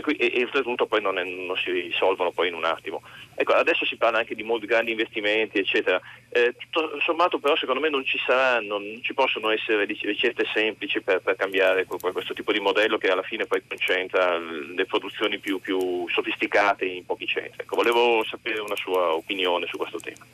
Cui, 0.02 0.16
e, 0.16 0.32
e 0.34 0.42
oltretutto 0.42 0.86
poi 0.86 1.00
non, 1.00 1.18
è, 1.18 1.24
non, 1.24 1.56
si 1.56 1.70
risolvono 1.70 2.32
poi 2.32 2.48
in 2.48 2.54
un 2.54 2.64
attimo. 2.64 3.02
Ecco, 3.38 3.52
adesso 3.52 3.84
si 3.84 3.96
parla 3.96 4.18
anche 4.18 4.34
di 4.34 4.42
molti 4.42 4.66
grandi 4.66 4.92
investimenti, 4.92 5.58
eccetera. 5.58 6.00
Eh, 6.30 6.54
tutto 6.56 6.98
sommato 7.04 7.38
però 7.38 7.54
secondo 7.56 7.80
me 7.80 7.90
non 7.90 8.04
ci 8.04 8.18
saranno, 8.26 8.78
non 8.78 9.00
ci 9.02 9.12
possono 9.12 9.50
essere 9.50 9.84
ricette 9.84 10.44
semplici 10.52 11.00
per, 11.02 11.20
per 11.20 11.36
cambiare 11.36 11.84
questo 11.84 12.32
tipo 12.32 12.52
di 12.52 12.60
modello 12.60 12.96
che 12.98 13.08
alla 13.08 13.22
fine 13.22 13.44
poi 13.46 13.62
concentra 13.66 14.38
le 14.38 14.86
produzioni 14.86 15.38
più, 15.38 15.60
più 15.60 16.08
sofisticate 16.08 16.86
in 16.86 17.04
pochi 17.04 17.26
centri. 17.26 17.62
Ecco, 17.62 17.76
volevo 17.76 18.24
sapere 18.24 18.60
una 18.60 18.76
sua 18.76 19.14
opinione 19.14 19.66
su 19.66 19.76
questo 19.76 19.98
tema. 19.98 20.24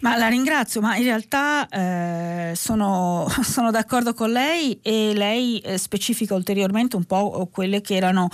Ma 0.00 0.16
la 0.16 0.28
ringrazio, 0.28 0.80
ma 0.80 0.96
in 0.96 1.04
realtà 1.04 1.68
eh, 1.68 2.52
sono, 2.54 3.26
sono, 3.42 3.70
d'accordo 3.70 4.14
con 4.14 4.30
lei 4.30 4.78
e 4.82 5.12
lei 5.14 5.58
eh, 5.58 5.76
specifica 5.78 6.34
ulteriormente 6.34 6.94
un 6.96 7.04
po' 7.04 7.48
quelle 7.52 7.80
che 7.80 7.96
erano 7.96 8.28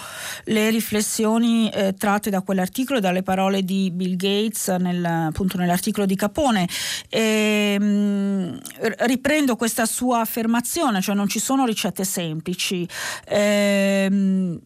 le 0.44 0.70
riflessioni 0.70 1.70
eh, 1.70 1.94
tratte 1.94 2.28
da 2.30 2.42
quell'articolo 2.42 2.98
e 2.98 3.00
dalle 3.00 3.22
parole 3.22 3.62
di 3.62 3.90
Bill 3.90 4.09
Bill 4.10 4.16
Gates 4.16 4.68
nel, 4.68 5.04
appunto 5.04 5.56
nell'articolo 5.58 6.06
di 6.06 6.16
Capone. 6.16 6.68
E, 7.08 7.76
ehm, 7.78 8.58
riprendo 9.00 9.56
questa 9.56 9.86
sua 9.86 10.20
affermazione, 10.20 11.00
cioè 11.00 11.14
non 11.14 11.28
ci 11.28 11.38
sono 11.38 11.64
ricette 11.64 12.04
semplici. 12.04 12.88
Eh, 13.26 14.58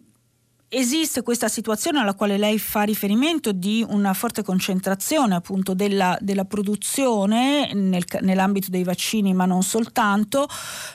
esiste 0.74 1.22
questa 1.22 1.48
situazione 1.48 2.00
alla 2.00 2.14
quale 2.14 2.36
lei 2.36 2.58
fa 2.58 2.82
riferimento 2.82 3.52
di 3.52 3.84
una 3.88 4.12
forte 4.12 4.42
concentrazione 4.42 5.34
appunto 5.34 5.74
della, 5.74 6.16
della 6.20 6.44
produzione 6.44 7.72
nel, 7.72 8.04
nell'ambito 8.20 8.70
dei 8.70 8.82
vaccini 8.82 9.32
ma 9.32 9.46
non 9.46 9.62
soltanto, 9.62 10.48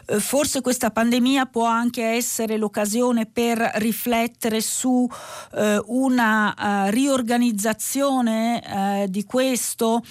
eh, 0.05 0.19
forse 0.19 0.61
questa 0.61 0.91
pandemia 0.91 1.45
può 1.45 1.65
anche 1.65 2.03
essere 2.03 2.57
l'occasione 2.57 3.25
per 3.25 3.57
riflettere 3.75 4.61
su 4.61 5.07
eh, 5.53 5.81
una 5.85 6.53
uh, 6.57 6.89
riorganizzazione 6.89 8.61
uh, 9.05 9.09
di 9.09 9.23
questo 9.23 10.01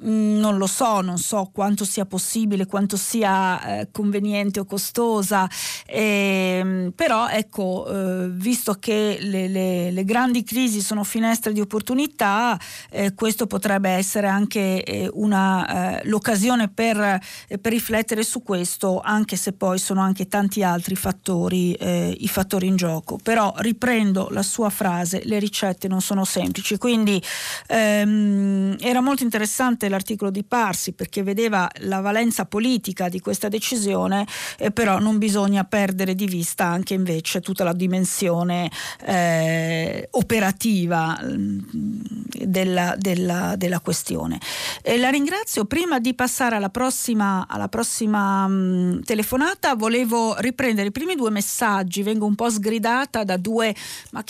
non 0.00 0.58
lo 0.58 0.66
so, 0.66 1.00
non 1.00 1.18
so 1.18 1.50
quanto 1.52 1.84
sia 1.84 2.04
possibile, 2.04 2.66
quanto 2.66 2.96
sia 2.96 3.80
eh, 3.80 3.88
conveniente 3.90 4.60
o 4.60 4.64
costosa, 4.64 5.48
eh, 5.86 6.92
però 6.94 7.28
ecco, 7.28 7.86
eh, 7.88 8.28
visto 8.30 8.74
che 8.74 9.18
le, 9.20 9.48
le, 9.48 9.90
le, 9.90 10.04
grandi 10.04 10.44
crisi 10.44 10.80
sono 10.80 11.02
finestre 11.02 11.52
di 11.52 11.60
opportunità, 11.60 12.58
eh, 12.90 13.14
questo 13.14 13.46
potrebbe 13.46 13.90
essere 13.90 14.28
anche 14.28 14.84
eh, 14.84 15.10
una, 15.14 16.00
eh, 16.00 16.08
l'occasione 16.08 16.68
per, 16.68 16.96
per, 17.60 17.72
riflettere 17.72 18.22
su 18.22 18.42
questo, 18.42 19.00
anche 19.00 19.36
se 19.36 19.52
poi 19.52 19.78
sono 19.78 20.00
anche 20.00 20.28
tanti 20.28 20.62
altri 20.62 20.94
fattori, 20.94 21.76
i 21.78 22.28
fattori 22.28 22.66
in 22.66 22.76
gioco. 22.76 23.18
Però 23.22 23.52
riprendo 23.58 24.28
la 24.30 24.42
sua 24.42 24.70
frase, 24.70 25.22
le 25.24 25.38
ricette 25.38 25.88
non 25.88 26.00
sono 26.00 26.24
semplici, 26.24 26.78
quindi 26.78 27.22
ehm, 27.66 28.76
era 28.80 29.00
molto 29.00 29.22
interessante 29.22 29.87
l'articolo 29.88 30.30
di 30.30 30.44
Parsi 30.44 30.92
perché 30.92 31.22
vedeva 31.22 31.68
la 31.82 32.00
valenza 32.00 32.44
politica 32.44 33.08
di 33.08 33.20
questa 33.20 33.48
decisione, 33.48 34.26
eh, 34.58 34.70
però 34.70 34.98
non 34.98 35.18
bisogna 35.18 35.64
perdere 35.64 36.14
di 36.14 36.26
vista 36.26 36.64
anche 36.64 36.94
invece 36.94 37.40
tutta 37.40 37.64
la 37.64 37.72
dimensione 37.72 38.70
eh, 39.04 40.08
operativa 40.12 41.18
mm, 41.22 41.58
della, 42.44 42.94
della, 42.96 43.54
della 43.56 43.80
questione. 43.80 44.38
Eh, 44.82 44.98
la 44.98 45.10
ringrazio. 45.10 45.64
Prima 45.64 45.98
di 45.98 46.14
passare 46.14 46.56
alla 46.56 46.70
prossima, 46.70 47.46
alla 47.48 47.68
prossima 47.68 48.46
mh, 48.46 48.52
mm, 48.52 49.00
telefonata 49.00 49.74
volevo 49.74 50.36
riprendere 50.38 50.88
i 50.88 50.92
primi 50.92 51.14
due 51.14 51.30
messaggi, 51.30 52.02
vengo 52.02 52.26
un 52.26 52.34
po' 52.34 52.50
sgridata 52.50 53.24
da 53.24 53.36
due, 53.36 53.74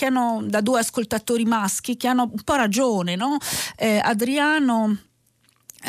hanno, 0.00 0.42
da 0.44 0.61
due 0.61 0.80
ascoltatori 0.80 1.44
maschi 1.44 1.96
che 1.96 2.09
hanno 2.09 2.30
un 2.30 2.42
po' 2.44 2.54
ragione, 2.54 3.16
no? 3.16 3.36
Eh, 3.76 4.00
Adriano 4.02 4.96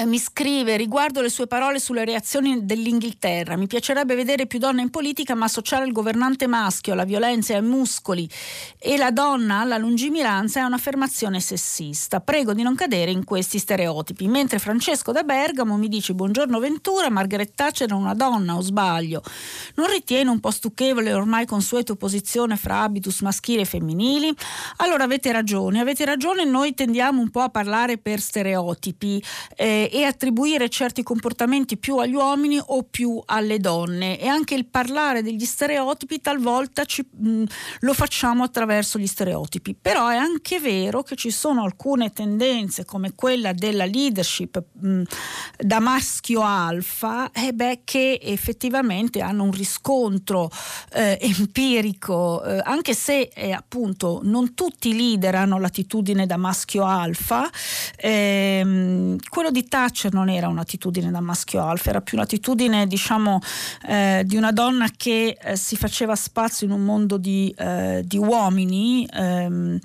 mi 0.05 0.19
scrive 0.19 0.77
riguardo 0.77 1.19
le 1.19 1.29
sue 1.29 1.47
parole 1.47 1.79
sulle 1.79 2.05
reazioni 2.05 2.65
dell'Inghilterra. 2.65 3.57
Mi 3.57 3.67
piacerebbe 3.67 4.15
vedere 4.15 4.45
più 4.45 4.59
donne 4.59 4.81
in 4.81 4.91
politica, 4.91 5.35
ma 5.35 5.45
associare 5.45 5.85
il 5.85 5.91
governante 5.91 6.47
maschio 6.47 6.93
alla 6.93 7.03
violenza 7.03 7.53
e 7.53 7.57
ai 7.57 7.63
muscoli 7.63 8.29
e 8.77 8.97
la 8.97 9.11
donna 9.11 9.59
alla 9.59 9.77
lungimiranza 9.77 10.61
è 10.61 10.63
un'affermazione 10.63 11.39
sessista. 11.41 12.21
Prego 12.21 12.53
di 12.53 12.61
non 12.61 12.75
cadere 12.75 13.11
in 13.11 13.25
questi 13.25 13.57
stereotipi. 13.57 14.27
Mentre 14.27 14.59
Francesco 14.59 15.11
da 15.11 15.23
Bergamo 15.23 15.75
mi 15.75 15.89
dice: 15.89 16.13
Buongiorno 16.13 16.59
Ventura, 16.59 17.09
Margaret 17.09 17.51
Thatcher 17.53 17.89
è 17.89 17.93
una 17.93 18.13
donna, 18.13 18.55
o 18.55 18.61
sbaglio? 18.61 19.21
Non 19.75 19.87
ritiene 19.87 20.29
un 20.29 20.39
po' 20.39 20.51
stucchevole 20.51 21.11
l'ormai 21.11 21.45
consueta 21.45 21.91
opposizione 21.91 22.55
fra 22.55 22.83
habitus 22.83 23.21
maschili 23.21 23.61
e 23.61 23.65
femminili? 23.65 24.33
Allora 24.77 25.03
avete 25.03 25.31
ragione, 25.31 25.79
avete 25.79 26.05
ragione, 26.05 26.45
noi 26.45 26.73
tendiamo 26.73 27.21
un 27.21 27.31
po' 27.31 27.41
a 27.41 27.49
parlare 27.49 27.97
per 27.97 28.21
stereotipi. 28.21 29.21
Eh, 29.55 29.88
e 29.89 30.03
attribuire 30.03 30.69
certi 30.69 31.03
comportamenti 31.03 31.77
più 31.77 31.97
agli 31.97 32.13
uomini 32.13 32.59
o 32.63 32.83
più 32.83 33.21
alle 33.25 33.59
donne. 33.59 34.19
E 34.19 34.27
anche 34.27 34.55
il 34.55 34.65
parlare 34.65 35.21
degli 35.21 35.45
stereotipi 35.45 36.21
talvolta 36.21 36.85
ci, 36.85 37.05
mh, 37.09 37.43
lo 37.81 37.93
facciamo 37.93 38.43
attraverso 38.43 38.99
gli 38.99 39.07
stereotipi. 39.07 39.75
Però 39.79 40.07
è 40.07 40.15
anche 40.15 40.59
vero 40.59 41.03
che 41.03 41.15
ci 41.15 41.31
sono 41.31 41.63
alcune 41.63 42.11
tendenze 42.11 42.85
come 42.85 43.13
quella 43.15 43.53
della 43.53 43.85
leadership 43.85 44.63
mh, 44.79 45.01
da 45.57 45.79
maschio 45.79 46.41
alfa 46.41 47.31
eh 47.31 47.53
beh, 47.53 47.81
che 47.83 48.19
effettivamente 48.21 49.21
hanno 49.21 49.43
un 49.43 49.51
riscontro 49.51 50.49
eh, 50.93 51.17
empirico 51.21 52.43
eh, 52.43 52.61
anche 52.63 52.93
se 52.93 53.29
eh, 53.33 53.51
appunto 53.51 54.21
non 54.23 54.53
tutti 54.53 54.89
i 54.89 54.95
leader 54.95 55.35
hanno 55.35 55.59
l'attitudine 55.59 56.25
da 56.25 56.37
maschio 56.37 56.85
alfa 56.85 57.49
ehm, 57.95 59.17
quello 59.29 59.51
di 59.51 59.67
Thatcher 59.69 60.11
non 60.13 60.27
era 60.27 60.49
un'attitudine 60.49 61.09
da 61.11 61.21
maschio 61.21 61.63
alfa, 61.63 61.89
era 61.91 62.01
più 62.01 62.17
un'attitudine 62.17 62.87
diciamo 62.87 63.39
eh, 63.87 64.23
di 64.25 64.35
una 64.35 64.51
donna 64.51 64.89
che 64.95 65.37
eh, 65.41 65.55
si 65.55 65.77
faceva 65.77 66.15
spazio 66.15 66.67
in 66.67 66.73
un 66.73 66.83
mondo 66.83 67.17
di, 67.17 67.53
eh, 67.57 68.01
di 68.05 68.17
uomini 68.17 69.07
ehm, 69.09 69.79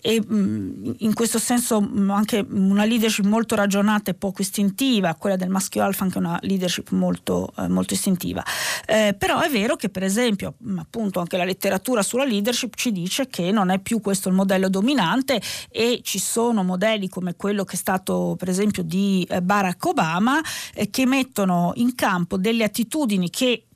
e 0.00 0.20
mh, 0.20 0.34
mm, 0.34 0.92
in 0.98 1.14
questo 1.14 1.38
senso 1.38 1.80
mh, 1.80 2.00
mm, 2.00 2.10
anche 2.10 2.46
una 2.48 2.84
leadership 2.84 3.24
molto 3.24 3.54
ragionata 3.54 4.10
e 4.10 4.14
poco 4.14 4.42
istintiva, 4.42 5.14
quella 5.14 5.36
del 5.36 5.48
maschio 5.48 5.82
alfa 5.82 6.04
anche 6.04 6.18
una 6.18 6.38
leadership 6.42 6.90
molto, 6.90 7.52
eh, 7.58 7.68
molto 7.68 7.94
istintiva. 7.94 8.44
Eh, 8.86 9.14
però 9.18 9.40
è 9.40 9.50
vero 9.50 9.76
che 9.76 9.88
per 9.88 10.02
esempio 10.02 10.54
mm, 10.64 10.78
appunto 10.78 11.20
anche 11.20 11.36
la 11.36 11.44
letteratura 11.44 12.02
sulla 12.02 12.24
leadership 12.24 12.74
ci 12.74 12.92
dice 12.92 13.28
che 13.28 13.50
non 13.50 13.70
è 13.70 13.78
più 13.78 14.00
questo 14.00 14.28
il 14.28 14.34
modello 14.34 14.68
dominante 14.68 15.40
e 15.70 16.00
ci 16.02 16.18
sono 16.18 16.62
modelli 16.62 17.08
come 17.08 17.34
quello 17.34 17.64
che 17.64 17.74
è 17.74 17.78
stato 17.78 18.34
per 18.38 18.48
esempio 18.48 18.82
di 18.82 19.25
eh, 19.28 19.42
Barack 19.42 19.84
Obama 19.84 20.40
eh, 20.74 20.90
che 20.90 21.06
mettono 21.06 21.72
in 21.76 21.94
campo 21.94 22.36
delle 22.36 22.64
attitudini 22.64 23.30
che 23.30 23.66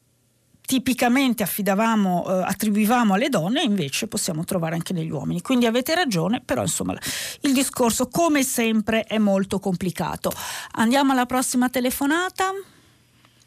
tipicamente 0.71 1.43
affidavamo, 1.43 2.27
eh, 2.29 2.45
attribuivamo 2.45 3.15
alle 3.15 3.29
donne, 3.29 3.63
invece 3.63 4.07
possiamo 4.07 4.45
trovare 4.45 4.77
anche 4.77 4.93
negli 4.93 5.11
uomini. 5.11 5.43
Quindi 5.43 5.67
avete 5.67 5.97
ragione, 5.97 6.41
però 6.45 6.63
insomma 6.63 6.97
il 7.41 7.53
discorso 7.53 8.07
come 8.09 8.45
sempre 8.45 9.03
è 9.03 9.19
molto 9.19 9.59
complicato. 9.59 10.31
Andiamo 10.77 11.11
alla 11.11 11.27
prossima 11.27 11.69
telefonata. 11.69 12.53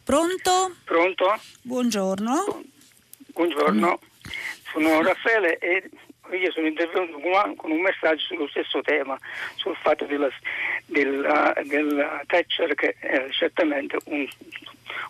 Pronto? 0.03 0.75
Pronto? 0.83 1.39
Buongiorno. 1.61 2.63
Buongiorno, 3.33 3.99
sono 4.73 5.01
Raffaele 5.01 5.57
e 5.59 5.89
io 6.37 6.51
sono 6.51 6.67
intervenuto 6.67 7.19
con 7.55 7.71
un 7.71 7.81
messaggio 7.81 8.25
sullo 8.25 8.47
stesso 8.47 8.81
tema, 8.81 9.17
sul 9.55 9.75
fatto 9.75 10.05
della, 10.05 10.29
della, 10.85 11.53
della 11.63 12.21
Thatcher 12.25 12.73
che 12.75 12.95
è 12.99 13.27
certamente 13.29 13.97
un, 14.05 14.27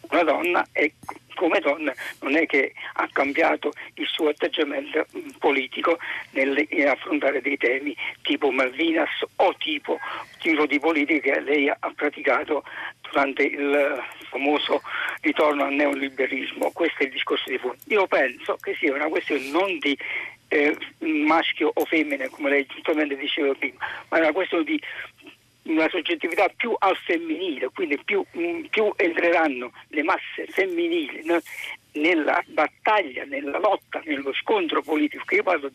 una 0.10 0.24
donna 0.24 0.68
e 0.72 0.94
come 1.36 1.60
donna 1.60 1.94
non 2.22 2.36
è 2.36 2.46
che 2.46 2.74
ha 2.94 3.10
cambiato 3.12 3.74
il 3.96 4.08
suo 4.08 4.30
atteggiamento 4.30 5.06
mm, 5.18 5.30
politico 5.40 5.98
nell'affrontare 6.32 7.42
dei 7.42 7.58
temi 7.58 7.96
tipo 8.22 8.52
Malvinas 8.52 9.26
o 9.38 9.56
tipo, 9.58 10.00
tipo 10.40 10.66
di 10.66 10.80
politica 10.80 11.34
che 11.34 11.40
lei 11.42 11.70
ha 11.70 11.94
praticato 11.96 12.64
durante 13.02 13.44
il 13.44 14.04
famoso 14.30 14.82
ritorno 15.22 15.66
al 15.66 15.74
neoliberismo. 15.74 16.72
Questo 16.72 17.04
è 17.04 17.06
il 17.06 17.12
discorso 17.12 17.50
di 17.50 17.58
fondo. 17.58 17.78
Io 17.88 18.08
penso 18.08 18.58
che 18.60 18.76
sia 18.76 18.94
una 18.94 19.08
questione 19.08 19.50
non 19.50 19.78
di 19.80 19.98
eh, 20.54 20.78
maschio 21.00 21.72
o 21.74 21.86
femmine, 21.86 22.30
come 22.30 22.50
lei 22.50 22.66
giustamente 22.68 23.16
diceva 23.16 23.54
prima, 23.54 23.78
ma 24.10 24.18
è 24.18 24.22
una 24.22 24.32
questione 24.32 24.64
di 24.64 24.82
una 25.64 25.88
soggettività 25.90 26.50
più 26.56 26.76
al 26.78 26.96
femminile, 26.98 27.70
quindi 27.74 28.00
più, 28.04 28.24
mm, 28.38 28.66
più 28.66 28.92
entreranno 28.96 29.72
le 29.90 30.04
masse 30.04 30.46
femminili 30.48 31.24
nella 31.94 32.44
battaglia, 32.48 33.24
nella 33.26 33.60
lotta, 33.60 34.02
nello 34.06 34.34
scontro 34.34 34.82
politico, 34.82 35.24
che 35.26 35.36
io 35.36 35.44
parlo 35.44 35.72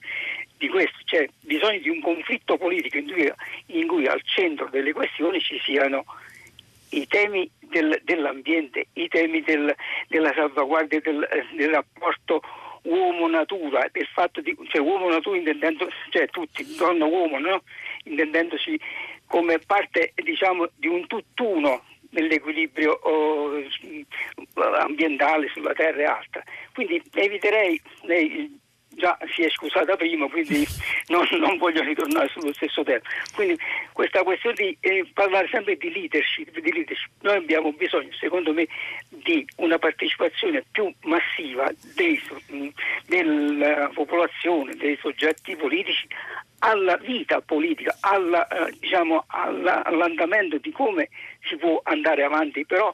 di 0.57 0.69
questo, 0.69 0.99
cioè 1.05 1.29
bisogno 1.41 1.79
di 1.79 1.89
un 1.89 2.01
conflitto 2.01 2.57
politico 2.57 2.99
in 2.99 3.11
cui, 3.11 3.33
in 3.79 3.87
cui 3.87 4.07
al 4.07 4.21
centro 4.25 4.69
delle 4.71 4.93
questioni 4.93 5.41
ci 5.41 5.59
siano 5.65 6.05
i 6.91 7.07
temi 7.07 7.49
del, 7.61 8.01
dell'ambiente, 8.03 8.87
i 8.95 9.09
temi 9.09 9.43
del, 9.43 9.75
della 10.09 10.33
salvaguardia 10.35 11.01
del, 11.01 11.27
del 11.55 11.71
rapporto 11.71 12.43
uomo-natura, 12.83 13.89
del 13.93 14.09
fatto 14.13 14.41
di, 14.41 14.57
cioè 14.69 14.81
uomo-natura 14.81 15.37
intendendo, 15.37 15.89
cioè 16.11 16.27
tutti, 16.29 16.65
donna-uomo, 16.77 17.39
no? 17.39 17.63
intendendosi 18.05 18.79
come 19.29 19.59
parte 19.59 20.13
diciamo, 20.17 20.69
di 20.75 20.89
un 20.89 21.07
tutt'uno 21.07 21.85
nell'equilibrio 22.11 22.93
oh, 22.93 23.63
ambientale 24.81 25.49
sulla 25.55 25.73
terra 25.75 26.01
e 26.01 26.05
altra. 26.05 26.43
Quindi 26.73 27.01
eviterei, 27.13 27.81
già 28.99 29.17
si 29.33 29.43
è 29.43 29.49
scusata 29.49 29.97
prima, 29.97 30.29
quindi 30.29 30.67
non, 31.09 31.27
non, 31.39 31.57
voglio 31.57 31.83
ritornare 31.83 32.29
sullo 32.29 32.53
stesso 32.53 32.83
tema. 32.83 33.01
Quindi 33.35 33.59
questa 33.93 34.23
questione 34.23 34.57
di 34.57 34.77
eh, 34.81 35.07
parlare 35.15 35.49
sempre 35.49 35.77
di 35.77 35.91
leadership, 35.91 36.59
di 36.59 36.73
leadership, 36.73 37.11
noi 37.23 37.37
abbiamo 37.37 37.73
bisogno, 37.73 38.11
secondo 38.19 38.53
me, 38.53 38.67
di 39.09 39.47
una 39.57 39.79
partecipazione 39.79 40.65
più 40.71 40.93
massiva 41.03 41.71
dei, 41.95 42.21
della 43.07 43.91
popolazione, 43.95 44.75
dei 44.75 44.99
soggetti 45.01 45.57
politici 45.57 46.07
alla 46.61 46.97
vita 46.97 47.41
politica, 47.41 47.97
alla, 48.01 48.47
eh, 48.49 48.75
diciamo, 48.81 49.25
alla, 49.29 49.85
all'andamento 49.85 50.59
di 50.59 50.73
come 50.73 51.09
si 51.49 51.57
può 51.57 51.81
andare 51.85 52.25
avanti, 52.25 52.67
però 52.67 52.93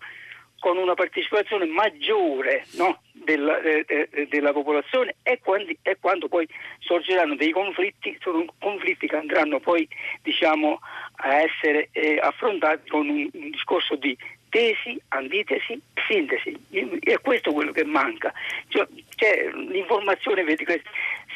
con 0.59 0.77
una 0.77 0.95
partecipazione 0.95 1.67
maggiore 1.67 2.65
no, 2.73 3.03
della, 3.13 3.61
eh, 3.61 3.85
eh, 3.87 4.27
della, 4.29 4.53
popolazione 4.53 5.17
e 5.23 5.39
quando, 5.43 5.73
e 5.83 5.97
quando, 6.01 6.29
poi 6.29 6.49
sorgeranno 6.79 7.35
dei 7.35 7.51
conflitti, 7.51 8.17
sono 8.21 8.45
conflitti 8.59 9.07
che 9.07 9.17
andranno 9.17 9.61
poi 9.61 9.87
diciamo, 10.23 10.81
a 11.17 11.41
essere 11.41 11.89
eh, 11.93 12.19
affrontati 12.21 12.89
con 12.89 13.09
un, 13.09 13.29
un, 13.33 13.51
discorso 13.51 13.97
di 13.97 14.17
tesi, 14.49 14.99
antitesi, 15.09 15.81
sintesi. 16.09 16.57
E 16.71 17.19
questo 17.21 17.51
è 17.51 17.53
quello 17.53 17.73
che 17.73 17.85
manca. 17.85 18.33
Cioè, 18.69 18.87
cioè, 19.17 19.51
l'informazione 19.53 20.45
vedi, 20.45 20.65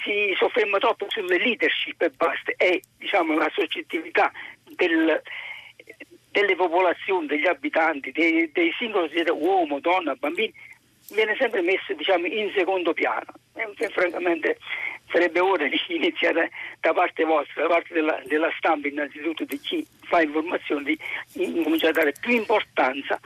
si 0.05 0.33
sofferma 0.37 0.79
troppo 0.79 1.07
sulle 1.09 1.39
leadership 1.39 2.01
e 2.01 2.11
basta, 2.11 2.53
e 2.57 2.83
diciamo, 2.97 3.37
la 3.37 3.51
soggettività 3.53 4.31
del 4.77 5.21
delle 6.39 6.55
popolazioni, 6.55 7.27
degli 7.27 7.47
abitanti, 7.47 8.13
dei, 8.13 8.51
dei 8.53 8.73
singoli 8.79 9.11
uomo, 9.31 9.81
donna, 9.81 10.15
bambini, 10.15 10.53
viene 11.11 11.35
sempre 11.37 11.63
messo 11.63 11.93
diciamo, 11.95 12.27
in 12.27 12.53
secondo 12.55 12.93
piano. 12.93 13.27
E, 13.55 13.89
francamente 13.89 14.59
sarebbe 15.11 15.41
ora 15.41 15.67
di 15.67 15.81
iniziare 15.89 16.51
da 16.81 16.93
parte 16.93 17.25
vostra, 17.25 17.63
da 17.63 17.69
parte 17.69 17.93
della, 17.93 18.21
della 18.27 18.51
stampa 18.57 18.87
innanzitutto, 18.87 19.45
di 19.45 19.59
chi 19.59 19.85
fa 20.05 20.23
informazione, 20.23 20.97
di 21.33 21.63
cominciare 21.63 21.91
a 21.91 22.05
dare 22.05 22.15
più 22.21 22.35
importanza 22.35 23.19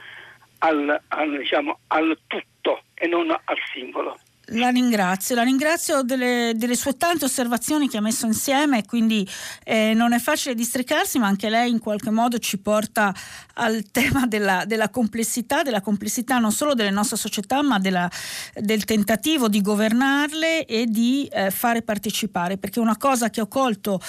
al, 0.59 0.99
al, 1.09 1.37
diciamo, 1.37 1.79
al 1.87 2.17
tutto 2.25 2.81
e 2.95 3.05
non 3.05 3.29
al 3.29 3.57
singolo. 3.73 4.17
La 4.47 4.67
ringrazio, 4.69 5.35
la 5.35 5.43
ringrazio 5.43 6.01
delle, 6.03 6.51
delle, 6.55 6.75
sue 6.75 6.97
tante 6.97 7.23
osservazioni 7.23 7.87
che 7.87 7.95
ha 7.95 8.01
messo 8.01 8.25
insieme, 8.25 8.83
quindi 8.83 9.25
eh, 9.63 9.93
non 9.93 10.11
è 10.11 10.19
facile 10.19 10.53
districarsi, 10.53 11.17
ma 11.17 11.27
anche 11.27 11.49
lei 11.49 11.71
in 11.71 11.79
qualche 11.79 12.09
modo 12.09 12.37
ci 12.39 12.57
porta 12.57 13.15
al 13.53 13.85
tema 13.91 14.25
della, 14.27 14.65
della 14.65 14.89
complessità, 14.89 15.61
della 15.61 15.79
complessità 15.79 16.39
non 16.39 16.51
solo 16.51 16.73
delle 16.73 16.89
nostre 16.89 17.15
società, 17.15 17.61
ma 17.61 17.79
della, 17.79 18.11
del 18.53 18.83
tentativo 18.83 19.47
di 19.47 19.61
governarle 19.61 20.65
e 20.65 20.87
di 20.87 21.25
eh, 21.31 21.49
fare 21.49 21.81
partecipare, 21.81 22.57
perché 22.57 22.81
una 22.81 22.97
cosa 22.97 23.29
che 23.29 23.39
ho 23.39 23.47
colto 23.47 24.01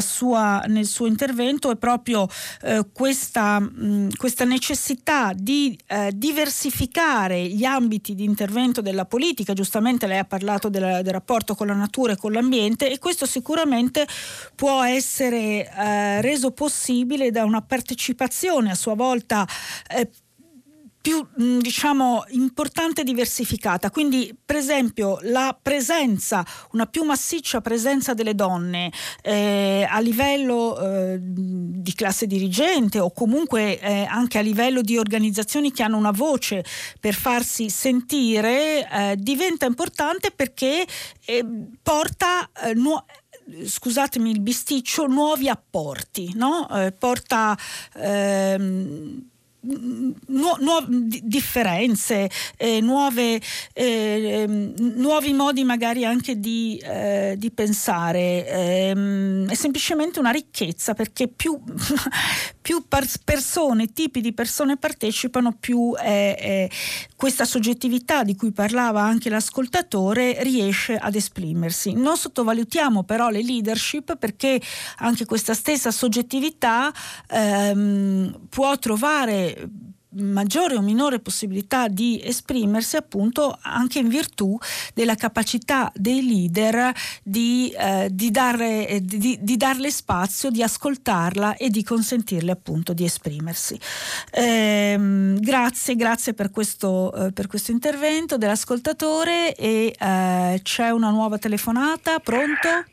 sua, 0.00 0.64
nel 0.66 0.86
suo 0.86 1.06
intervento 1.06 1.70
è 1.70 1.76
proprio 1.76 2.28
eh, 2.60 2.84
questa, 2.92 3.58
mh, 3.58 4.16
questa, 4.16 4.44
necessità 4.44 5.32
di 5.34 5.78
eh, 5.86 6.12
diversificare 6.14 7.42
gli 7.48 7.64
ambiti 7.64 8.14
di 8.14 8.24
intervento 8.24 8.82
della 8.82 9.06
politica, 9.06 9.54
giustamente 9.62 10.06
lei 10.06 10.18
ha 10.18 10.24
parlato 10.24 10.68
del, 10.68 11.00
del, 11.02 11.12
rapporto 11.12 11.54
con 11.54 11.68
la 11.68 11.74
natura 11.74 12.12
e 12.12 12.16
con 12.16 12.32
l'ambiente 12.32 12.90
e 12.90 12.98
questo 12.98 13.26
sicuramente 13.26 14.06
può 14.54 14.82
essere 14.82 15.70
eh, 15.70 16.20
reso 16.20 16.50
possibile 16.50 17.30
da 17.30 17.44
una 17.44 17.62
partecipazione 17.62 18.70
a 18.70 18.74
sua 18.74 18.94
volta 18.94 19.46
eh, 19.88 20.10
più 21.02 21.26
diciamo 21.34 22.24
importante 22.28 23.00
e 23.00 23.04
diversificata. 23.04 23.90
Quindi, 23.90 24.34
per 24.42 24.56
esempio, 24.56 25.18
la 25.22 25.56
presenza, 25.60 26.46
una 26.72 26.86
più 26.86 27.02
massiccia 27.02 27.60
presenza 27.60 28.14
delle 28.14 28.34
donne 28.34 28.90
eh, 29.20 29.86
a 29.88 29.98
livello 29.98 30.78
eh, 30.78 31.18
di 31.20 31.92
classe 31.94 32.26
dirigente 32.26 33.00
o 33.00 33.10
comunque 33.10 33.80
eh, 33.80 34.04
anche 34.08 34.38
a 34.38 34.42
livello 34.42 34.80
di 34.80 34.96
organizzazioni 34.96 35.72
che 35.72 35.82
hanno 35.82 35.96
una 35.96 36.12
voce 36.12 36.64
per 37.00 37.14
farsi 37.14 37.68
sentire 37.68 38.88
eh, 38.88 39.16
diventa 39.18 39.66
importante 39.66 40.30
perché 40.30 40.86
eh, 41.26 41.44
porta 41.82 42.48
nuovi 42.74 43.02
scusatemi 43.64 44.30
il 44.30 44.40
bisticcio, 44.40 45.06
nuovi 45.06 45.48
apporti, 45.48 46.32
no? 46.34 46.68
eh, 46.70 46.92
porta 46.92 47.58
ehm, 47.94 49.30
nu- 49.62 50.56
nu- 50.58 51.08
differenze, 51.22 52.28
eh, 52.56 52.80
nuove, 52.80 53.40
eh, 53.72 54.46
nuovi 54.46 55.32
modi 55.32 55.64
magari 55.64 56.04
anche 56.04 56.38
di, 56.40 56.80
eh, 56.82 57.34
di 57.38 57.50
pensare. 57.50 58.46
Ehm, 58.46 59.48
è 59.48 59.54
semplicemente 59.54 60.18
una 60.18 60.30
ricchezza 60.30 60.94
perché 60.94 61.28
più, 61.28 61.60
più 62.60 62.84
persone, 63.24 63.92
tipi 63.92 64.20
di 64.20 64.32
persone 64.32 64.76
partecipano, 64.76 65.56
più 65.58 65.94
questa 67.16 67.44
soggettività 67.44 68.24
di 68.24 68.34
cui 68.34 68.52
parlava 68.52 69.02
anche 69.02 69.30
l'ascoltatore 69.30 70.42
riesce 70.42 70.96
ad 70.96 71.14
esprimersi. 71.14 71.92
Non 71.92 72.16
sottovalutiamo 72.16 73.04
però 73.04 73.28
le 73.28 73.42
leadership 73.42 74.16
perché 74.16 74.60
anche 74.98 75.24
questa 75.24 75.54
stessa 75.54 75.90
soggettività 75.90 76.92
ehm, 77.28 78.46
può 78.48 78.76
trovare 78.78 79.51
maggiore 80.14 80.76
o 80.76 80.82
minore 80.82 81.20
possibilità 81.20 81.88
di 81.88 82.20
esprimersi 82.22 82.96
appunto 82.96 83.56
anche 83.62 83.98
in 83.98 84.08
virtù 84.08 84.58
della 84.94 85.14
capacità 85.14 85.90
dei 85.94 86.26
leader 86.26 86.92
di, 87.22 87.72
eh, 87.76 88.08
di, 88.10 88.30
dare, 88.30 88.98
di, 89.02 89.38
di, 89.40 89.56
darle 89.56 89.90
spazio, 89.90 90.50
di 90.50 90.62
ascoltarla 90.62 91.56
e 91.56 91.70
di 91.70 91.82
consentirle 91.82 92.50
appunto 92.50 92.92
di 92.92 93.04
esprimersi. 93.04 93.78
Eh, 94.30 95.34
grazie, 95.38 95.96
grazie 95.96 96.34
per 96.34 96.50
questo, 96.50 97.12
eh, 97.14 97.32
per 97.32 97.46
questo, 97.46 97.70
intervento 97.72 98.36
dell'ascoltatore 98.36 99.54
e 99.54 99.94
eh, 99.98 100.60
c'è 100.62 100.90
una 100.90 101.10
nuova 101.10 101.38
telefonata, 101.38 102.18
pronto? 102.18 102.84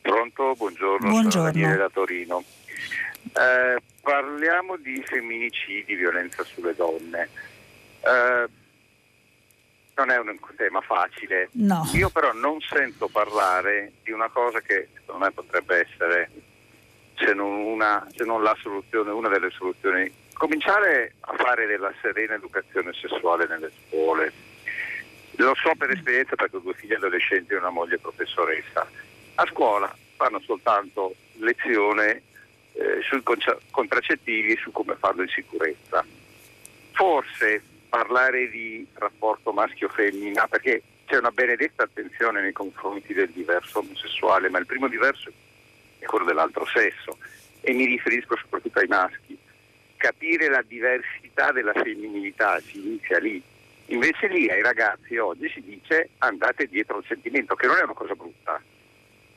Pronto, 0.00 0.54
buongiorno, 0.56 1.08
buongiorno. 1.08 1.30
sono 1.30 1.44
Daniele 1.44 1.76
da 1.76 1.88
Torino. 1.88 2.42
Eh, 3.32 3.80
parliamo 4.04 4.76
di 4.76 5.02
femminicidi, 5.02 5.94
violenza 5.94 6.44
sulle 6.44 6.74
donne. 6.74 7.28
Eh, 8.00 8.46
non 9.96 10.10
è 10.10 10.18
un 10.18 10.36
tema 10.56 10.80
facile. 10.82 11.48
No. 11.52 11.88
Io 11.94 12.10
però 12.10 12.32
non 12.32 12.60
sento 12.60 13.08
parlare 13.08 13.92
di 14.02 14.12
una 14.12 14.28
cosa 14.28 14.60
che 14.60 14.88
secondo 14.94 15.24
me 15.24 15.32
potrebbe 15.32 15.86
essere, 15.88 16.30
se 17.16 17.32
non, 17.32 17.50
una, 17.50 18.06
se 18.14 18.24
non 18.24 18.42
la 18.42 18.56
soluzione, 18.60 19.10
una 19.10 19.28
delle 19.28 19.50
soluzioni, 19.50 20.12
cominciare 20.34 21.14
a 21.20 21.34
fare 21.36 21.66
della 21.66 21.92
serena 22.02 22.34
educazione 22.34 22.92
sessuale 22.92 23.46
nelle 23.46 23.70
scuole. 23.86 24.32
Lo 25.36 25.54
so 25.56 25.72
per 25.76 25.90
esperienza 25.90 26.36
perché 26.36 26.56
ho 26.56 26.60
due 26.60 26.74
figli 26.74 26.92
adolescenti 26.92 27.54
e 27.54 27.56
una 27.56 27.70
moglie 27.70 27.98
professoressa. 27.98 28.86
A 29.36 29.46
scuola 29.46 29.92
fanno 30.16 30.40
soltanto 30.40 31.14
lezione 31.38 32.22
sui 33.04 33.22
contraccettivi 33.70 34.52
e 34.52 34.56
su 34.56 34.70
come 34.72 34.96
farlo 34.96 35.22
in 35.22 35.28
sicurezza. 35.28 36.04
Forse 36.92 37.62
parlare 37.88 38.48
di 38.50 38.86
rapporto 38.94 39.52
maschio-femmina 39.52 40.48
perché 40.48 40.82
c'è 41.06 41.18
una 41.18 41.30
benedetta 41.30 41.84
attenzione 41.84 42.40
nei 42.40 42.52
confronti 42.52 43.12
del 43.12 43.30
diverso 43.30 43.80
omosessuale, 43.80 44.48
ma 44.48 44.58
il 44.58 44.66
primo 44.66 44.88
diverso 44.88 45.30
è 45.98 46.04
quello 46.04 46.24
dell'altro 46.24 46.66
sesso 46.66 47.18
e 47.60 47.72
mi 47.72 47.84
riferisco 47.84 48.36
soprattutto 48.36 48.78
ai 48.78 48.88
maschi. 48.88 49.38
Capire 49.96 50.48
la 50.48 50.62
diversità 50.66 51.52
della 51.52 51.72
femminilità 51.72 52.60
si 52.60 52.78
inizia 52.78 53.18
lì. 53.18 53.42
Invece 53.86 54.28
lì 54.28 54.48
ai 54.48 54.62
ragazzi 54.62 55.16
oggi 55.16 55.48
si 55.50 55.62
dice 55.62 56.10
andate 56.18 56.66
dietro 56.66 56.96
al 56.96 57.04
sentimento, 57.06 57.54
che 57.54 57.66
non 57.66 57.76
è 57.76 57.82
una 57.82 57.92
cosa 57.92 58.14
brutta. 58.14 58.60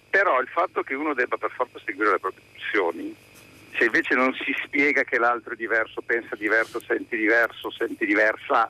Però 0.10 0.40
il 0.42 0.48
fatto 0.48 0.84
che 0.84 0.94
uno 0.94 1.14
debba 1.14 1.38
per 1.38 1.52
forza 1.52 1.80
seguire 1.86 2.12
le 2.12 2.20
proprie 2.20 2.44
pulsioni, 2.52 3.16
se 3.78 3.86
invece 3.86 4.16
non 4.16 4.34
si 4.34 4.56
spiega 4.64 5.04
che 5.04 5.20
l'altro 5.20 5.54
è 5.54 5.56
diverso, 5.56 6.02
pensa 6.02 6.36
diverso, 6.36 6.80
senti 6.80 7.16
diverso, 7.16 7.70
senti 7.72 8.06
diversa, 8.06 8.70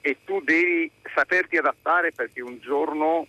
e 0.00 0.18
tu 0.24 0.40
devi 0.42 0.90
saperti 1.14 1.56
adattare 1.56 2.12
perché 2.12 2.42
un 2.42 2.58
giorno 2.60 3.26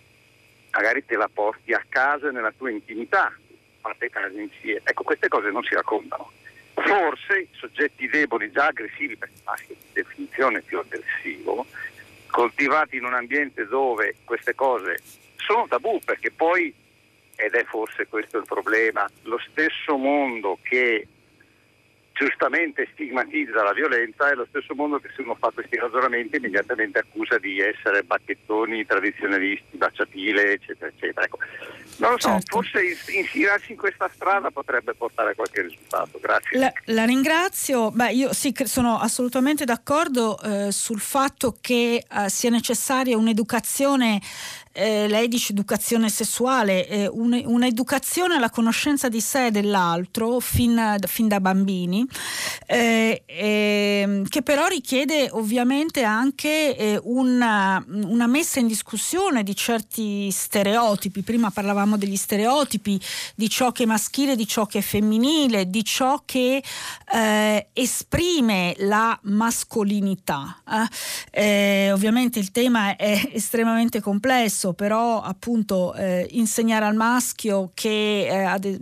magari 0.72 1.04
te 1.06 1.16
la 1.16 1.30
porti 1.32 1.72
a 1.72 1.82
casa 1.88 2.30
nella 2.30 2.52
tua 2.54 2.70
intimità, 2.70 3.32
fate 3.80 4.10
casa 4.10 4.38
insieme. 4.38 4.82
Ecco, 4.84 5.04
queste 5.04 5.28
cose 5.28 5.50
non 5.50 5.62
si 5.62 5.74
raccontano. 5.74 6.30
Forse 6.74 7.48
soggetti 7.52 8.06
deboli, 8.08 8.50
già 8.50 8.66
aggressivi, 8.66 9.16
perché 9.16 9.36
maschio 9.44 9.74
di 9.74 9.86
definizione 9.94 10.60
più 10.60 10.78
aggressivo, 10.78 11.64
coltivati 12.26 12.96
in 12.96 13.04
un 13.04 13.14
ambiente 13.14 13.66
dove 13.66 14.16
queste 14.24 14.54
cose 14.54 14.98
sono 15.36 15.66
tabù, 15.66 15.98
perché 16.04 16.30
poi, 16.30 16.74
ed 17.36 17.54
è 17.54 17.64
forse 17.64 18.06
questo 18.06 18.38
il 18.38 18.44
problema, 18.46 19.08
lo 19.22 19.38
stesso 19.50 19.96
mondo 19.96 20.58
che 20.62 21.06
giustamente 22.16 22.88
stigmatizza 22.92 23.62
la 23.62 23.74
violenza 23.74 24.30
è 24.30 24.34
lo 24.34 24.46
stesso 24.48 24.74
mondo 24.74 24.98
che 24.98 25.10
se 25.14 25.20
uno 25.20 25.34
fa 25.34 25.50
questi 25.52 25.76
ragionamenti 25.76 26.36
immediatamente 26.36 26.98
accusa 26.98 27.36
di 27.36 27.60
essere 27.60 28.02
bacchettoni, 28.02 28.86
tradizionalisti, 28.86 29.76
baciapile, 29.76 30.52
eccetera, 30.52 30.90
eccetera. 30.90 31.26
Ecco. 31.26 31.38
Non 31.98 32.12
lo 32.12 32.18
so, 32.18 32.28
certo. 32.28 32.62
forse 32.62 32.96
insilarsi 33.12 33.72
in 33.72 33.78
questa 33.78 34.10
strada 34.12 34.50
potrebbe 34.50 34.94
portare 34.94 35.32
a 35.32 35.34
qualche 35.34 35.62
risultato. 35.62 36.18
Grazie. 36.20 36.58
La, 36.58 36.72
la 36.86 37.04
ringrazio. 37.04 37.90
Beh, 37.90 38.12
io 38.12 38.32
sì, 38.32 38.54
sono 38.64 38.98
assolutamente 38.98 39.64
d'accordo 39.64 40.38
eh, 40.40 40.72
sul 40.72 41.00
fatto 41.00 41.56
che 41.60 42.02
eh, 42.10 42.28
sia 42.30 42.50
necessaria 42.50 43.16
un'educazione 43.16 44.20
eh, 44.76 45.08
lei 45.08 45.26
dice 45.26 45.52
educazione 45.52 46.10
sessuale, 46.10 46.86
eh, 46.86 47.08
un, 47.08 47.40
un'educazione 47.44 48.34
alla 48.34 48.50
conoscenza 48.50 49.08
di 49.08 49.22
sé 49.22 49.46
e 49.46 49.50
dell'altro 49.50 50.38
fin, 50.38 50.96
fin 51.06 51.28
da 51.28 51.40
bambini, 51.40 52.06
eh, 52.66 53.22
ehm, 53.24 54.28
che 54.28 54.42
però 54.42 54.66
richiede 54.66 55.30
ovviamente 55.30 56.02
anche 56.02 56.76
eh, 56.76 57.00
una, 57.04 57.82
una, 57.88 58.26
messa 58.26 58.60
in 58.60 58.66
discussione 58.66 59.42
di 59.42 59.56
certi 59.56 60.30
stereotipi. 60.30 61.22
Prima 61.22 61.50
parlavamo 61.50 61.96
degli 61.96 62.16
stereotipi, 62.16 63.00
di 63.34 63.48
ciò 63.48 63.72
che 63.72 63.84
è 63.84 63.86
maschile, 63.86 64.36
di 64.36 64.46
ciò 64.46 64.66
che 64.66 64.78
è 64.78 64.82
femminile, 64.82 65.70
di 65.70 65.84
ciò 65.84 66.20
che 66.26 66.62
eh, 67.14 67.68
esprime 67.72 68.74
la 68.80 69.18
mascolinità. 69.22 70.60
Eh. 71.32 71.90
ovviamente 71.92 72.38
il 72.38 72.50
tema 72.50 72.96
è 72.96 73.30
estremamente 73.32 74.00
complesso 74.00 74.65
diverso, 74.66 74.72
però 74.72 75.20
appunto 75.20 75.94
eh, 75.94 76.26
insegnare 76.32 76.84
al 76.84 76.94
maschio 76.94 77.70
che 77.74 78.54
eh, 78.54 78.58
de- 78.58 78.78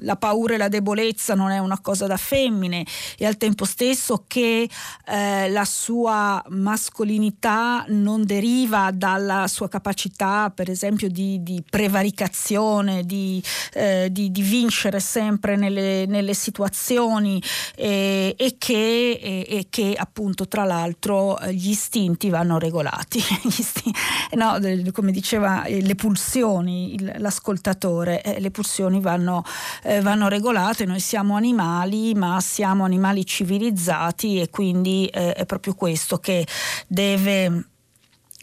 la 0.00 0.16
paura 0.16 0.54
e 0.54 0.56
la 0.56 0.68
debolezza 0.68 1.34
non 1.34 1.50
è 1.50 1.58
una 1.58 1.78
cosa 1.80 2.06
da 2.06 2.16
femmine 2.16 2.84
e 3.16 3.26
al 3.26 3.36
tempo 3.36 3.64
stesso 3.64 4.24
che 4.26 4.68
eh, 5.06 5.48
la 5.50 5.64
sua 5.64 6.42
mascolinità 6.48 7.84
non 7.88 8.24
deriva 8.24 8.90
dalla 8.92 9.46
sua 9.46 9.68
capacità 9.68 10.50
per 10.54 10.70
esempio 10.70 11.08
di, 11.08 11.42
di 11.42 11.62
prevaricazione, 11.68 13.04
di, 13.04 13.42
eh, 13.74 14.08
di, 14.10 14.30
di, 14.30 14.42
vincere 14.42 15.00
sempre 15.00 15.56
nelle, 15.56 16.06
nelle 16.06 16.34
situazioni 16.34 17.42
e, 17.76 18.34
e, 18.36 18.56
che, 18.58 19.18
e, 19.20 19.46
e, 19.48 19.66
che, 19.68 19.94
appunto 19.96 20.48
tra 20.48 20.64
l'altro 20.64 21.38
gli 21.50 21.70
istinti 21.70 22.30
vanno 22.30 22.58
regolati. 22.58 23.18
Istinti, 23.60 23.98
no, 24.32 24.58
come 24.92 25.12
diceva 25.20 25.64
eh, 25.64 25.82
le 25.82 25.94
pulsioni, 25.94 26.94
il, 26.94 27.14
l'ascoltatore, 27.18 28.22
eh, 28.22 28.40
le 28.40 28.50
pulsioni 28.50 29.00
vanno, 29.00 29.44
eh, 29.82 30.00
vanno, 30.00 30.28
regolate, 30.28 30.84
noi 30.86 31.00
siamo 31.00 31.36
animali 31.36 32.14
ma 32.14 32.40
siamo 32.40 32.84
animali 32.84 33.24
civilizzati 33.24 34.40
e 34.40 34.48
quindi 34.48 35.06
eh, 35.06 35.34
è 35.34 35.46
proprio 35.46 35.74
questo 35.74 36.18
che 36.18 36.46
deve 36.86 37.69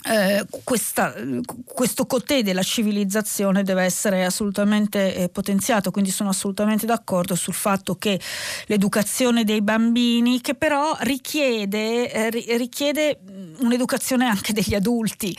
eh, 0.10 0.46
questa, 0.64 1.14
questo 1.66 2.06
cotè 2.06 2.44
della 2.44 2.64
civilizzazione 2.64 3.64
deve 3.64 3.84
essere 3.84 4.26
assolutamente 4.26 5.16
eh, 5.16 5.30
potenziato, 5.30 5.92
quindi 5.92 6.12
sono 6.12 6.30
assolutamente 6.30 6.86
d'accordo 6.86 7.36
sul 7.36 7.54
fatto 7.54 7.96
che 7.96 8.20
l'educazione 8.66 9.44
dei 9.44 9.62
bambini, 9.62 10.42
che 10.42 10.56
però 10.56 10.96
richiede, 11.02 12.12
eh, 12.12 12.58
richiede 12.58 13.20
un'educazione 13.60 14.26
anche 14.26 14.54
degli 14.54 14.74
adulti 14.74 15.36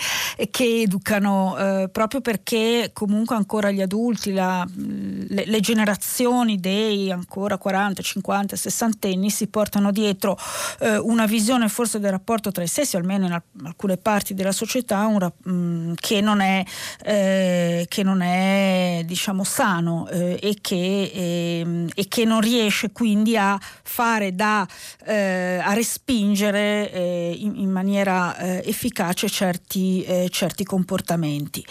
che 0.50 0.82
educano 0.82 1.56
eh, 1.56 1.88
proprio 1.90 2.20
perché 2.20 2.90
comunque 2.92 3.36
ancora 3.36 3.70
gli 3.70 3.80
adulti, 3.80 4.32
la, 4.32 4.66
le, 4.74 5.44
le, 5.46 5.60
generazioni 5.60 6.60
dei 6.60 7.10
ancora 7.10 7.58
40, 7.58 8.02
50, 8.02 8.56
60 8.56 9.08
anni 9.08 9.30
si 9.30 9.48
portano 9.48 9.90
dietro 9.90 10.38
eh, 10.80 10.96
una 10.98 11.26
visione 11.26 11.68
forse 11.68 11.98
del 11.98 12.10
rapporto 12.10 12.50
tra 12.50 12.62
i 12.62 12.68
sessi, 12.68 12.96
almeno 12.96 13.26
in 13.26 13.42
alcune 13.64 13.96
parti 13.96 14.34
della 14.34 14.52
società 14.58 15.06
un, 15.06 15.30
mm, 15.48 15.92
che 15.94 16.20
non 16.20 16.40
è, 16.40 16.64
eh, 17.04 17.86
che 17.88 18.02
non 18.02 18.22
è 18.22 19.02
diciamo 19.04 19.44
sano 19.44 20.08
eh, 20.08 20.38
e, 20.42 20.58
che, 20.60 21.10
eh, 21.14 21.86
e, 21.94 22.08
che, 22.08 22.24
non 22.24 22.40
riesce 22.40 22.90
quindi 22.90 23.36
a 23.36 23.58
fare 23.60 24.34
da 24.34 24.66
eh, 25.04 25.60
a 25.62 25.72
respingere 25.74 26.90
eh, 26.90 27.36
in, 27.38 27.54
in, 27.56 27.70
maniera 27.70 28.36
eh, 28.36 28.62
efficace 28.64 29.28
certi, 29.28 30.04
certi 30.30 30.64
comportamenti. 30.64 31.64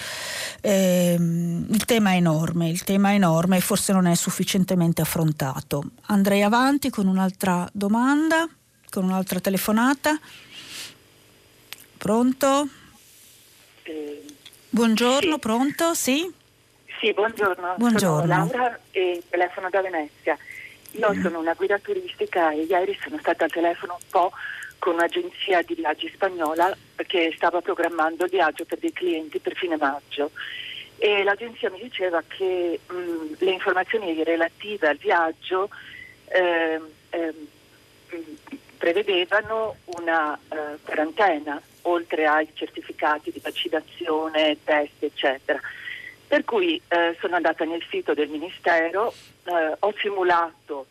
Ehm, 0.61 1.67
il 1.69 1.85
tema 1.85 2.11
è 2.11 2.15
enorme, 2.15 2.69
il 2.69 2.83
tema 2.83 3.09
è 3.09 3.15
enorme 3.15 3.57
e 3.57 3.61
forse 3.61 3.91
non 3.91 4.05
è 4.05 4.15
sufficientemente 4.15 5.01
affrontato. 5.01 5.83
Andrei 6.07 6.43
avanti 6.43 6.89
con 6.89 7.07
un'altra 7.07 7.67
domanda, 7.73 8.47
con 8.89 9.03
un'altra 9.03 9.39
telefonata. 9.39 10.17
Pronto? 11.97 12.69
Eh, 13.87 14.21
buongiorno, 14.69 15.33
sì. 15.33 15.39
pronto? 15.39 15.93
Sì? 15.93 16.33
Sì, 16.99 17.13
buongiorno. 17.13 17.75
buongiorno. 17.77 18.47
Sono 18.47 18.51
Laura 18.51 18.79
e 18.91 19.23
telefono 19.29 19.69
da 19.69 19.81
Venezia. 19.81 20.37
Io 20.91 21.13
mm. 21.13 21.21
sono 21.21 21.39
una 21.39 21.53
guida 21.53 21.77
turistica 21.79 22.51
e 22.51 22.63
ieri 22.63 22.97
sono 23.01 23.17
stata 23.19 23.45
al 23.45 23.51
telefono 23.51 23.93
un 23.93 24.07
po' 24.09 24.31
con 24.79 24.95
un'agenzia 24.95 25.61
di 25.61 25.75
viaggi 25.75 26.11
spagnola 26.13 26.75
che 27.07 27.33
stava 27.35 27.61
programmando 27.61 28.25
il 28.25 28.31
viaggio 28.31 28.65
per 28.65 28.77
dei 28.79 28.91
clienti 28.91 29.39
per 29.39 29.55
fine 29.55 29.77
maggio 29.77 30.31
e 30.97 31.23
l'agenzia 31.23 31.69
mi 31.69 31.79
diceva 31.79 32.21
che 32.27 32.79
mh, 32.87 32.93
mm, 32.93 33.33
le 33.37 33.51
informazioni 33.51 34.23
relative 34.23 34.87
al 34.87 34.97
viaggio 34.97 35.69
eh, 36.25 36.81
eh, 37.09 37.33
prevedevano 38.77 39.77
una 39.85 40.37
eh, 40.49 40.77
quarantena 40.83 41.61
oltre 41.87 42.25
ai 42.25 42.47
certificati 42.53 43.31
di 43.31 43.39
vaccinazione, 43.39 44.57
test, 44.63 45.01
eccetera. 45.03 45.59
Per 46.27 46.43
cui 46.43 46.81
eh, 46.87 47.15
sono 47.19 47.35
andata 47.35 47.63
nel 47.63 47.83
sito 47.89 48.13
del 48.13 48.29
Ministero, 48.29 49.13
eh, 49.45 49.75
ho 49.79 49.93
simulato 49.97 50.87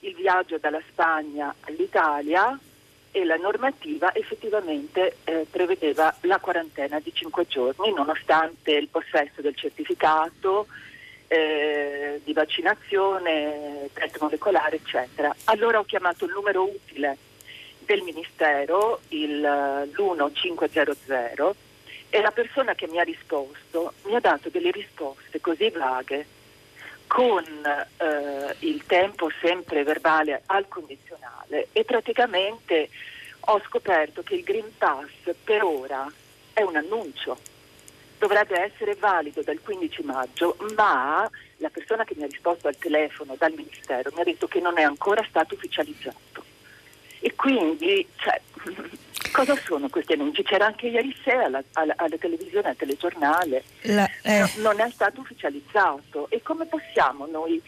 il 0.00 0.14
viaggio 0.14 0.58
dalla 0.58 0.80
Spagna 0.90 1.54
all'Italia 1.60 2.58
e 3.12 3.24
la 3.24 3.36
normativa 3.36 4.14
effettivamente 4.14 5.16
eh, 5.24 5.46
prevedeva 5.50 6.14
la 6.22 6.38
quarantena 6.38 7.00
di 7.00 7.12
5 7.12 7.46
giorni 7.46 7.92
nonostante 7.92 8.72
il 8.72 8.88
possesso 8.88 9.40
del 9.40 9.56
certificato 9.56 10.66
eh, 11.28 12.20
di 12.24 12.32
vaccinazione, 12.32 13.88
test 13.92 14.18
molecolare, 14.20 14.76
eccetera. 14.76 15.34
Allora 15.44 15.78
ho 15.78 15.84
chiamato 15.84 16.24
il 16.24 16.32
numero 16.32 16.64
utile 16.64 17.16
del 17.90 18.02
Ministero, 18.02 19.00
il, 19.08 19.40
l'1500, 19.40 21.54
e 22.08 22.20
la 22.20 22.30
persona 22.30 22.74
che 22.74 22.86
mi 22.86 23.00
ha 23.00 23.02
risposto 23.02 23.94
mi 24.04 24.14
ha 24.14 24.20
dato 24.20 24.48
delle 24.48 24.70
risposte 24.70 25.40
così 25.40 25.70
vaghe, 25.70 26.24
con 27.08 27.44
eh, 27.44 28.54
il 28.60 28.86
tempo 28.86 29.28
sempre 29.40 29.82
verbale 29.82 30.42
al 30.46 30.68
condizionale 30.68 31.66
e 31.72 31.82
praticamente 31.82 32.90
ho 33.40 33.60
scoperto 33.66 34.22
che 34.22 34.36
il 34.36 34.44
Green 34.44 34.70
Pass 34.78 35.10
per 35.42 35.64
ora 35.64 36.06
è 36.52 36.62
un 36.62 36.76
annuncio. 36.76 37.36
Dovrebbe 38.18 38.60
essere 38.60 38.94
valido 38.94 39.42
dal 39.42 39.60
15 39.60 40.02
maggio, 40.04 40.56
ma 40.76 41.28
la 41.56 41.70
persona 41.70 42.04
che 42.04 42.14
mi 42.16 42.22
ha 42.22 42.26
risposto 42.26 42.68
al 42.68 42.76
telefono 42.76 43.34
dal 43.36 43.52
Ministero 43.52 44.12
mi 44.14 44.20
ha 44.20 44.24
detto 44.24 44.46
che 44.46 44.60
non 44.60 44.78
è 44.78 44.82
ancora 44.82 45.26
stato 45.28 45.54
ufficializzato. 45.54 46.29
E 47.20 47.34
quindi 47.34 48.06
cioè, 48.16 48.40
Cosa 49.32 49.54
sono 49.56 49.88
questi 49.88 50.14
annunci? 50.14 50.42
C'era 50.42 50.66
anche 50.66 50.88
ieri 50.88 51.16
sera 51.22 51.44
alla, 51.44 51.62
alla, 51.74 51.94
alla 51.96 52.16
televisione, 52.18 52.70
al 52.70 52.76
telegiornale. 52.76 53.62
La, 53.82 54.08
eh. 54.22 54.40
no, 54.40 54.72
non 54.72 54.80
è 54.80 54.90
stato 54.90 55.20
ufficializzato. 55.20 56.26
E 56.30 56.42
come 56.42 56.66
possiamo 56.66 57.26
noi 57.26 57.62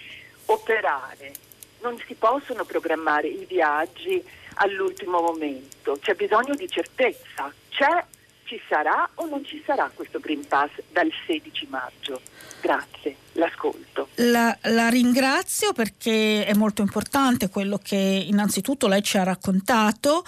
operare? 0.46 1.32
Non 1.80 1.96
si 2.06 2.14
possono 2.14 2.64
programmare 2.64 3.28
i 3.28 3.44
viaggi 3.46 4.22
all'ultimo 4.54 5.20
momento, 5.20 5.98
c'è 6.00 6.14
bisogno 6.14 6.54
di 6.54 6.68
certezza. 6.68 7.52
C'è, 7.70 8.04
ci 8.44 8.60
sarà 8.68 9.08
o 9.14 9.26
non 9.26 9.44
ci 9.44 9.62
sarà 9.64 9.90
questo 9.94 10.20
Green 10.20 10.46
Pass 10.46 10.70
dal 10.90 11.10
16 11.26 11.66
maggio? 11.70 12.20
Grazie 12.62 13.16
l'ascolto. 13.32 14.08
La, 14.16 14.56
la, 14.62 14.88
ringrazio 14.88 15.72
perché 15.72 16.44
è 16.44 16.54
molto 16.54 16.82
importante 16.82 17.48
quello 17.48 17.78
che 17.82 17.96
innanzitutto 17.96 18.88
lei 18.88 19.02
ci 19.02 19.16
ha 19.18 19.22
raccontato. 19.22 20.24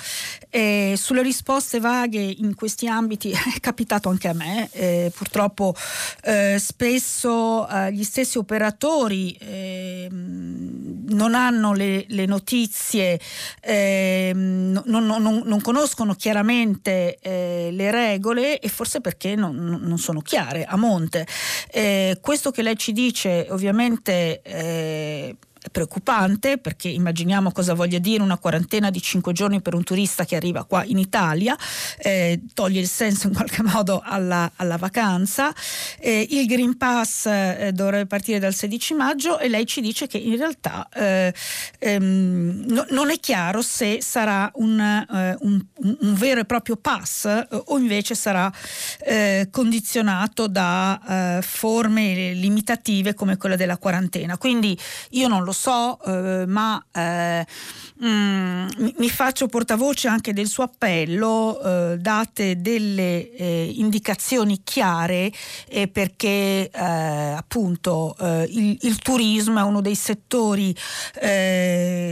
Eh, 0.49 0.95
sulle 0.97 1.23
risposte 1.23 1.81
vaghe 1.81 2.21
in 2.21 2.55
questi 2.55 2.87
ambiti 2.87 3.31
è 3.33 3.61
capitato 3.61 4.09
anche 4.09 4.29
a 4.29 4.33
me. 4.33 4.69
Eh, 4.73 5.13
purtroppo 5.15 5.75
eh, 6.23 6.57
spesso 6.59 7.69
eh, 7.69 7.93
gli 7.93 8.05
stessi 8.05 8.39
operatori 8.39 9.37
ehm, 9.39 11.05
non 11.09 11.35
hanno 11.35 11.73
le, 11.75 12.05
le 12.09 12.27
notizie, 12.27 13.21
ehm, 13.61 14.83
non, 14.85 15.07
non, 15.07 15.43
non, 15.45 15.61
conoscono 15.61 16.15
chiaramente 16.15 17.19
eh, 17.21 17.69
le 17.71 17.91
regole 17.91 18.59
e 18.59 18.69
forse 18.69 19.01
perché 19.01 19.35
non, 19.35 19.55
non 19.55 19.99
sono 19.99 20.21
chiare 20.21 20.65
a 20.65 20.77
monte. 20.77 21.27
Questo 22.25 22.53
che 22.53 22.63
lei 22.63 22.79
ci 22.79 22.93
dice 22.93 23.49
ovviamente 23.51 24.41
eh, 24.41 25.37
preoccupante 25.71 26.59
perché 26.59 26.89
immaginiamo 26.89 27.53
cosa 27.53 27.75
voglia 27.75 27.99
dire 27.99 28.23
una 28.23 28.39
quarantena 28.39 28.91
di 28.91 29.01
cinque 29.01 29.33
giorni 29.33 29.61
per 29.61 29.75
un 29.75 29.83
turista 29.83 30.25
che 30.25 30.37
arriva 30.37 30.65
qua 30.65 30.85
in 30.85 30.99
Italia, 30.99 31.57
eh, 31.99 32.41
toglie 32.53 32.81
il 32.81 32.89
senso 32.89 33.29
in 33.29 33.35
qualche 33.35 33.63
modo 33.65 34.03
alla, 34.05 34.51
alla 34.57 34.77
vacanza. 34.77 35.53
Eh, 35.99 36.27
il 36.31 36.47
Green 36.47 36.77
Pass 36.77 37.27
eh, 37.27 37.71
dovrebbe 37.73 38.07
partire 38.07 38.39
dal 38.39 38.55
16 38.55 38.95
maggio 38.95 39.39
e 39.39 39.49
lei 39.49 39.67
ci 39.67 39.81
dice 39.81 40.07
che 40.07 40.19
in 40.19 40.37
realtà 40.37 40.89
eh, 40.93 41.35
ehm, 41.79 42.65
no, 42.69 42.87
non 42.91 43.11
è 43.11 43.19
chiaro 43.19 43.63
se 43.63 44.01
sarà 44.03 44.51
un, 44.55 44.79
eh, 44.81 45.37
un, 45.41 45.65
un 46.01 46.15
vero 46.15 46.41
e 46.41 46.45
proprio 46.45 46.77
pass 46.77 47.25
eh, 47.25 47.47
o 47.51 47.79
invece 47.79 48.15
sarà 48.15 48.53
condizionato 49.51 50.47
da 50.47 51.41
forme 51.43 52.33
limitative 52.33 53.15
come 53.15 53.37
quella 53.37 53.57
della 53.57 53.77
quarantena. 53.77 54.37
Quindi 54.39 54.79
io 55.11 55.29
non 55.29 55.45
lo 55.45 55.53
so, 55.55 55.99
eh, 56.05 56.45
ma 56.47 56.85
eh, 56.93 57.47
mm, 58.05 58.67
mi 58.99 59.09
faccio 59.09 59.47
portavoce 59.47 60.09
anche 60.09 60.35
del 60.35 60.47
suo 60.47 60.65
appello, 60.65 61.61
eh, 61.63 61.97
date 61.99 62.61
delle 62.61 63.33
eh, 63.33 63.73
indicazioni 63.77 64.61
chiare 64.63 65.33
eh, 65.69 65.89
perché 65.89 66.69
eh, 66.71 66.71
appunto 66.71 68.17
il, 68.49 68.77
il, 68.81 68.99
turismo 68.99 69.59
è 69.59 69.63
uno 69.63 69.81
dei 69.81 69.95
settori 69.95 70.75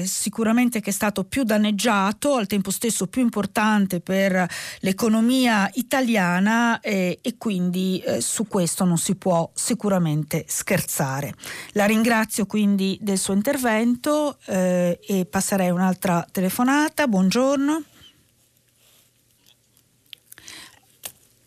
sicuramente 0.04 0.80
che 0.80 0.90
è 0.90 0.92
stato 0.92 1.24
più 1.24 1.42
danneggiato, 1.42 2.36
al 2.36 2.46
tempo 2.46 2.70
stesso 2.70 3.06
più 3.06 3.22
importante 3.22 4.00
per 4.00 4.46
l'economia 4.80 5.68
italiana 5.74 6.80
e 6.80 7.18
quindi 7.38 8.02
su 8.18 8.46
questo 8.46 8.84
non 8.84 8.98
si 8.98 9.16
può 9.16 9.50
sicuramente 9.54 10.44
scherzare. 10.46 11.34
La 11.72 11.86
ringrazio 11.86 12.46
quindi 12.46 12.98
del 13.00 13.18
suo 13.18 13.31
intervento 13.32 14.38
eh, 14.46 14.98
e 15.06 15.24
passerei 15.26 15.70
un'altra 15.70 16.26
telefonata. 16.30 17.06
Buongiorno. 17.06 17.82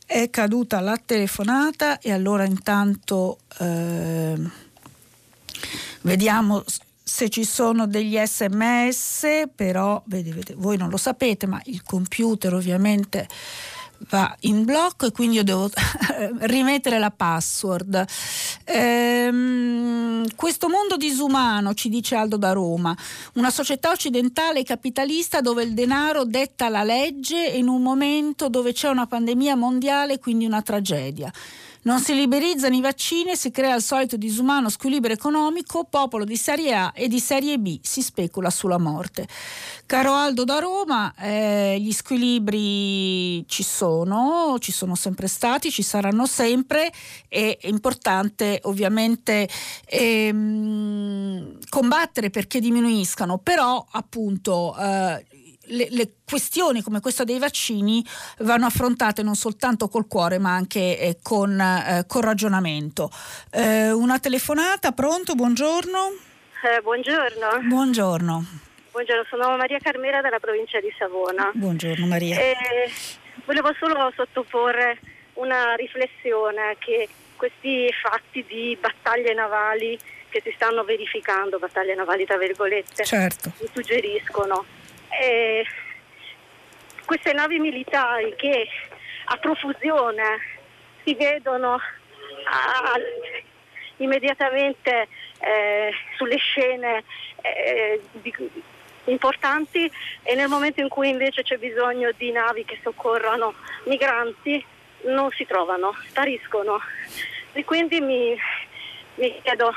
È 0.05 0.29
caduta 0.29 0.79
la 0.81 0.99
telefonata 1.03 1.99
e 1.99 2.11
allora 2.11 2.45
intanto 2.45 3.39
eh, 3.59 4.35
vediamo 6.01 6.63
se 7.03 7.29
ci 7.29 7.43
sono 7.43 7.87
degli 7.87 8.17
sms, 8.17 9.49
però 9.55 10.01
vedete, 10.05 10.53
voi 10.55 10.77
non 10.77 10.89
lo 10.89 10.97
sapete, 10.97 11.47
ma 11.47 11.61
il 11.65 11.83
computer 11.83 12.53
ovviamente 12.53 13.27
va 14.09 14.35
in 14.41 14.65
blocco 14.65 15.05
e 15.05 15.11
quindi 15.11 15.37
io 15.37 15.43
devo 15.43 15.69
rimettere 16.41 16.99
la 16.99 17.11
password. 17.11 18.05
Ehm, 18.65 19.94
questo 20.33 20.69
mondo 20.69 20.97
disumano, 20.97 21.73
ci 21.73 21.89
dice 21.89 22.15
Aldo 22.15 22.37
da 22.37 22.51
Roma, 22.53 22.95
una 23.33 23.51
società 23.51 23.91
occidentale 23.91 24.63
capitalista 24.63 25.41
dove 25.41 25.63
il 25.63 25.73
denaro 25.73 26.25
detta 26.25 26.69
la 26.69 26.83
legge 26.83 27.45
in 27.45 27.67
un 27.67 27.81
momento 27.81 28.49
dove 28.49 28.73
c'è 28.73 28.89
una 28.89 29.05
pandemia 29.05 29.55
mondiale, 29.55 30.19
quindi 30.19 30.45
una 30.45 30.61
tragedia. 30.61 31.31
Non 31.85 31.99
si 31.99 32.15
liberizzano 32.15 32.75
i 32.75 32.81
vaccini 32.81 33.31
e 33.31 33.37
si 33.37 33.51
crea 33.51 33.75
il 33.75 33.81
solito 33.83 34.17
disumano 34.17 34.69
squilibrio 34.69 35.13
economico, 35.13 35.85
popolo 35.87 36.23
di 36.23 36.35
serie 36.35 36.73
A 36.73 36.91
e 36.95 37.07
di 37.07 37.19
serie 37.19 37.59
B, 37.59 37.77
si 37.83 38.01
specula 38.01 38.49
sulla 38.49 38.79
morte. 38.79 39.27
Caro 39.85 40.13
Aldo 40.13 40.45
da 40.45 40.57
Roma, 40.57 41.13
eh, 41.15 41.77
gli 41.79 41.91
squilibri 41.91 43.47
ci 43.47 43.61
sono, 43.61 44.55
ci 44.57 44.71
sono 44.71 44.95
sempre 44.95 45.27
stati, 45.27 45.69
ci 45.69 45.83
saranno 45.83 46.25
sempre, 46.25 46.91
è 47.27 47.55
importante 47.65 48.61
ovviamente 48.63 49.47
ehm, 49.85 51.59
combattere 51.69 52.31
perché 52.31 52.59
diminuiscano, 52.59 53.37
però 53.37 53.85
appunto 53.91 54.75
eh, 54.75 55.23
le, 55.67 55.87
le, 55.89 56.11
questioni 56.27 56.81
come 56.81 56.99
questa 56.99 57.23
dei 57.23 57.39
vaccini 57.39 58.03
vanno 58.39 58.65
affrontate 58.65 59.23
non 59.23 59.35
soltanto 59.35 59.87
col 59.87 60.07
cuore 60.07 60.37
ma 60.39 60.53
anche 60.53 60.99
eh, 60.99 61.17
con, 61.21 61.59
eh, 61.59 62.05
con, 62.07 62.21
ragionamento. 62.21 63.09
Eh, 63.51 63.91
una 63.91 64.19
telefonata, 64.19 64.91
pronto? 64.91 65.35
Buongiorno. 65.35 66.11
Eh, 66.63 66.81
buongiorno. 66.81 67.61
Buongiorno. 67.63 68.45
Buongiorno, 68.91 69.25
sono 69.29 69.57
Maria 69.57 69.79
Carmera 69.79 70.21
della 70.21 70.39
provincia 70.39 70.79
di 70.79 70.93
Savona. 70.97 71.51
Buongiorno 71.53 72.05
Maria. 72.05 72.39
Eh, 72.39 72.55
volevo 73.45 73.73
solo 73.77 74.11
sottoporre 74.15 74.99
una 75.33 75.75
riflessione 75.75 76.77
che 76.79 77.09
questi 77.35 77.89
fatti 78.01 78.45
di 78.47 78.77
battaglie 78.79 79.33
navali 79.33 79.99
che 80.29 80.41
si 80.43 80.51
stanno 80.55 80.83
verificando, 80.83 81.59
battaglie 81.59 81.95
navali 81.95 82.25
tra 82.25 82.37
virgolette, 82.37 83.03
certo. 83.05 83.51
mi 83.59 83.69
suggeriscono 83.73 84.65
eh, 85.21 85.65
queste 87.05 87.33
navi 87.33 87.59
militari 87.59 88.33
che 88.35 88.67
a 89.25 89.37
profusione 89.37 90.39
si 91.03 91.13
vedono 91.15 91.73
a, 91.73 92.93
immediatamente 93.97 95.07
eh, 95.39 95.91
sulle 96.17 96.37
scene 96.37 97.03
eh, 97.41 98.01
di, 98.11 98.33
importanti 99.05 99.89
e 100.23 100.35
nel 100.35 100.47
momento 100.47 100.81
in 100.81 100.89
cui 100.89 101.09
invece 101.09 101.43
c'è 101.43 101.57
bisogno 101.57 102.11
di 102.17 102.31
navi 102.31 102.65
che 102.65 102.79
soccorrano 102.81 103.53
migranti 103.85 104.63
non 105.03 105.29
si 105.31 105.45
trovano, 105.45 105.93
spariscono. 106.07 106.79
E 107.53 107.63
quindi 107.63 108.01
mi, 108.01 108.35
mi 109.15 109.39
chiedo 109.43 109.73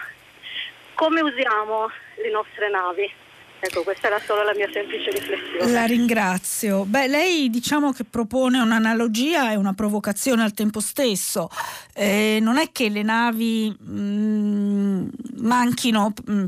come 0.94 1.20
usiamo 1.20 1.90
le 2.16 2.30
nostre 2.30 2.68
navi. 2.70 3.12
Ecco, 3.60 3.82
questa 3.82 4.06
era 4.06 4.20
solo 4.24 4.44
la 4.44 4.54
mia 4.54 4.68
semplice 4.72 5.10
riflessione. 5.10 5.72
La 5.72 5.84
ringrazio. 5.84 6.84
Beh, 6.84 7.08
lei 7.08 7.50
diciamo 7.50 7.92
che 7.92 8.04
propone 8.04 8.60
un'analogia 8.60 9.50
e 9.50 9.56
una 9.56 9.74
provocazione 9.74 10.44
al 10.44 10.54
tempo 10.54 10.78
stesso. 10.80 11.50
Eh, 11.92 12.38
non 12.40 12.58
è 12.58 12.70
che 12.70 12.88
le 12.88 13.02
navi 13.02 13.76
mh, 13.76 14.00
mm, 14.00 15.08
manchino 15.38 16.12
mh, 16.24 16.32
mm, 16.32 16.46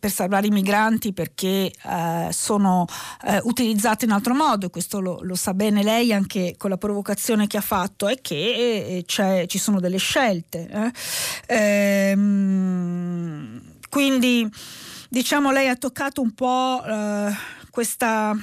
per 0.00 0.10
salvare 0.10 0.48
i 0.48 0.50
migranti 0.50 1.12
perché 1.12 1.70
eh, 1.70 2.28
sono 2.32 2.86
eh, 3.24 3.40
utilizzate 3.44 4.04
in 4.04 4.10
altro 4.10 4.34
modo, 4.34 4.66
e 4.66 4.70
questo 4.70 4.98
lo, 5.00 5.20
lo, 5.22 5.36
sa 5.36 5.54
bene 5.54 5.84
lei 5.84 6.12
anche 6.12 6.56
con 6.58 6.70
la 6.70 6.76
provocazione 6.76 7.46
che 7.46 7.56
ha 7.56 7.62
fatto, 7.62 8.08
è 8.08 8.20
che 8.20 9.04
eh, 9.06 9.46
ci 9.46 9.58
sono 9.58 9.78
delle 9.78 9.98
scelte. 9.98 10.68
Eh. 10.68 10.90
Ehm, 12.10 13.60
quindi 13.88 14.50
diciamo 15.08 15.50
lei 15.50 15.68
ha 15.68 15.76
toccato 15.76 16.20
un 16.20 16.32
po' 16.32 16.82
eh, 16.84 17.34
questa 17.70 18.36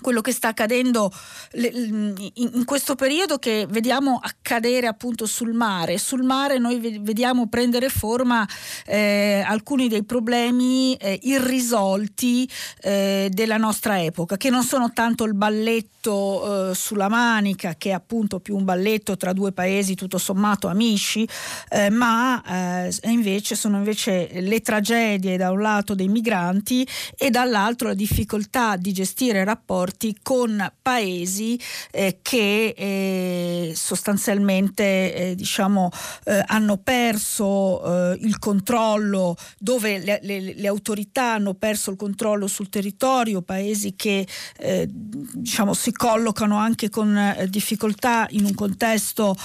quello 0.00 0.20
che 0.20 0.32
sta 0.32 0.48
accadendo 0.48 1.10
in 1.52 2.64
questo 2.64 2.94
periodo 2.94 3.38
che 3.38 3.66
vediamo 3.68 4.20
accadere 4.22 4.86
appunto 4.86 5.26
sul 5.26 5.52
mare. 5.52 5.98
Sul 5.98 6.22
mare 6.22 6.58
noi 6.58 7.00
vediamo 7.00 7.48
prendere 7.48 7.88
forma 7.88 8.46
eh, 8.84 9.42
alcuni 9.46 9.88
dei 9.88 10.04
problemi 10.04 10.94
eh, 10.96 11.18
irrisolti 11.22 12.48
eh, 12.82 13.28
della 13.32 13.56
nostra 13.56 14.02
epoca, 14.02 14.36
che 14.36 14.50
non 14.50 14.62
sono 14.62 14.92
tanto 14.92 15.24
il 15.24 15.34
balletto 15.34 16.70
eh, 16.70 16.74
sulla 16.74 17.08
manica, 17.08 17.74
che 17.76 17.90
è 17.90 17.92
appunto 17.92 18.38
più 18.38 18.56
un 18.56 18.64
balletto 18.64 19.16
tra 19.16 19.32
due 19.32 19.52
paesi 19.52 19.94
tutto 19.94 20.18
sommato 20.18 20.68
amici, 20.68 21.26
eh, 21.70 21.90
ma 21.90 22.42
eh, 22.86 22.94
invece 23.04 23.54
sono 23.54 23.78
invece 23.78 24.28
le 24.40 24.60
tragedie 24.60 25.36
da 25.36 25.50
un 25.50 25.60
lato 25.60 25.94
dei 25.94 26.08
migranti 26.08 26.86
e 27.16 27.30
dall'altro 27.30 27.88
la 27.88 27.94
difficoltà 27.94 28.76
di 28.76 28.92
gestire 28.92 29.42
rapporti 29.44 29.84
rapporti 29.86 30.16
con 30.22 30.72
paesi 30.82 31.58
eh, 31.92 32.18
che 32.20 32.74
eh, 32.76 33.72
sostanzialmente 33.74 35.14
eh, 35.14 35.34
diciamo, 35.36 35.90
eh, 36.24 36.42
hanno 36.46 36.78
perso 36.78 38.12
eh, 38.12 38.18
il 38.20 38.38
controllo, 38.38 39.36
dove 39.58 39.98
le, 39.98 40.18
le, 40.22 40.54
le, 40.54 40.66
autorità 40.66 41.34
hanno 41.34 41.54
perso 41.54 41.90
il 41.90 41.96
controllo 41.96 42.48
sul 42.48 42.68
territorio, 42.68 43.42
paesi 43.42 43.94
che 43.94 44.26
diciamo, 44.58 45.74
si 45.74 45.92
collocano 45.92 46.56
anche 46.56 46.88
con 46.88 47.46
difficoltà 47.48 48.26
in 48.30 48.44
un 48.44 48.54
contesto 48.54 49.36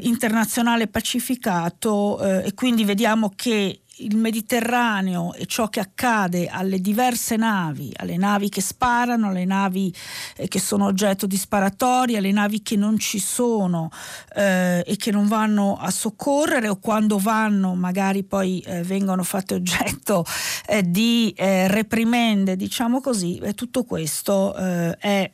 internazionale 0.00 0.88
pacificato 0.88 2.20
e 2.42 2.52
quindi 2.54 2.84
vediamo 2.84 3.32
che 3.34 3.80
il 3.98 4.16
Mediterraneo 4.16 5.34
e 5.34 5.46
ciò 5.46 5.68
che 5.68 5.80
accade 5.80 6.46
alle 6.46 6.80
diverse 6.80 7.36
navi, 7.36 7.92
alle 7.96 8.16
navi 8.16 8.48
che 8.48 8.60
sparano, 8.60 9.28
alle 9.28 9.44
navi 9.44 9.92
eh, 10.36 10.48
che 10.48 10.60
sono 10.60 10.86
oggetto 10.86 11.26
di 11.26 11.36
sparatorie, 11.36 12.18
alle 12.18 12.32
navi 12.32 12.62
che 12.62 12.76
non 12.76 12.98
ci 12.98 13.18
sono 13.18 13.90
eh, 14.34 14.84
e 14.86 14.96
che 14.96 15.10
non 15.10 15.26
vanno 15.26 15.76
a 15.80 15.90
soccorrere 15.90 16.68
o 16.68 16.78
quando 16.78 17.18
vanno 17.18 17.74
magari 17.74 18.22
poi 18.22 18.60
eh, 18.60 18.82
vengono 18.82 19.22
fatte 19.22 19.54
oggetto 19.54 20.24
eh, 20.66 20.82
di 20.88 21.32
eh, 21.36 21.66
reprimende, 21.68 22.56
diciamo 22.56 23.00
così, 23.00 23.40
tutto 23.54 23.84
questo 23.84 24.54
eh, 24.56 24.96
è 24.98 25.30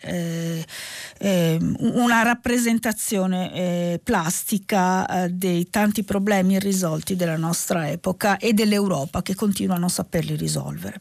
una 1.79 2.23
rappresentazione 2.23 4.01
plastica 4.03 5.27
dei 5.31 5.69
tanti 5.71 6.03
problemi 6.05 6.55
irrisolti 6.55 7.17
della 7.17 7.37
nostra 7.37 7.89
epoca 7.89 8.37
e 8.39 8.53
dell'Europa 8.55 9.22
che 9.22 9.34
continua 9.34 9.76
a 9.76 9.78
non 9.78 9.90
saperli 9.90 10.36
risolvere. 10.36 11.00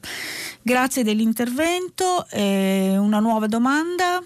Grazie 0.61 1.03
dell'intervento. 1.03 2.25
Eh, 2.29 2.97
una 2.97 3.19
nuova 3.19 3.47
domanda? 3.47 4.21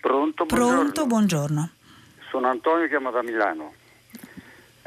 Pronto? 0.00 0.46
Pronto, 0.46 1.06
buongiorno. 1.06 1.06
buongiorno. 1.06 1.70
Sono 2.30 2.48
Antonio, 2.48 2.86
chiamo 2.88 3.10
da 3.10 3.22
Milano. 3.22 3.72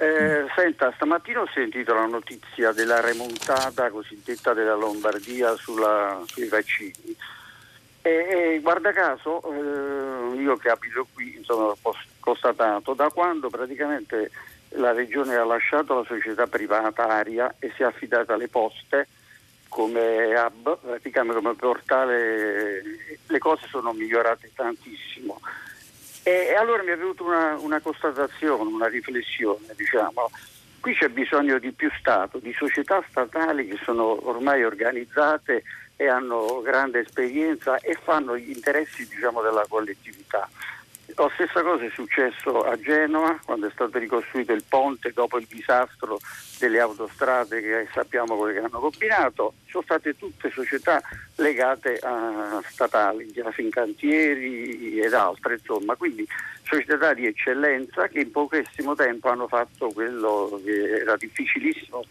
Eh, 0.01 0.45
senta, 0.55 0.93
stamattina 0.95 1.41
ho 1.41 1.49
sentito 1.53 1.93
la 1.93 2.05
notizia 2.05 2.72
della 2.72 3.01
remontata 3.01 3.89
cosiddetta 3.89 4.53
della 4.53 4.76
Lombardia 4.76 5.55
sulla, 5.57 6.22
sui 6.26 6.47
vaccini. 6.47 7.18
E, 8.01 8.10
e, 8.10 8.60
guarda 8.62 8.93
caso, 8.93 9.41
eh, 9.51 10.38
io 10.38 10.55
che 10.55 10.70
abito 10.70 11.05
qui, 11.14 11.36
insomma, 11.36 11.74
ho 11.82 11.95
constatato 12.22 12.93
da 12.93 13.10
quando 13.10 13.49
praticamente 13.49 14.32
la 14.72 14.92
regione 14.92 15.36
ha 15.36 15.46
lasciato 15.46 15.96
la 15.96 16.04
società 16.06 16.48
privata 16.48 17.08
Aria 17.08 17.56
e 17.60 17.72
si 17.76 17.82
è 17.82 17.86
affidata 17.86 18.34
alle 18.34 18.48
poste 18.48 19.08
come 19.70 20.34
hub, 20.36 20.80
praticamente 20.80 21.42
come 21.42 21.56
portale, 21.56 22.82
le 23.26 23.38
cose 23.38 23.68
sono 23.68 23.94
migliorate 23.94 24.52
tantissimo. 24.54 25.40
E, 26.24 26.54
allora 26.56 26.84
mi 26.84 26.92
è 26.92 26.98
venuta 26.98 27.24
una, 27.24 27.56
una, 27.60 27.80
constatazione, 27.80 28.72
una 28.72 28.88
riflessione, 28.88 29.68
diciamo. 29.76 30.30
Qui 30.80 30.94
c'è 30.96 31.10
bisogno 31.10 31.60
di 31.60 31.72
più 31.72 31.90
Stato, 31.98 32.40
di 32.40 32.54
società 32.54 33.04
statali 33.10 33.68
che 33.68 33.78
sono 33.84 34.28
ormai 34.28 34.64
organizzate 34.64 35.64
e 35.96 36.08
hanno 36.08 36.62
grande 36.62 37.00
esperienza 37.00 37.78
e 37.78 37.98
fanno 38.02 38.38
gli 38.38 38.50
interessi 38.50 39.08
diciamo, 39.08 39.42
della 39.42 39.66
collettività. 39.68 40.50
La 41.20 41.30
stessa 41.34 41.62
cosa 41.62 41.84
è 41.84 41.90
successo 41.90 42.64
a 42.64 42.80
Genova 42.80 43.38
quando 43.44 43.68
è 43.68 43.72
stato 43.72 43.98
ricostruito 43.98 44.54
il 44.54 44.64
ponte 44.66 45.12
dopo 45.12 45.38
il 45.38 45.46
disastro 45.50 46.18
delle 46.60 46.80
autostrade 46.80 47.60
che 47.60 47.90
sappiamo 47.92 48.38
quello 48.38 48.54
che 48.54 48.66
hanno 48.66 48.80
combinato. 48.80 49.56
Sono 49.68 49.84
state 49.84 50.16
tutte 50.16 50.50
società 50.50 51.02
legate 51.36 52.00
a 52.02 52.62
statali, 52.66 53.34
a 53.44 53.52
Fincantieri 53.52 54.98
ed 55.02 55.14
altre, 55.14 55.56
insomma, 55.56 55.96
quindi 55.96 56.26
società 56.64 57.14
di 57.14 57.26
eccellenza 57.26 58.08
che 58.08 58.22
in 58.22 58.32
pochissimo 58.32 58.96
tempo 58.96 59.28
hanno 59.28 59.50
fatto 59.50 59.90
quello 59.90 60.62
che 60.64 61.02
era 61.02 61.18
difficilissimo 61.18 62.02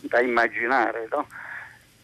da 0.00 0.20
immaginare. 0.20 1.08
No? 1.10 1.26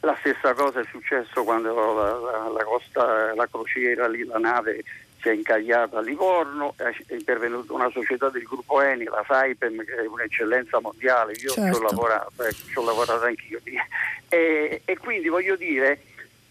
La 0.01 0.17
stessa 0.21 0.55
cosa 0.55 0.81
è 0.81 0.85
successo 0.85 1.45
quando 1.45 1.75
la, 1.75 2.19
la, 2.19 2.49
la, 2.49 2.65
costa, 2.65 3.35
la 3.35 3.47
crociera, 3.51 4.09
lì, 4.09 4.25
la 4.25 4.39
nave 4.39 4.83
si 5.25 5.31
è 5.31 5.33
incagliata 5.33 5.99
a 5.99 6.03
Livorno, 6.03 6.75
è 6.77 6.93
intervenuta 7.15 7.73
una 7.73 7.91
società 7.91 8.29
del 8.29 8.43
gruppo 8.43 8.83
Eni, 8.83 9.05
la 9.05 9.25
Saipem, 9.27 9.83
che 9.83 9.95
è 9.95 10.07
un'eccellenza 10.07 10.81
mondiale, 10.81 11.33
io 11.33 11.51
certo. 11.51 11.73
ci 11.73 11.81
ho 11.81 11.83
lavorato, 11.83 12.45
eh, 12.45 12.53
ci 12.53 12.79
ho 12.79 12.85
lavorato 12.85 13.25
anch'io. 13.25 13.59
E, 14.29 14.83
e 14.85 14.99
quindi 14.99 15.29
voglio 15.29 15.57
dire, 15.57 16.03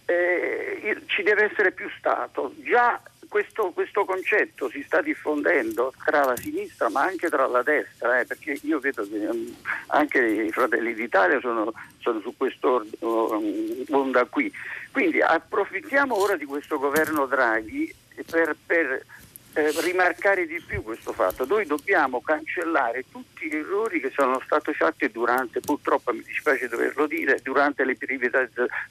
eh, 0.06 1.02
ci 1.06 1.22
deve 1.22 1.52
essere 1.52 1.72
più 1.72 1.88
Stato. 1.98 2.54
Già 2.64 3.00
questo, 3.28 3.72
questo, 3.72 4.06
concetto 4.06 4.70
si 4.70 4.82
sta 4.84 5.02
diffondendo 5.02 5.94
tra 6.04 6.24
la 6.24 6.36
sinistra 6.36 6.90
ma 6.90 7.02
anche 7.02 7.30
tra 7.30 7.46
la 7.46 7.62
destra, 7.62 8.20
eh, 8.20 8.26
perché 8.26 8.58
io 8.64 8.80
vedo 8.80 9.08
che 9.08 9.18
um, 9.26 9.56
anche 9.88 10.20
i 10.20 10.52
fratelli 10.52 10.94
d'Italia 10.96 11.40
sono, 11.40 11.72
sono 12.00 12.20
su 12.22 12.36
questo 12.36 12.86
um, 13.00 13.84
onda 13.90 14.26
qui. 14.26 14.52
Quindi 14.92 15.22
approfittiamo 15.22 16.16
ora 16.16 16.36
di 16.36 16.46
questo 16.46 16.80
governo 16.80 17.26
Draghi 17.26 18.02
per, 18.30 18.56
per 18.66 19.06
eh, 19.54 19.72
rimarcare 19.82 20.46
di 20.48 20.60
più 20.62 20.82
questo 20.84 21.14
fatto. 21.14 21.46
Noi 21.46 21.66
dobbiamo 21.66 22.22
cancellare 22.22 23.06
tutti 23.12 23.48
gli 23.48 23.56
errori 23.56 24.00
che 24.00 24.12
sono 24.14 24.42
stati 24.44 24.74
fatti 24.74 25.10
durante, 25.12 25.60
purtroppo 25.60 26.12
mi 26.12 26.24
dispiace 26.24 26.68
doverlo 26.68 27.06
dire, 27.08 27.40
durante 27.42 27.86
le 27.86 27.96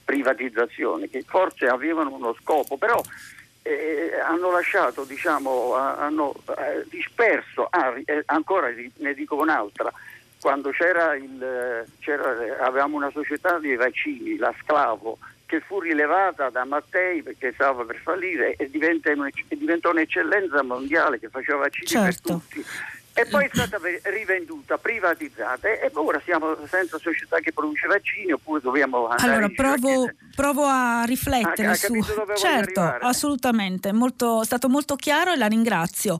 privatizzazioni, 0.04 1.08
che 1.08 1.24
forse 1.26 1.66
avevano 1.66 2.12
uno 2.14 2.34
scopo, 2.40 2.76
però 2.76 3.00
eh, 3.62 4.12
hanno 4.24 4.50
lasciato, 4.50 5.04
diciamo, 5.04 5.74
hanno 5.74 6.34
eh, 6.58 6.84
disperso, 6.88 7.66
ah, 7.70 7.94
eh, 8.04 8.22
ancora 8.26 8.68
ne 8.96 9.14
dico 9.14 9.36
un'altra, 9.36 9.92
quando 10.40 10.70
c'era 10.70 11.14
il, 11.14 11.84
c'era, 12.00 12.64
avevamo 12.64 12.96
una 12.96 13.10
società 13.12 13.58
di 13.58 13.76
vaccini, 13.76 14.36
la 14.36 14.52
Sclavo, 14.60 15.18
che 15.52 15.60
fu 15.60 15.80
rilevata 15.80 16.48
da 16.48 16.64
Mattei 16.64 17.22
perché 17.22 17.52
stava 17.52 17.84
per 17.84 17.96
fallire 17.96 18.56
e, 18.56 18.70
diventò 18.70 19.90
un'eccellenza 19.90 20.62
mondiale 20.62 21.18
che 21.18 21.28
faceva 21.28 21.58
vaccini 21.58 21.86
certo. 21.86 22.42
per 22.48 22.62
tutti 22.62 22.64
e 23.14 23.26
poi 23.26 23.44
è 23.44 23.50
stata 23.52 23.78
rivenduta, 24.04 24.78
privatizzata 24.78 25.68
e 25.68 25.90
ora 25.94 26.20
siamo 26.24 26.56
senza 26.66 26.98
società 26.98 27.38
che 27.40 27.52
produce 27.52 27.86
vaccini 27.86 28.32
oppure 28.32 28.60
dobbiamo 28.60 29.08
andare 29.08 29.32
allora 29.32 29.48
provo, 29.54 30.10
provo 30.34 30.64
a 30.64 31.04
riflettere 31.04 31.68
ah, 31.68 31.74
su 31.74 31.94
certo 32.36 32.80
assolutamente 32.80 33.92
molto, 33.92 34.42
è 34.42 34.44
stato 34.44 34.68
molto 34.68 34.96
chiaro 34.96 35.32
e 35.32 35.36
la 35.36 35.46
ringrazio. 35.46 36.18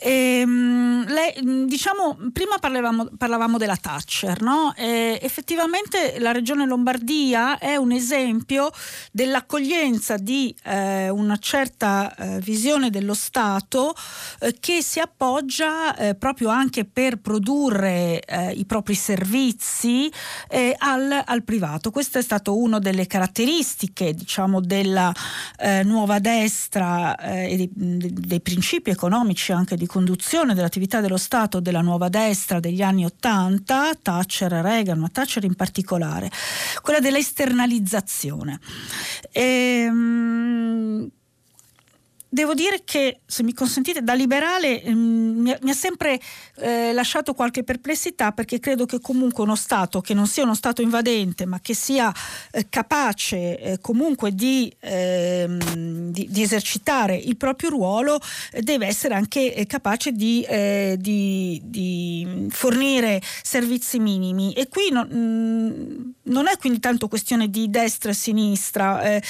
Ehm, 0.00 1.06
lei, 1.06 1.66
diciamo 1.66 2.18
prima 2.32 2.58
parlavamo, 2.58 3.10
parlavamo 3.16 3.56
della 3.58 3.76
Thatcher 3.76 4.42
no? 4.42 4.74
e 4.76 5.18
effettivamente 5.22 6.18
la 6.18 6.32
regione 6.32 6.66
Lombardia 6.66 7.58
è 7.58 7.76
un 7.76 7.92
esempio 7.92 8.70
dell'accoglienza 9.12 10.16
di 10.16 10.54
eh, 10.64 11.08
una 11.10 11.36
certa 11.36 12.14
eh, 12.16 12.38
visione 12.40 12.90
dello 12.90 13.14
Stato 13.14 13.94
eh, 14.40 14.56
che 14.58 14.82
si 14.82 15.00
appoggia 15.00 15.94
eh, 15.96 16.14
proprio 16.24 16.48
anche 16.48 16.86
per 16.86 17.18
produrre 17.18 18.20
eh, 18.20 18.52
i 18.52 18.64
propri 18.64 18.94
servizi 18.94 20.10
eh, 20.48 20.74
al, 20.78 21.22
al, 21.22 21.42
privato. 21.42 21.90
Questa 21.90 22.18
è 22.18 22.22
stata 22.22 22.50
una 22.50 22.78
delle 22.78 23.06
caratteristiche 23.06 24.14
diciamo, 24.14 24.62
della 24.62 25.12
eh, 25.58 25.82
nuova 25.82 26.20
destra 26.20 27.14
eh, 27.16 27.52
e 27.52 27.56
dei, 27.58 27.70
dei, 27.74 28.40
principi 28.40 28.88
economici 28.88 29.52
anche 29.52 29.76
di 29.76 29.84
conduzione 29.84 30.54
dell'attività 30.54 31.02
dello 31.02 31.18
Stato 31.18 31.60
della 31.60 31.82
nuova 31.82 32.08
destra 32.08 32.58
degli 32.58 32.80
anni 32.80 33.04
Ottanta, 33.04 33.92
Thatcher 34.00 34.50
Reagan, 34.50 34.98
ma 34.98 35.10
Thatcher 35.12 35.44
in 35.44 35.56
particolare, 35.56 36.30
quella 36.80 37.00
dell'esternalizzazione. 37.00 38.60
Ehm, 39.30 41.10
devo 42.34 42.52
dire 42.52 42.82
che, 42.84 43.20
se 43.24 43.44
mi 43.44 43.54
consentite, 43.54 44.02
da 44.02 44.12
liberale 44.12 44.82
ehm, 44.82 45.56
mi, 45.60 45.70
ha 45.70 45.74
sempre 45.74 46.20
eh, 46.56 46.92
lasciato 46.92 47.32
qualche 47.32 47.62
perplessità 47.62 48.32
perché 48.32 48.58
credo 48.58 48.86
che 48.86 49.00
comunque 49.00 49.44
uno 49.44 49.54
Stato 49.54 50.00
che 50.00 50.14
non 50.14 50.26
sia 50.26 50.42
uno 50.42 50.54
Stato 50.54 50.82
invadente 50.82 51.46
ma 51.46 51.60
che 51.60 51.74
sia 51.74 52.12
eh, 52.50 52.66
capace 52.68 53.58
eh, 53.58 53.78
comunque 53.80 54.34
di, 54.34 54.72
ehm, 54.80 56.10
di, 56.10 56.26
di, 56.28 56.42
esercitare 56.42 57.14
il 57.16 57.36
proprio 57.36 57.70
ruolo 57.70 58.18
eh, 58.50 58.62
deve 58.62 58.86
essere 58.86 59.14
anche 59.14 59.54
eh, 59.54 59.66
capace 59.66 60.10
di, 60.10 60.42
eh, 60.42 60.96
di, 60.98 62.48
fornire 62.50 63.22
servizi 63.42 64.00
minimi. 64.00 64.52
E 64.54 64.68
qui 64.68 64.90
no, 64.90 65.06
mh, 65.08 65.16
mm, 65.16 66.10
non 66.24 66.48
è 66.48 66.56
quindi 66.56 66.80
tanto 66.80 67.06
questione 67.06 67.48
di 67.48 67.70
destra 67.70 68.10
e 68.10 68.14
sinistra, 68.14 69.20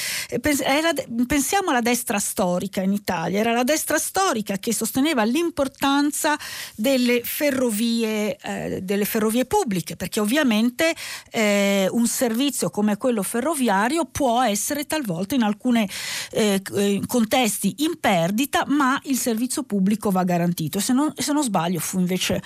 pens- 0.40 0.62
la, 0.62 0.94
pensiamo 1.26 1.70
alla 1.70 1.80
destra 1.80 2.18
storica 2.18 2.80
in 2.80 2.93
Italia. 2.94 3.40
Era 3.40 3.52
la 3.52 3.64
destra 3.64 3.98
storica 3.98 4.58
che 4.58 4.72
sosteneva 4.72 5.24
l'importanza 5.24 6.36
delle 6.74 7.22
ferrovie, 7.22 8.36
eh, 8.36 8.80
delle 8.82 9.04
ferrovie 9.04 9.44
pubbliche, 9.44 9.96
perché 9.96 10.20
ovviamente 10.20 10.94
eh, 11.30 11.88
un 11.90 12.06
servizio 12.06 12.70
come 12.70 12.96
quello 12.96 13.22
ferroviario 13.22 14.04
può 14.04 14.42
essere 14.42 14.86
talvolta 14.86 15.34
in 15.34 15.42
alcuni 15.42 15.88
eh, 16.30 16.62
eh, 16.74 17.02
contesti 17.06 17.76
in 17.78 17.98
perdita, 18.00 18.64
ma 18.68 19.00
il 19.04 19.16
servizio 19.16 19.62
pubblico 19.62 20.10
va 20.10 20.24
garantito. 20.24 20.80
Se 20.80 20.92
non, 20.92 21.12
se 21.16 21.32
non 21.32 21.42
sbaglio 21.42 21.80
fu 21.80 21.98
invece 21.98 22.42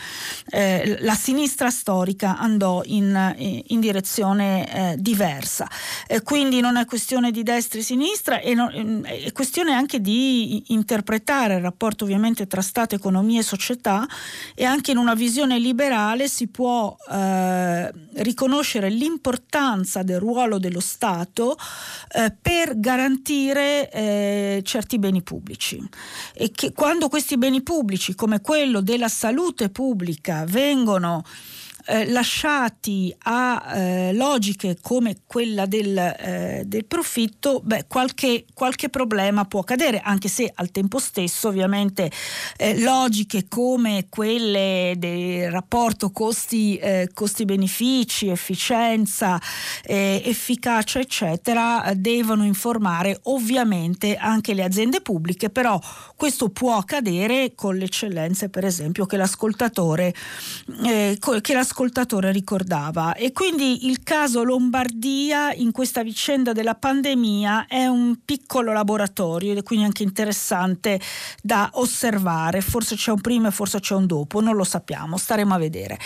eh, 0.51 0.99
la 1.01 1.15
sinistra 1.15 1.71
storica 1.71 2.39
andò 2.39 2.83
in, 2.85 3.63
in 3.67 3.81
direzione 3.81 4.97
diversa. 4.99 5.69
quindi 6.23 6.61
non 6.61 6.77
è 6.77 6.85
questione 6.85 7.31
di 7.31 7.43
destra 7.43 7.79
e 7.79 7.83
sinistra, 7.83 8.41
e 8.41 8.55
non, 8.55 9.05
è 9.05 9.33
questione 9.33 9.73
anche 9.73 10.01
di 10.01 10.38
interpretare 10.69 11.55
il 11.55 11.61
rapporto 11.61 12.05
ovviamente 12.05 12.47
tra 12.47 12.61
Stato, 12.61 12.95
economia 12.95 13.41
e 13.41 13.43
società 13.43 14.07
e 14.55 14.65
anche 14.65 14.91
in 14.91 14.97
una 14.97 15.15
visione 15.15 15.59
liberale 15.59 16.29
si 16.29 16.49
può 16.49 16.97
eh, 17.11 17.93
riconoscere 18.15 18.91
l'importanza 18.91 20.03
del 20.03 20.19
ruolo 20.19 20.59
dello 20.59 20.81
Stato 20.81 21.57
eh, 22.13 22.35
per 22.41 22.79
garantire 22.79 23.91
eh, 23.91 24.61
certi 24.65 24.99
beni 24.99 25.23
pubblici. 25.23 25.83
E 26.35 26.51
che 26.51 26.73
quando 26.73 27.09
questi 27.09 27.37
beni 27.37 27.63
pubblici 27.63 28.15
come 28.15 28.41
quello 28.41 28.81
della 28.81 29.09
salute 29.09 29.71
pubblica 29.71 30.45
vengono 30.47 31.25
eh, 31.89 32.07
lasciati 32.11 33.15
a 33.21 33.75
eh, 33.75 34.13
logiche 34.13 34.77
come 34.83 35.23
quella 35.27 35.65
del, 35.65 35.97
eh, 35.97 36.63
del 36.67 36.85
profitto, 36.85 37.63
beh, 37.65 37.87
qualche, 37.89 38.45
qualche, 38.53 38.91
problema 38.91 39.47
può 39.47 39.63
cadere, 39.63 40.01
anche 40.01 40.29
se 40.29 40.53
al 40.55 40.71
tempo 40.71 40.99
stesso 40.99 41.49
ovviamente 41.49 42.11
eh, 42.59 42.79
logiche 42.81 43.49
come 43.49 44.07
quelle 44.11 44.95
del 44.99 45.51
rapporto 45.51 46.11
costi, 46.11 46.77
eh, 46.77 47.09
costi-benefici, 47.15 48.29
efficienza, 48.29 49.41
efficacia, 49.83 51.01
eccetera, 51.01 51.93
devono 51.95 52.45
informare 52.45 53.19
ovviamente 53.25 54.17
anche 54.17 54.53
le 54.53 54.63
aziende 54.63 55.01
pubbliche, 55.01 55.49
però 55.49 55.81
questo 56.17 56.51
può 56.51 56.77
accadere 56.77 57.55
con 57.55 57.77
le 57.77 57.85
eccellenze, 57.85 58.51
per 58.51 58.65
esempio, 58.65 59.07
che 59.07 59.17
l'ascoltatore, 59.17 60.13
che 60.67 61.55
l'ascoltatore 61.55 61.78
l'ascoltatore 61.79 62.33
ricordava. 62.33 63.15
E 63.15 63.31
quindi 63.31 63.87
il 63.87 64.03
caso 64.03 64.43
Lombardia 64.43 65.53
in 65.53 65.71
questa 65.71 66.03
vicenda 66.03 66.53
della 66.53 66.75
pandemia 66.75 67.67
è 67.69 67.87
un 67.87 68.17
piccolo 68.25 68.73
laboratorio 68.73 69.53
ed 69.53 69.59
è 69.59 69.63
quindi 69.63 69.85
anche 69.85 70.03
interessante 70.03 70.99
da 71.41 71.71
osservare. 71.75 72.63
Forse 72.63 72.97
c'è 72.97 73.13
un 73.13 73.21
prima 73.21 73.49
e 73.49 73.51
forse 73.53 73.79
c'è 73.79 73.95
un 73.95 74.07
dopo, 74.07 74.41
non 74.41 74.57
lo 74.57 74.65
sappiamo, 74.65 75.17
staremo 75.17 75.55
a 75.55 75.59
vedere. 75.59 75.99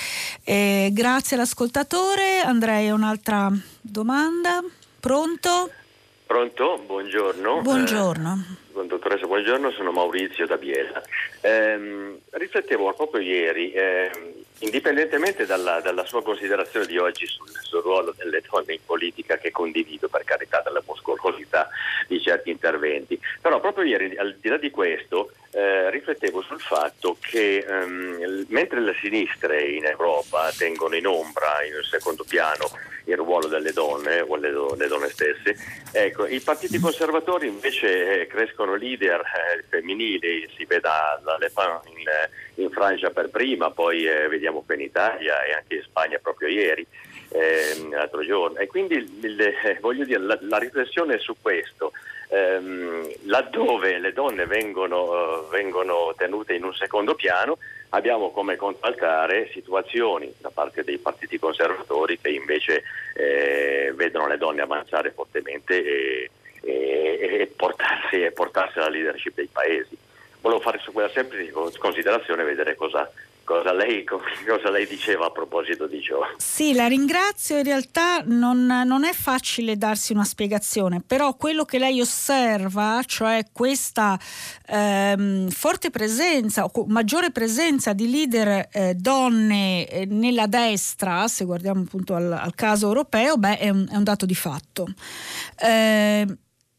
Eh, 0.45 0.91
grazie 0.93 1.37
all'ascoltatore. 1.37 2.41
Andrei 2.41 2.89
a 2.89 2.95
un'altra 2.95 3.51
domanda. 3.81 4.63
Pronto? 5.01 5.71
Pronto, 6.27 6.83
buongiorno. 6.87 7.63
Buongiorno. 7.63 8.45
Eh, 8.77 8.87
dottoressa, 8.87 9.27
buongiorno, 9.27 9.71
sono 9.71 9.91
Maurizio 9.91 10.47
da 10.47 10.57
Biella. 10.57 11.01
Eh, 11.45 12.21
riflettevo 12.31 12.93
proprio 12.95 13.21
ieri, 13.21 13.73
eh, 13.73 14.11
indipendentemente 14.61 15.45
dalla, 15.45 15.81
dalla, 15.81 16.05
sua 16.07 16.23
considerazione 16.23 16.87
di 16.87 16.97
oggi 16.97 17.27
sul, 17.27 17.49
sul, 17.63 17.83
ruolo 17.83 18.15
delle 18.17 18.41
donne 18.49 18.75
in 18.75 18.81
politica, 18.87 19.39
che 19.39 19.51
condivido 19.51 20.09
per 20.09 20.23
carità 20.23 20.61
dalla 20.61 20.83
muscolosità 20.87 21.69
di 22.07 22.21
certi 22.23 22.51
interventi, 22.51 23.19
però 23.41 23.59
proprio 23.59 23.85
ieri, 23.85 24.17
al 24.17 24.37
di 24.41 24.49
là 24.49 24.57
di 24.57 24.71
questo, 24.71 25.33
eh, 25.51 25.91
riflettevo 25.91 26.43
sul 26.43 26.61
fatto 26.61 27.17
che 27.21 27.59
ehm, 27.59 28.47
mentre 28.49 28.81
le 28.81 28.95
sinistre 29.01 29.63
in 29.63 29.85
Europa 29.85 30.51
tengono 30.57 30.95
in 30.95 31.07
ombra, 31.07 31.65
in 31.65 31.73
secondo 31.83 32.25
piano, 32.27 32.71
il 33.05 33.17
ruolo 33.17 33.49
delle 33.49 33.73
donne 33.73 34.21
o 34.21 34.37
le, 34.37 34.51
le 34.51 34.87
donne 34.87 35.09
stesse, 35.09 35.57
ecco, 35.93 36.27
i 36.27 36.41
partiti 36.41 36.79
conservatori 36.79 37.49
invece 37.49 38.21
eh, 38.21 38.27
crescono 38.27 38.77
leader 38.77 39.21
eh, 39.21 39.65
femminili, 39.69 40.49
si 40.57 40.65
veda 40.65 41.21
la 41.25 41.32
Le 41.39 41.51
Pen 41.51 41.81
in, 41.97 42.63
in 42.63 42.71
Francia 42.71 43.11
per 43.11 43.31
prima, 43.31 43.71
poi 43.71 44.05
eh, 44.07 44.29
vediamo 44.29 44.63
qui 44.65 44.75
in 44.77 44.83
Italia 44.83 45.43
e 45.45 45.53
anche 45.53 45.75
in 45.77 45.83
Spagna 45.83 46.19
proprio 46.19 46.49
ieri, 46.49 46.87
eh, 47.31 47.89
l'altro 47.91 48.25
giorno. 48.25 48.59
E 48.59 48.67
quindi 48.67 48.95
il, 48.97 49.41
eh, 49.41 49.79
voglio 49.81 50.05
dire, 50.05 50.21
la, 50.21 50.39
la 50.43 50.59
riflessione 50.59 51.15
è 51.15 51.19
su 51.19 51.35
questo. 51.41 51.93
Ehm, 52.29 53.13
laddove 53.25 53.99
le 53.99 54.15
donne 54.15 54.47
vengono, 54.47 55.47
vengono, 55.51 56.15
tenute 56.17 56.55
in 56.55 56.65
un 56.65 56.73
secondo 56.73 57.15
piano, 57.15 57.59
abbiamo 57.91 58.31
come 58.31 58.57
contraltare 58.57 59.51
situazioni 59.53 60.33
da 60.39 60.49
parte 60.49 60.83
dei 60.83 60.97
partiti 60.97 61.39
conservatori 61.39 62.19
che 62.19 62.31
invece 62.31 62.85
eh, 63.15 63.93
vedono 63.95 64.29
le 64.29 64.39
donne 64.39 64.63
avanzare 64.63 65.11
fortemente 65.11 65.85
e, 65.85 66.31
e, 66.63 67.41
e, 67.41 67.47
portarsi, 67.55 68.23
e 68.23 68.33
portarsi 68.33 68.79
alla 68.79 68.89
leadership 68.89 69.35
dei 69.35 69.49
paesi. 69.53 69.95
Volevo 70.43 70.61
fare 70.61 70.81
su 70.83 70.93
quella 70.93 71.09
semplice 71.09 71.53
considerazione 71.79 72.43
vedere 72.43 72.75
cosa, 72.75 73.09
cosa 73.45 73.73
lei, 73.73 74.03
cosa 74.05 74.71
lei, 74.71 74.89
diceva 74.89 75.27
a 75.27 75.31
proposito 75.31 75.87
di 75.87 76.03
ciò. 76.03 76.21
Sì, 76.37 76.75
la 76.75 76.89
ringrazio. 76.89 77.59
In 77.59 77.65
realtà 77.65 78.23
non, 78.25 78.67
non, 78.67 79.05
è 79.05 79.13
facile 79.13 79.77
darsi 79.77 80.13
una 80.13 80.25
spiegazione, 80.25 81.01
però 81.01 81.35
quello 81.37 81.65
che 81.65 81.79
lei 81.79 82.01
osserva, 82.01 83.01
cioè 83.07 83.45
questa 83.53 84.19
ehm, 84.67 85.49
forte 85.49 85.91
presenza 85.91 86.65
o 86.65 86.85
maggiore 86.89 87.31
presenza 87.31 87.93
di 87.93 88.11
leader 88.11 88.69
eh, 88.73 88.95
donne 88.95 89.87
eh, 89.87 90.07
nella 90.07 90.49
destra, 90.49 91.29
se 91.29 91.45
guardiamo 91.45 91.83
appunto 91.83 92.17
al, 92.17 92.33
al 92.33 92.55
caso 92.57 92.89
europeo, 92.89 93.37
beh, 93.37 93.59
è 93.59 93.69
un, 93.69 93.87
è 93.89 93.95
un 93.95 94.05
dato 94.05 94.27
di 94.27 94.35
fatto. 94.35 94.87
Eh, 95.61 96.27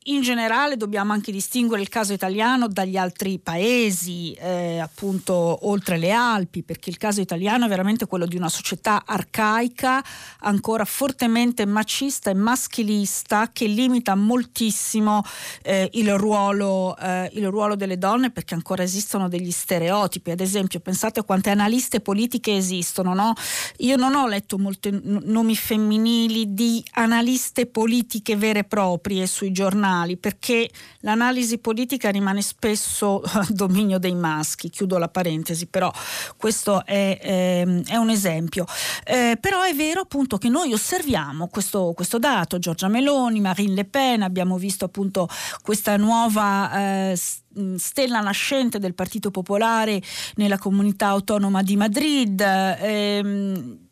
in 0.05 0.21
generale 0.21 0.75
dobbiamo 0.75 1.13
anche 1.13 1.31
distinguere 1.31 1.81
il 1.81 1.89
caso 1.89 2.11
italiano 2.11 2.67
dagli 2.67 2.97
altri 2.97 3.39
paesi, 3.39 4.33
eh, 4.33 4.79
appunto 4.79 5.67
oltre 5.67 5.97
le 5.97 6.11
Alpi, 6.11 6.63
perché 6.63 6.89
il 6.89 6.97
caso 6.97 7.21
italiano 7.21 7.65
è 7.65 7.69
veramente 7.69 8.05
quello 8.05 8.25
di 8.25 8.35
una 8.35 8.49
società 8.49 9.03
arcaica, 9.05 10.03
ancora 10.39 10.83
fortemente 10.83 11.65
macista 11.65 12.31
e 12.31 12.33
maschilista, 12.33 13.51
che 13.53 13.67
limita 13.67 14.15
moltissimo 14.15 15.23
eh, 15.61 15.89
il, 15.93 16.13
ruolo, 16.15 16.97
eh, 16.97 17.29
il, 17.33 17.47
ruolo, 17.47 17.75
delle 17.75 17.97
donne, 17.97 18.31
perché 18.31 18.55
ancora 18.55 18.83
esistono 18.83 19.29
degli 19.29 19.51
stereotipi. 19.51 20.31
Ad 20.31 20.41
esempio, 20.41 20.79
pensate 20.79 21.21
a 21.21 21.23
quante 21.23 21.49
analiste 21.49 22.01
politiche 22.01 22.55
esistono. 22.55 23.13
No? 23.13 23.33
Io 23.77 23.95
non 23.95 24.15
ho 24.15 24.27
letto 24.27 24.57
molti 24.57 24.89
nomi 25.03 25.55
femminili 25.55 26.53
di 26.53 26.83
analiste 26.93 27.67
politiche 27.67 28.35
vere 28.35 28.59
e 28.59 28.63
proprie 28.63 29.27
sui 29.27 29.51
giornali 29.51 29.91
giornali 29.93 30.17
perché 30.17 30.69
l'analisi 30.99 31.59
politica 31.59 32.09
rimane 32.09 32.41
spesso 32.41 33.21
dominio 33.49 33.99
dei 33.99 34.15
maschi, 34.15 34.69
chiudo 34.69 34.97
la 34.97 35.09
parentesi, 35.09 35.67
però 35.67 35.91
questo 36.37 36.83
è, 36.85 37.19
eh, 37.21 37.83
è 37.85 37.95
un 37.95 38.09
esempio. 38.09 38.65
Eh, 39.05 39.37
però 39.39 39.61
è 39.61 39.73
vero 39.73 40.01
appunto 40.01 40.37
che 40.37 40.49
noi 40.49 40.73
osserviamo 40.73 41.47
questo, 41.47 41.93
questo, 41.95 42.17
dato, 42.17 42.59
Giorgia 42.59 42.87
Meloni, 42.87 43.39
Marine 43.39 43.73
Le 43.73 43.85
Pen, 43.85 44.23
abbiamo 44.23 44.57
visto 44.57 44.85
appunto 44.85 45.27
questa 45.61 45.97
nuova 45.97 47.11
eh, 47.11 47.19
stella 47.77 48.19
nascente 48.21 48.79
del 48.79 48.95
Partito 48.95 49.29
Popolare 49.29 50.01
nella 50.35 50.57
comunità 50.57 51.07
autonoma 51.07 51.61
di 51.61 51.75
Madrid. 51.75 52.41
Ehm, 52.41 53.91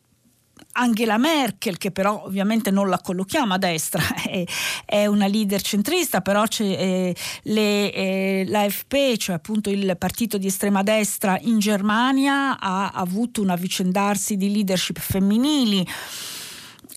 Angela 0.73 1.17
Merkel, 1.17 1.77
che 1.77 1.91
però 1.91 2.23
ovviamente 2.25 2.71
non 2.71 2.89
la 2.89 2.99
collochiamo 2.99 3.53
a 3.53 3.57
destra, 3.57 4.01
è, 4.27 4.43
è 4.85 5.05
una 5.05 5.27
leader 5.27 5.61
centrista, 5.61 6.21
però 6.21 6.43
eh, 6.59 7.15
le, 7.43 7.93
eh, 7.93 8.45
l'AFP, 8.47 9.17
cioè 9.17 9.35
appunto 9.35 9.69
il 9.69 9.95
partito 9.97 10.37
di 10.37 10.47
estrema 10.47 10.83
destra 10.83 11.37
in 11.41 11.59
Germania, 11.59 12.59
ha 12.59 12.89
avuto 12.89 13.41
un 13.41 13.49
avvicendarsi 13.49 14.37
di 14.37 14.51
leadership 14.51 14.99
femminili. 14.99 15.85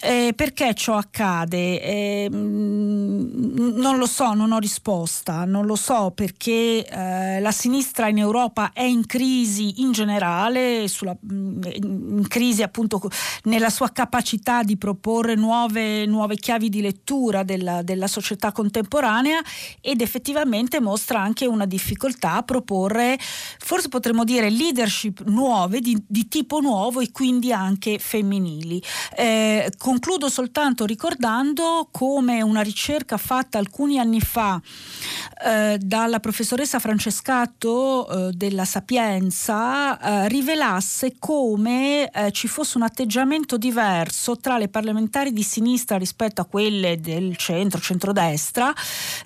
Eh, 0.05 0.35
perché 0.37 0.75
ciò 0.75 0.97
accade? 0.97 1.81
Eh, 1.81 2.29
non 2.31 3.97
lo 3.97 4.05
so, 4.05 4.35
non 4.35 4.53
ho 4.53 4.59
risposta, 4.59 5.47
non 5.47 5.65
lo 5.65 5.77
so 5.77 6.13
perché 6.15 6.85
eh, 6.87 7.41
la 7.41 7.51
sinistra 7.51 8.09
in 8.09 8.19
Europa 8.19 8.73
è 8.75 8.83
in 8.83 9.07
crisi 9.07 9.81
in 9.81 9.93
generale, 9.93 10.89
sulla, 10.89 11.17
in 11.23 12.27
crisi 12.29 12.63
appunto 12.63 13.01
nella 13.45 13.71
sua 13.71 13.93
capacità 13.93 14.63
di 14.63 14.77
proporre 14.77 15.37
nuove, 15.37 16.05
nuove 16.05 16.37
chiavi 16.37 16.69
di 16.69 16.83
lettura 16.83 17.43
della, 17.43 17.81
della, 17.81 18.07
società 18.07 18.53
contemporanea 18.53 19.41
ed 19.81 20.03
effettivamente 20.03 20.81
mostra 20.81 21.19
anche 21.19 21.47
una 21.47 21.65
difficoltà 21.65 22.35
a 22.35 22.43
proporre, 22.43 23.19
forse 23.59 23.89
potremmo 23.89 24.25
dire, 24.25 24.51
leadership 24.51 25.23
nuove, 25.25 25.81
di, 25.81 25.97
di 26.07 26.29
tipo 26.29 26.61
nuovo 26.61 27.01
e 27.01 27.11
quindi 27.11 27.55
anche 27.55 27.99
femminili. 27.99 28.83
Eh, 29.17 29.73
concludo 29.95 30.29
soltanto 30.29 30.87
ricordando 30.87 31.87
come 31.93 32.43
una 32.43 32.63
ricerca 32.63 33.17
fatta 33.17 33.59
alcuni 33.59 34.01
anni 34.01 34.21
fa 34.21 34.61
eh, 35.45 35.79
dalla 35.81 36.19
professoressa 36.19 36.81
Francescato 36.81 38.09
eh, 38.09 38.33
della 38.33 38.65
Sapienza 38.65 39.97
eh, 40.25 40.29
rivelasse 40.29 41.15
come 41.21 42.11
eh, 42.11 42.33
ci 42.33 42.49
fosse 42.49 42.77
un 42.77 42.83
atteggiamento 42.83 43.57
diverso 43.57 44.37
tra 44.37 44.59
le 44.59 44.67
parlamentari 44.67 45.33
di 45.33 45.45
sinistra 45.45 45.97
rispetto 45.97 46.41
a 46.41 46.47
quelle 46.47 46.99
del 46.99 47.37
centro, 47.37 47.81
centrodestra, 47.81 48.75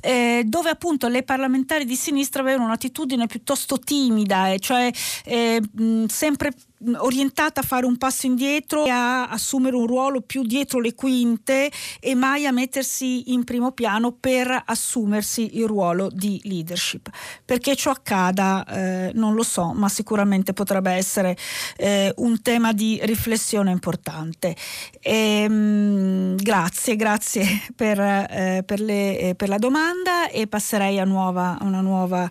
eh, 0.02 0.42
dove 0.44 0.68
appunto 0.68 1.08
le 1.08 1.22
parlamentari 1.22 1.86
di 1.86 1.96
sinistra 1.96 2.42
avevano 2.42 2.66
un'attitudine 2.66 3.26
piuttosto 3.26 3.78
timida, 3.78 4.54
cioè 4.58 4.90
mh, 5.24 6.04
sempre 6.08 6.52
orientata 6.96 7.60
a 7.60 7.64
fare 7.64 7.86
un 7.86 7.96
passo 7.96 8.26
indietro 8.26 8.84
e 8.84 8.90
a 8.90 9.28
assumere 9.28 9.76
un 9.76 9.86
ruolo 9.86 10.20
più 10.20 10.42
dietro 10.42 10.80
le 10.80 10.94
quinte 10.94 11.70
e 12.00 12.14
mai 12.14 12.46
a 12.46 12.52
mettersi 12.52 13.32
in 13.32 13.44
primo 13.44 13.72
piano 13.72 14.12
per 14.12 14.62
assumersi 14.66 15.58
il 15.58 15.66
ruolo 15.66 16.08
di 16.12 16.40
leadership. 16.44 17.10
Perché 17.44 17.74
ciò 17.76 17.90
accada 17.90 18.64
eh, 18.64 19.10
non 19.14 19.34
lo 19.34 19.42
so, 19.42 19.72
ma 19.72 19.88
sicuramente 19.88 20.52
potrebbe 20.52 20.92
essere 20.92 21.36
eh, 21.76 22.12
un 22.16 22.40
tema 22.42 22.72
di 22.72 22.98
riflessione 23.02 23.70
importante. 23.70 24.54
E, 25.00 25.42
ehm, 25.42 25.52
mh, 25.52 26.36
grazie, 26.36 26.96
grazie 26.96 27.44
per, 27.74 27.98
eh, 28.00 28.62
per, 28.64 28.80
le, 28.80 29.18
eh, 29.18 29.34
per, 29.34 29.48
la 29.48 29.58
domanda 29.58 30.28
e 30.28 30.46
passerei 30.46 30.98
a, 30.98 31.04
nuova, 31.04 31.58
a 31.58 31.64
una 31.64 31.80
nuova 31.80 32.28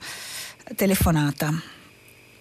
telefonata. 0.76 1.77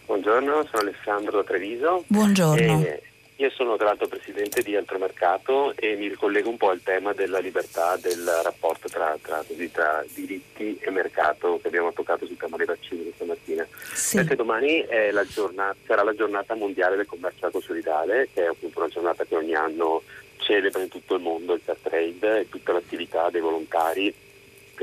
Buongiorno, 0.07 0.65
sono 0.71 0.83
Alessandro 0.83 1.43
Treviso. 1.43 2.05
Buongiorno. 2.07 2.81
E 2.85 3.03
io 3.35 3.51
sono 3.51 3.77
tra 3.77 3.87
l'altro 3.87 4.07
presidente 4.07 4.63
di 4.63 4.77
Altromercato 4.77 5.75
e 5.77 5.97
mi 5.97 6.07
ricollego 6.07 6.49
un 6.49 6.57
po' 6.57 6.71
al 6.71 6.81
tema 6.81 7.13
della 7.13 7.41
libertà 7.41 7.97
del 7.97 8.25
rapporto 8.45 8.89
tra, 8.89 9.19
tra, 9.21 9.45
tra 9.73 10.05
diritti 10.15 10.79
e 10.81 10.91
mercato 10.91 11.59
che 11.61 11.67
abbiamo 11.67 11.93
toccato 11.93 12.25
sul 12.25 12.37
tema 12.37 12.57
dei 12.57 12.67
vaccini 12.67 13.03
questa 13.03 13.25
mattina. 13.25 13.67
Sì. 13.95 14.17
Perché 14.19 14.37
domani 14.37 14.87
la 15.11 15.27
giornata, 15.27 15.77
sarà 15.85 16.05
la 16.05 16.15
giornata 16.15 16.55
mondiale 16.55 16.95
del 16.95 17.07
commercio 17.07 17.61
solidale, 17.61 18.29
che 18.33 18.45
è 18.45 18.47
appunto 18.47 18.79
una 18.79 18.89
giornata 18.89 19.25
che 19.25 19.35
ogni 19.35 19.55
anno 19.55 20.03
celebra 20.37 20.83
in 20.83 20.89
tutto 20.89 21.17
il 21.17 21.23
mondo 21.23 21.55
il 21.55 21.61
fair 21.65 21.79
trade 21.83 22.41
e 22.41 22.49
tutta 22.49 22.73
l'attività 22.73 23.29
dei 23.31 23.41
volontari 23.41 24.15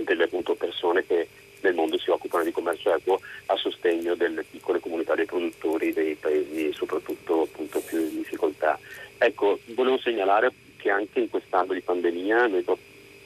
delle 0.03 0.23
appunto, 0.25 0.55
persone 0.55 1.05
che 1.05 1.29
nel 1.64 1.73
mondo 1.73 1.98
si 1.98 2.10
occupano 2.10 2.44
di 2.44 2.52
commercio 2.52 2.94
equo 2.94 3.19
a 3.48 3.56
sostegno 3.56 4.15
delle 4.15 4.44
piccole 4.44 4.80
comunità 4.80 5.15
dei 5.15 5.26
produttori 5.26 5.94
dei 5.94 6.15
paesi 6.15 6.72
soprattutto 6.73 7.44
appunto, 7.44 7.80
più 7.81 7.99
in 7.99 8.18
difficoltà. 8.18 8.77
Ecco, 9.18 9.60
volevo 9.73 9.98
segnalare 9.98 10.52
che 10.77 10.90
anche 10.90 11.19
in 11.19 11.30
quest'anno 11.30 11.73
di 11.73 11.81
pandemia 11.81 12.48
noi 12.48 12.64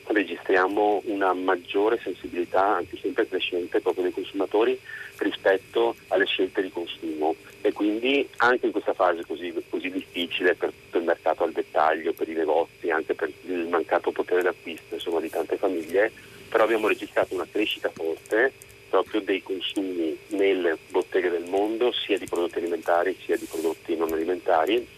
registriamo 0.08 1.02
una 1.06 1.34
maggiore 1.34 2.00
sensibilità, 2.02 2.76
anche 2.76 2.98
sempre 2.98 3.28
crescente, 3.28 3.82
proprio 3.82 4.04
dei 4.04 4.14
consumatori 4.14 4.80
rispetto 5.18 5.96
alle 6.08 6.26
scelte 6.26 6.62
di 6.62 6.72
consumo. 6.72 7.36
E 7.62 7.74
quindi 7.74 8.28
anche 8.38 8.68
in 8.68 8.72
questa 8.72 8.94
fase 8.94 9.26
così, 9.26 9.54
così 9.70 9.90
difficile 9.90 10.56
per 10.56 10.72
tutto 10.72 10.98
il 11.00 11.04
mercato 11.04 11.44
al 11.44 11.52
dettaglio, 11.52 12.14
per 12.14 12.30
i 12.30 12.34
negozi, 12.34 12.90
anche 12.90 13.14
per 13.14 13.32
il 13.46 13.68
mancato 13.68 14.12
potere 14.12 14.42
d'acquisto 14.42 14.96
insomma, 14.96 15.20
di 15.20 15.30
tante 15.30 15.58
famiglie, 15.58 16.12
però 16.50 16.64
abbiamo 16.64 16.88
registrato 16.88 17.34
una 17.34 17.48
crescita 17.50 17.90
forte 17.90 18.54
proprio 18.90 19.20
dei 19.22 19.44
consumi 19.44 20.18
nelle 20.30 20.78
botteghe 20.90 21.30
del 21.30 21.50
mondo, 21.50 21.92
sia 21.92 22.18
di 22.18 22.26
prodotti 22.26 22.60
alimentari 22.60 23.18
sia 23.24 23.36
di 23.36 23.46
prodotti 23.46 23.96
non 23.96 24.14
alimentari 24.14 24.96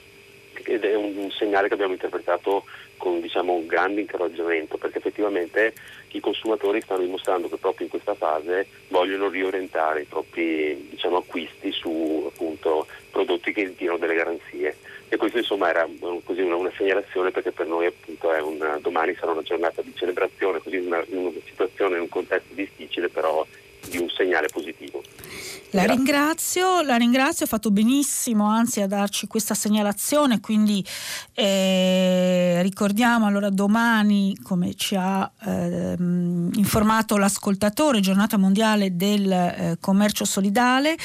ed 0.64 0.84
è 0.84 0.96
un, 0.96 1.30
segnale 1.32 1.68
che 1.68 1.74
abbiamo 1.74 1.94
interpretato 1.94 2.66
con 2.98 3.22
diciamo, 3.22 3.54
un 3.54 3.66
grande 3.66 4.02
incoraggiamento 4.02 4.78
perché 4.78 4.98
effettivamente 4.98 5.74
i 6.12 6.20
consumatori 6.20 6.82
stanno 6.82 7.02
dimostrando 7.02 7.48
che 7.50 7.58
proprio 7.58 7.86
in 7.86 7.92
questa 7.92 8.14
fase 8.14 8.68
vogliono 8.90 9.30
riorientare 9.30 10.02
i 10.02 10.06
propri 10.06 10.88
diciamo, 10.90 11.18
acquisti 11.18 11.72
su 11.72 12.30
appunto, 12.32 12.88
prodotti 13.12 13.54
che 13.54 13.74
diano 13.76 13.98
delle 13.98 14.16
garanzie. 14.16 14.78
E 15.12 15.18
questo 15.18 15.40
insomma 15.40 15.70
era 15.70 15.88
così, 16.24 16.42
una, 16.42 16.56
una, 16.56 16.72
segnalazione 16.78 17.32
perché 17.32 17.52
per 17.52 17.66
noi 17.66 17.88
appunto 17.88 18.28
una, 18.28 18.78
domani 18.80 19.16
sarà 19.16 19.32
una 19.32 19.42
giornata 19.42 19.82
di 19.82 19.92
celebrazione, 19.96 20.60
così 20.60 20.78
una, 20.78 21.04
una 21.08 21.32
situazione, 21.46 21.96
in 21.96 22.02
un 22.02 22.10
contesto 22.10 22.54
difficile 22.54 23.10
però 23.10 23.46
di 23.88 23.98
un 23.98 24.10
segnale 24.10 24.48
positivo. 24.48 25.02
La 25.72 25.84
ringrazio, 25.84 26.82
la 26.82 26.96
ringrazio, 26.96 27.46
ha 27.46 27.48
fatto 27.48 27.70
benissimo 27.70 28.48
anzi 28.48 28.82
a 28.82 28.88
darci 28.88 29.28
questa 29.28 29.54
segnalazione, 29.54 30.40
quindi 30.40 30.84
eh, 31.36 32.60
ricordiamo 32.64 33.28
allora 33.28 33.52
domani, 33.52 34.36
come 34.42 34.74
ci 34.74 34.96
ha 34.98 35.32
eh, 35.46 35.96
informato 36.00 37.18
l'ascoltatore, 37.18 38.00
giornata 38.00 38.36
mondiale 38.38 38.96
del 38.96 39.32
eh, 39.32 39.78
commercio 39.80 40.26
solidale 40.26 40.98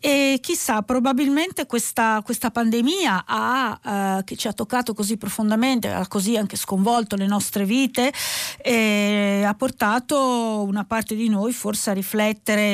e 0.00 0.38
chissà, 0.40 0.80
probabilmente 0.80 1.66
questa, 1.66 2.22
questa 2.24 2.50
pandemia 2.50 3.24
ha, 3.26 4.18
eh, 4.20 4.24
che 4.24 4.36
ci 4.36 4.48
ha 4.48 4.54
toccato 4.54 4.94
così 4.94 5.18
profondamente, 5.18 5.88
ha 5.92 6.06
così 6.08 6.34
anche 6.38 6.56
sconvolto 6.56 7.14
le 7.14 7.26
nostre 7.26 7.66
vite, 7.66 8.10
ha 8.10 9.54
portato 9.54 10.64
una 10.66 10.84
parte 10.84 11.14
di 11.14 11.28
noi 11.28 11.52
forse 11.52 11.90
a 11.90 11.92
riflettere 11.92 12.07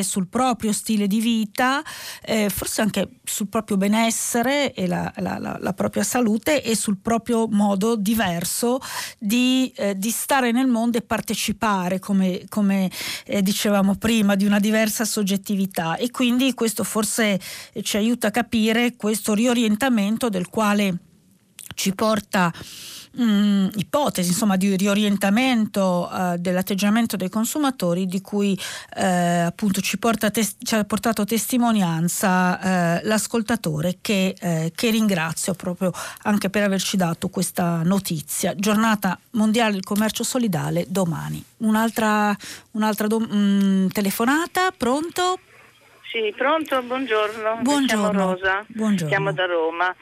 sul 0.03 0.29
proprio 0.29 0.73
stile 0.73 1.07
di 1.07 1.21
vita, 1.21 1.83
eh, 2.23 2.49
forse 2.49 2.81
anche 2.81 3.09
sul 3.25 3.49
proprio 3.49 3.77
benessere 3.77 4.73
e 4.73 4.87
la, 4.87 5.13
la, 5.17 5.39
la, 5.39 5.57
la, 5.61 5.73
propria 5.73 6.03
salute 6.03 6.63
e 6.63 6.77
sul 6.77 6.99
proprio 6.99 7.47
modo 7.49 7.97
diverso 7.97 8.79
di, 9.19 9.73
eh, 9.77 9.99
di 9.99 10.11
stare 10.11 10.53
nel 10.53 10.67
mondo 10.67 10.99
e 10.99 11.03
partecipare, 11.03 11.99
come, 11.99 12.45
come 12.49 12.91
eh, 13.27 13.43
dicevamo 13.43 13.97
prima, 13.97 14.35
di 14.35 14.45
una 14.45 14.61
diversa 14.61 15.05
soggettività. 15.05 15.97
E 15.97 16.11
quindi 16.11 16.55
questo 16.55 16.85
forse 16.85 17.41
ci 17.83 17.97
aiuta 17.97 18.29
a 18.29 18.31
capire 18.31 18.97
questo 18.97 19.35
riorientamento 19.35 20.29
del 20.29 20.49
quale 20.49 20.99
ci 21.75 21.95
porta 21.95 22.53
mh, 23.15 23.25
mm, 23.25 23.69
ipotesi 23.77 24.31
insomma, 24.31 24.57
di 24.57 24.77
riorientamento 24.77 26.09
uh, 26.11 26.37
dell'atteggiamento 26.37 27.17
dei 27.17 27.29
consumatori 27.29 28.07
di 28.07 28.21
cui 28.21 28.59
uh, 28.97 29.47
appunto 29.47 29.81
ci, 29.81 29.99
tes- 30.33 30.57
ci, 30.63 30.75
ha 30.75 30.85
portato 30.85 31.25
testimonianza 31.25 32.59
uh, 33.03 33.07
l'ascoltatore 33.07 33.99
che, 34.01 34.35
che, 34.75 34.91
ringrazio 34.91 35.55
proprio 35.55 35.93
anche 36.23 36.51
per 36.51 36.63
averci 36.63 36.97
dato 36.97 37.29
questa 37.29 37.83
notizia. 37.83 38.55
Giornata 38.55 39.19
mondiale 39.31 39.73
del 39.73 39.85
commercio 39.85 40.23
solidale 40.23 40.87
domani. 40.89 41.43
Un'altra, 41.59 42.37
un'altra 42.73 43.07
do- 43.07 43.21
mh, 43.21 43.37
mm, 43.37 43.87
telefonata, 43.89 44.73
pronto? 44.77 45.39
Sì, 46.11 46.33
pronto, 46.37 46.81
buongiorno. 46.83 47.59
Buongiorno. 47.63 48.11
Mi 48.13 48.17
Rosa, 48.17 48.65
buongiorno. 48.69 49.09
chiamo 49.09 49.33
da 49.33 49.47
Roma. 49.47 49.95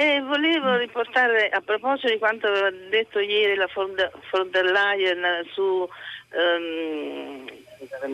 E 0.00 0.22
volevo 0.22 0.76
riportare, 0.76 1.50
a 1.50 1.60
proposito 1.60 2.08
di 2.08 2.16
quanto 2.16 2.46
aveva 2.46 2.70
detto 2.70 3.18
ieri 3.18 3.54
la 3.54 3.68
von 3.74 3.94
der 3.94 4.64
Leyen 4.64 5.46
su 5.52 5.86
um, 6.30 7.46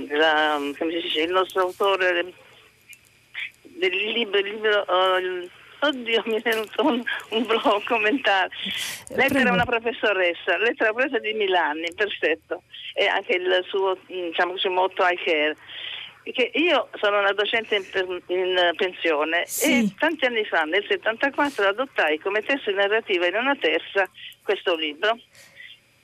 la, 0.08 0.58
dice, 0.80 1.22
il 1.22 1.30
nostro 1.30 1.62
autore 1.62 2.24
del 3.62 3.96
libro, 4.12 4.38
il 4.40 4.48
libro 4.48 4.80
oh, 4.80 5.20
oddio 5.78 6.22
mi 6.26 6.34
è 6.34 6.40
venuto 6.40 6.82
un, 6.82 7.00
un 7.30 7.46
blocco 7.46 7.80
commentare 7.86 8.50
lettera 9.10 9.50
a 9.50 9.52
una 9.52 9.64
professoressa 9.64 10.58
lettera 10.58 10.92
presa 10.92 11.20
di 11.20 11.34
Milani 11.34 11.94
perfetto. 11.94 12.62
E 12.94 13.06
anche 13.06 13.34
il 13.34 13.64
suo 13.68 13.96
diciamo 14.06 14.54
così 14.54 14.68
motto 14.70 15.06
I 15.06 15.16
care 15.24 15.54
che 16.32 16.50
io 16.54 16.88
sono 16.94 17.18
una 17.18 17.32
docente 17.32 17.76
in, 17.76 18.20
in 18.26 18.72
pensione 18.76 19.44
sì. 19.46 19.84
e 19.84 19.94
tanti 19.98 20.24
anni 20.24 20.44
fa, 20.44 20.62
nel 20.62 20.84
74, 20.86 21.68
adottai 21.68 22.18
come 22.18 22.42
testo 22.42 22.70
narrativa 22.72 23.26
in 23.26 23.36
una 23.36 23.56
terza 23.56 24.08
questo 24.42 24.74
libro. 24.74 25.18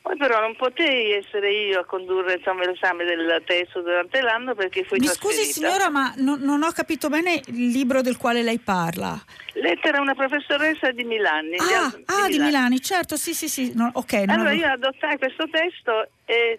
Poi 0.02 0.16
però 0.16 0.40
non 0.40 0.56
potei 0.56 1.12
essere 1.12 1.52
io 1.52 1.78
a 1.78 1.84
condurre 1.84 2.34
insomma, 2.34 2.64
l'esame 2.64 3.04
del 3.04 3.40
testo 3.46 3.82
durante 3.82 4.20
l'anno 4.20 4.52
perché 4.52 4.82
fui 4.82 4.98
Mi 4.98 5.06
trasferita. 5.06 5.40
scusi 5.40 5.52
signora, 5.52 5.90
ma 5.90 6.12
non, 6.16 6.40
non, 6.40 6.64
ho 6.64 6.72
capito 6.72 7.08
bene 7.08 7.40
il 7.46 7.68
libro 7.68 8.00
del 8.00 8.16
quale 8.16 8.42
lei 8.42 8.58
parla. 8.58 9.16
Lettera 9.52 9.98
a 9.98 10.00
una 10.00 10.16
professoressa 10.16 10.90
di 10.90 11.04
Milani. 11.04 11.54
Ah, 11.56 11.92
di, 11.94 12.02
ah, 12.06 12.26
di, 12.26 12.32
Milani. 12.32 12.44
Milani. 12.44 12.80
certo, 12.80 13.14
sì, 13.14 13.32
sì, 13.32 13.48
sì. 13.48 13.70
No, 13.76 13.90
okay, 13.92 14.24
allora 14.26 14.50
avevo... 14.50 14.66
io 14.66 14.72
adottai 14.72 15.18
questo 15.18 15.48
testo 15.48 16.08
e 16.24 16.58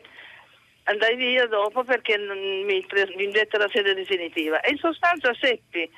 andai 0.84 1.16
via 1.16 1.48
dopo 1.48 1.84
perché 1.84 2.18
mi, 2.18 2.64
mi 2.66 3.24
indette 3.24 3.58
la 3.58 3.70
sede 3.72 3.94
definitiva 3.94 4.60
e 4.62 4.72
in 4.72 4.78
sostanza 4.78 5.34
seppi 5.40 5.90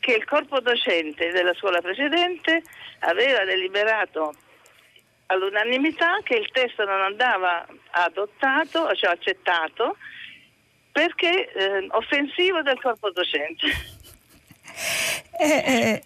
che 0.00 0.12
il 0.12 0.24
corpo 0.24 0.60
docente 0.60 1.30
della 1.30 1.54
scuola 1.54 1.80
precedente 1.80 2.62
aveva 3.00 3.44
deliberato 3.44 4.34
all'unanimità 5.26 6.18
che 6.22 6.34
il 6.34 6.50
testo 6.52 6.84
non 6.84 7.00
andava 7.00 7.66
adottato, 7.90 8.94
cioè 8.94 9.12
accettato, 9.12 9.96
perché 10.92 11.50
eh, 11.52 11.86
offensivo 11.90 12.62
del 12.62 12.78
corpo 12.80 13.10
docente. 13.10 13.66
Eh, 15.38 15.64
eh, 15.66 16.02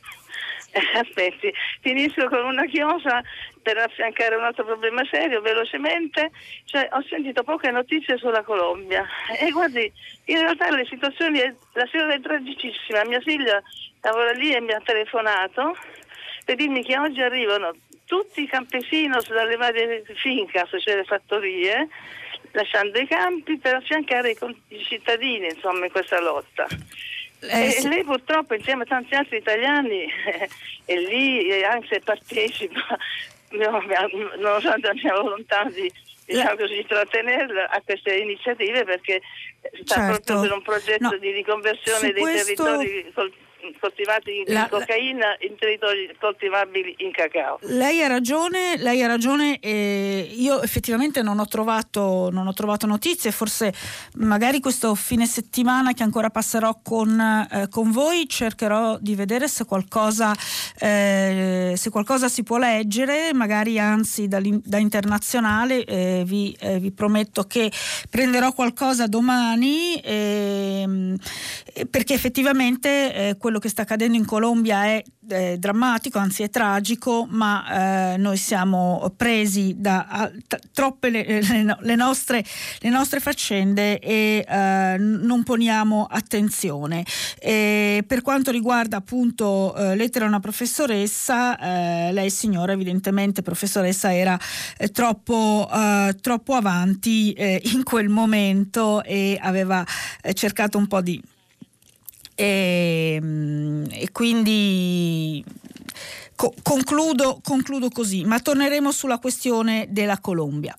aspetti, 0.95 1.53
finisco 1.81 2.29
con 2.29 2.45
una 2.45 2.65
chiosa 2.67 3.23
per 3.63 3.79
affiancare 3.79 4.37
un 4.37 4.45
altro 4.45 4.65
problema 4.65 5.03
serio 5.11 5.41
velocemente. 5.41 6.31
Cioè, 6.65 6.89
ho 6.93 7.03
sentito 7.09 7.43
poche 7.43 7.71
notizie 7.71 8.17
sulla 8.17 8.43
Colombia 8.43 9.07
e 9.39 9.51
guardi, 9.51 9.91
in 10.27 10.39
realtà 10.41 10.71
le 10.71 10.87
situazioni, 10.87 11.39
la 11.41 11.55
situazione 11.67 12.15
è 12.15 12.21
tragicissima. 12.21 13.05
Mia 13.05 13.21
figlia 13.21 13.63
lavora 14.01 14.33
lì 14.33 14.53
e 14.53 14.61
mi 14.61 14.73
ha 14.73 14.81
telefonato 14.85 15.77
per 16.45 16.57
dirmi 16.57 16.83
che 16.83 16.99
oggi 16.99 17.21
arrivano 17.21 17.75
tutti 18.07 18.43
i 18.43 18.47
campesinos 18.47 19.29
dalle 19.29 19.57
varie 19.57 20.03
fincas, 20.15 20.71
cioè 20.79 20.97
le 20.97 21.05
fattorie, 21.05 21.89
lasciando 22.53 22.99
i 22.99 23.07
campi 23.07 23.59
per 23.59 23.75
affiancare 23.75 24.31
i, 24.31 24.83
cittadini 24.83 25.47
insomma, 25.47 25.85
in 25.85 25.93
questa 25.93 26.19
lotta. 26.21 26.67
Eh, 27.41 27.77
e 27.79 27.89
lei 27.89 28.05
purtroppo 28.05 28.55
insieme 28.55 28.83
a 28.83 28.87
tanti 28.87 29.15
altri 29.15 29.37
italiani 29.37 30.05
eh, 30.27 30.49
è 30.85 30.97
lì 30.97 31.49
e 31.49 31.65
anche 31.65 31.87
se 31.89 32.01
partecipa, 32.01 32.99
nonostante 34.39 34.87
la 34.87 34.95
mia 34.95 35.21
volontà 35.21 35.65
di, 35.65 35.91
diciamo 36.25 36.57
così, 36.57 36.85
trattenerla 36.87 37.71
a 37.71 37.81
queste 37.85 38.17
iniziative 38.17 38.85
perché 38.85 39.21
sta 39.85 39.95
certo. 39.95 40.23
proprio 40.23 40.41
per 40.41 40.53
un 40.53 40.63
progetto 40.63 41.11
no. 41.11 41.19
di 41.19 41.31
riconversione 41.31 42.13
dei 42.13 42.23
questo... 42.23 42.65
territori 42.65 43.13
coltivati 43.13 43.47
coltivati 43.81 44.45
in 44.47 44.53
la, 44.53 44.69
cocaina 44.69 45.37
in 45.41 45.57
territori 45.59 46.15
coltivabili 46.19 46.95
in 46.99 47.13
cacao. 47.13 47.59
Lei 47.63 48.03
ha 48.03 48.07
ragione, 48.07 48.77
lei 48.77 49.03
ha 49.03 49.07
ragione 49.07 49.59
eh, 49.61 50.29
io 50.37 50.63
effettivamente 50.63 51.23
non 51.23 51.39
ho, 51.39 51.47
trovato, 51.47 52.31
non 52.31 52.47
ho, 52.47 52.53
trovato, 52.53 52.87
notizie, 52.87 53.31
forse 53.31 53.73
magari 54.15 54.61
questo 54.61 54.95
fine 54.95 55.27
settimana 55.27 55.93
che 55.93 56.03
ancora 56.03 56.31
passerò 56.31 56.79
con, 56.83 57.19
eh, 57.19 57.69
con 57.69 57.91
voi 57.91 58.29
cercherò 58.29 58.99
di 59.01 59.15
vedere 59.15 59.49
se 59.49 59.65
qualcosa, 59.65 60.35
eh, 60.79 61.75
se 61.77 61.91
qualcosa 61.91 62.29
si 62.29 62.43
può 62.43 62.59
leggere, 62.59 63.33
magari 63.33 63.79
anzi 63.79 64.29
da, 64.29 64.41
da 64.43 64.79
internazionale 64.79 66.25
vi, 66.25 66.57
eh, 66.61 66.79
vi, 66.79 66.93
prometto 66.93 67.45
che 67.45 67.71
prenderò 68.11 68.53
qualcosa 68.53 69.07
domani 69.07 70.01
ehm, 70.03 71.17
perché 71.91 72.15
effettivamente 72.15 73.15
eh, 73.15 73.37
quello 73.49 73.63
che 73.63 73.71
sta 73.71 73.81
accadendo 73.81 74.19
in 74.19 74.27
Colombia 74.27 74.85
è 74.85 75.03
eh, 75.27 75.57
drammatico, 75.59 76.19
anzi 76.19 76.43
è 76.43 76.51
tragico, 76.51 77.27
ma 77.31 78.13
eh, 78.13 78.17
noi 78.19 78.37
siamo 78.37 79.11
presi 79.17 79.75
da 79.79 80.07
a, 80.07 80.31
t- 80.47 80.61
troppe 80.71 81.09
le, 81.09 81.41
le, 81.41 81.77
le, 81.81 81.95
nostre, 81.95 82.45
le, 82.81 82.91
nostre, 82.91 83.21
faccende 83.21 84.01
e 84.01 84.45
eh, 84.47 84.97
non 84.99 85.45
poniamo 85.45 86.07
attenzione. 86.11 87.07
E 87.39 88.05
per 88.07 88.21
quanto 88.21 88.51
riguarda 88.51 88.99
appunto 88.99 89.75
eh, 89.75 89.97
lettera 89.97 90.27
a 90.27 90.29
una 90.29 90.41
professoressa, 90.41 91.59
eh, 91.59 92.13
lei 92.13 92.29
signora 92.29 92.73
evidentemente 92.73 93.41
professoressa 93.41 94.15
era 94.15 94.39
eh, 94.77 94.89
troppo, 94.91 95.67
troppo 96.21 96.53
avanti 96.53 97.35
in 97.73 97.83
quel 97.83 98.11
momento 98.11 99.03
e 99.03 99.39
aveva 99.41 99.83
cercato 100.35 100.77
un 100.77 100.87
po' 100.87 101.01
di 101.01 101.23
e, 102.39 103.17
ehm, 103.17 103.87
e 103.91 104.13
quindi 104.13 105.45
co- 106.37 106.55
concludo, 106.63 107.41
concludo 107.43 107.89
così, 107.91 108.25
ma 108.25 108.39
torneremo 108.39 108.93
sulla 108.93 109.19
questione 109.19 109.87
della 109.91 110.19
Colombia. 110.21 110.75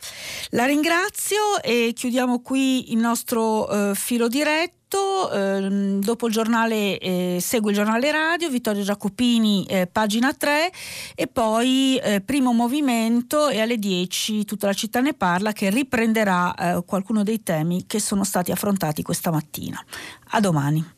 La 0.52 0.66
ringrazio 0.66 1.62
e 1.62 1.92
chiudiamo 1.94 2.40
qui 2.42 2.94
il 2.94 2.98
nostro 2.98 3.70
eh, 3.70 3.96
filo 3.96 4.30
diretto. 4.30 4.78
Eh, 4.90 6.00
dopo 6.00 6.26
il 6.28 6.34
giornale 6.34 6.98
eh, 6.98 7.38
segue 7.40 7.70
il 7.72 7.76
giornale 7.76 8.10
radio, 8.10 8.50
Vittorio 8.50 8.82
Giacopini, 8.82 9.66
eh, 9.66 9.86
pagina 9.86 10.34
3 10.34 10.72
e 11.14 11.28
poi 11.28 12.00
eh, 12.02 12.22
primo 12.22 12.54
movimento 12.54 13.50
e 13.50 13.60
alle 13.62 13.78
10 13.78 14.46
tutta 14.46 14.66
la 14.66 14.74
città 14.74 15.00
ne 15.02 15.14
parla 15.14 15.52
che 15.52 15.70
riprenderà 15.70 16.56
eh, 16.56 16.84
qualcuno 16.86 17.22
dei 17.22 17.44
temi 17.44 17.86
che 17.86 18.00
sono 18.00 18.24
stati 18.24 18.52
affrontati 18.52 19.04
questa 19.04 19.30
mattina. 19.30 19.84
A 20.30 20.40
domani. 20.40 20.98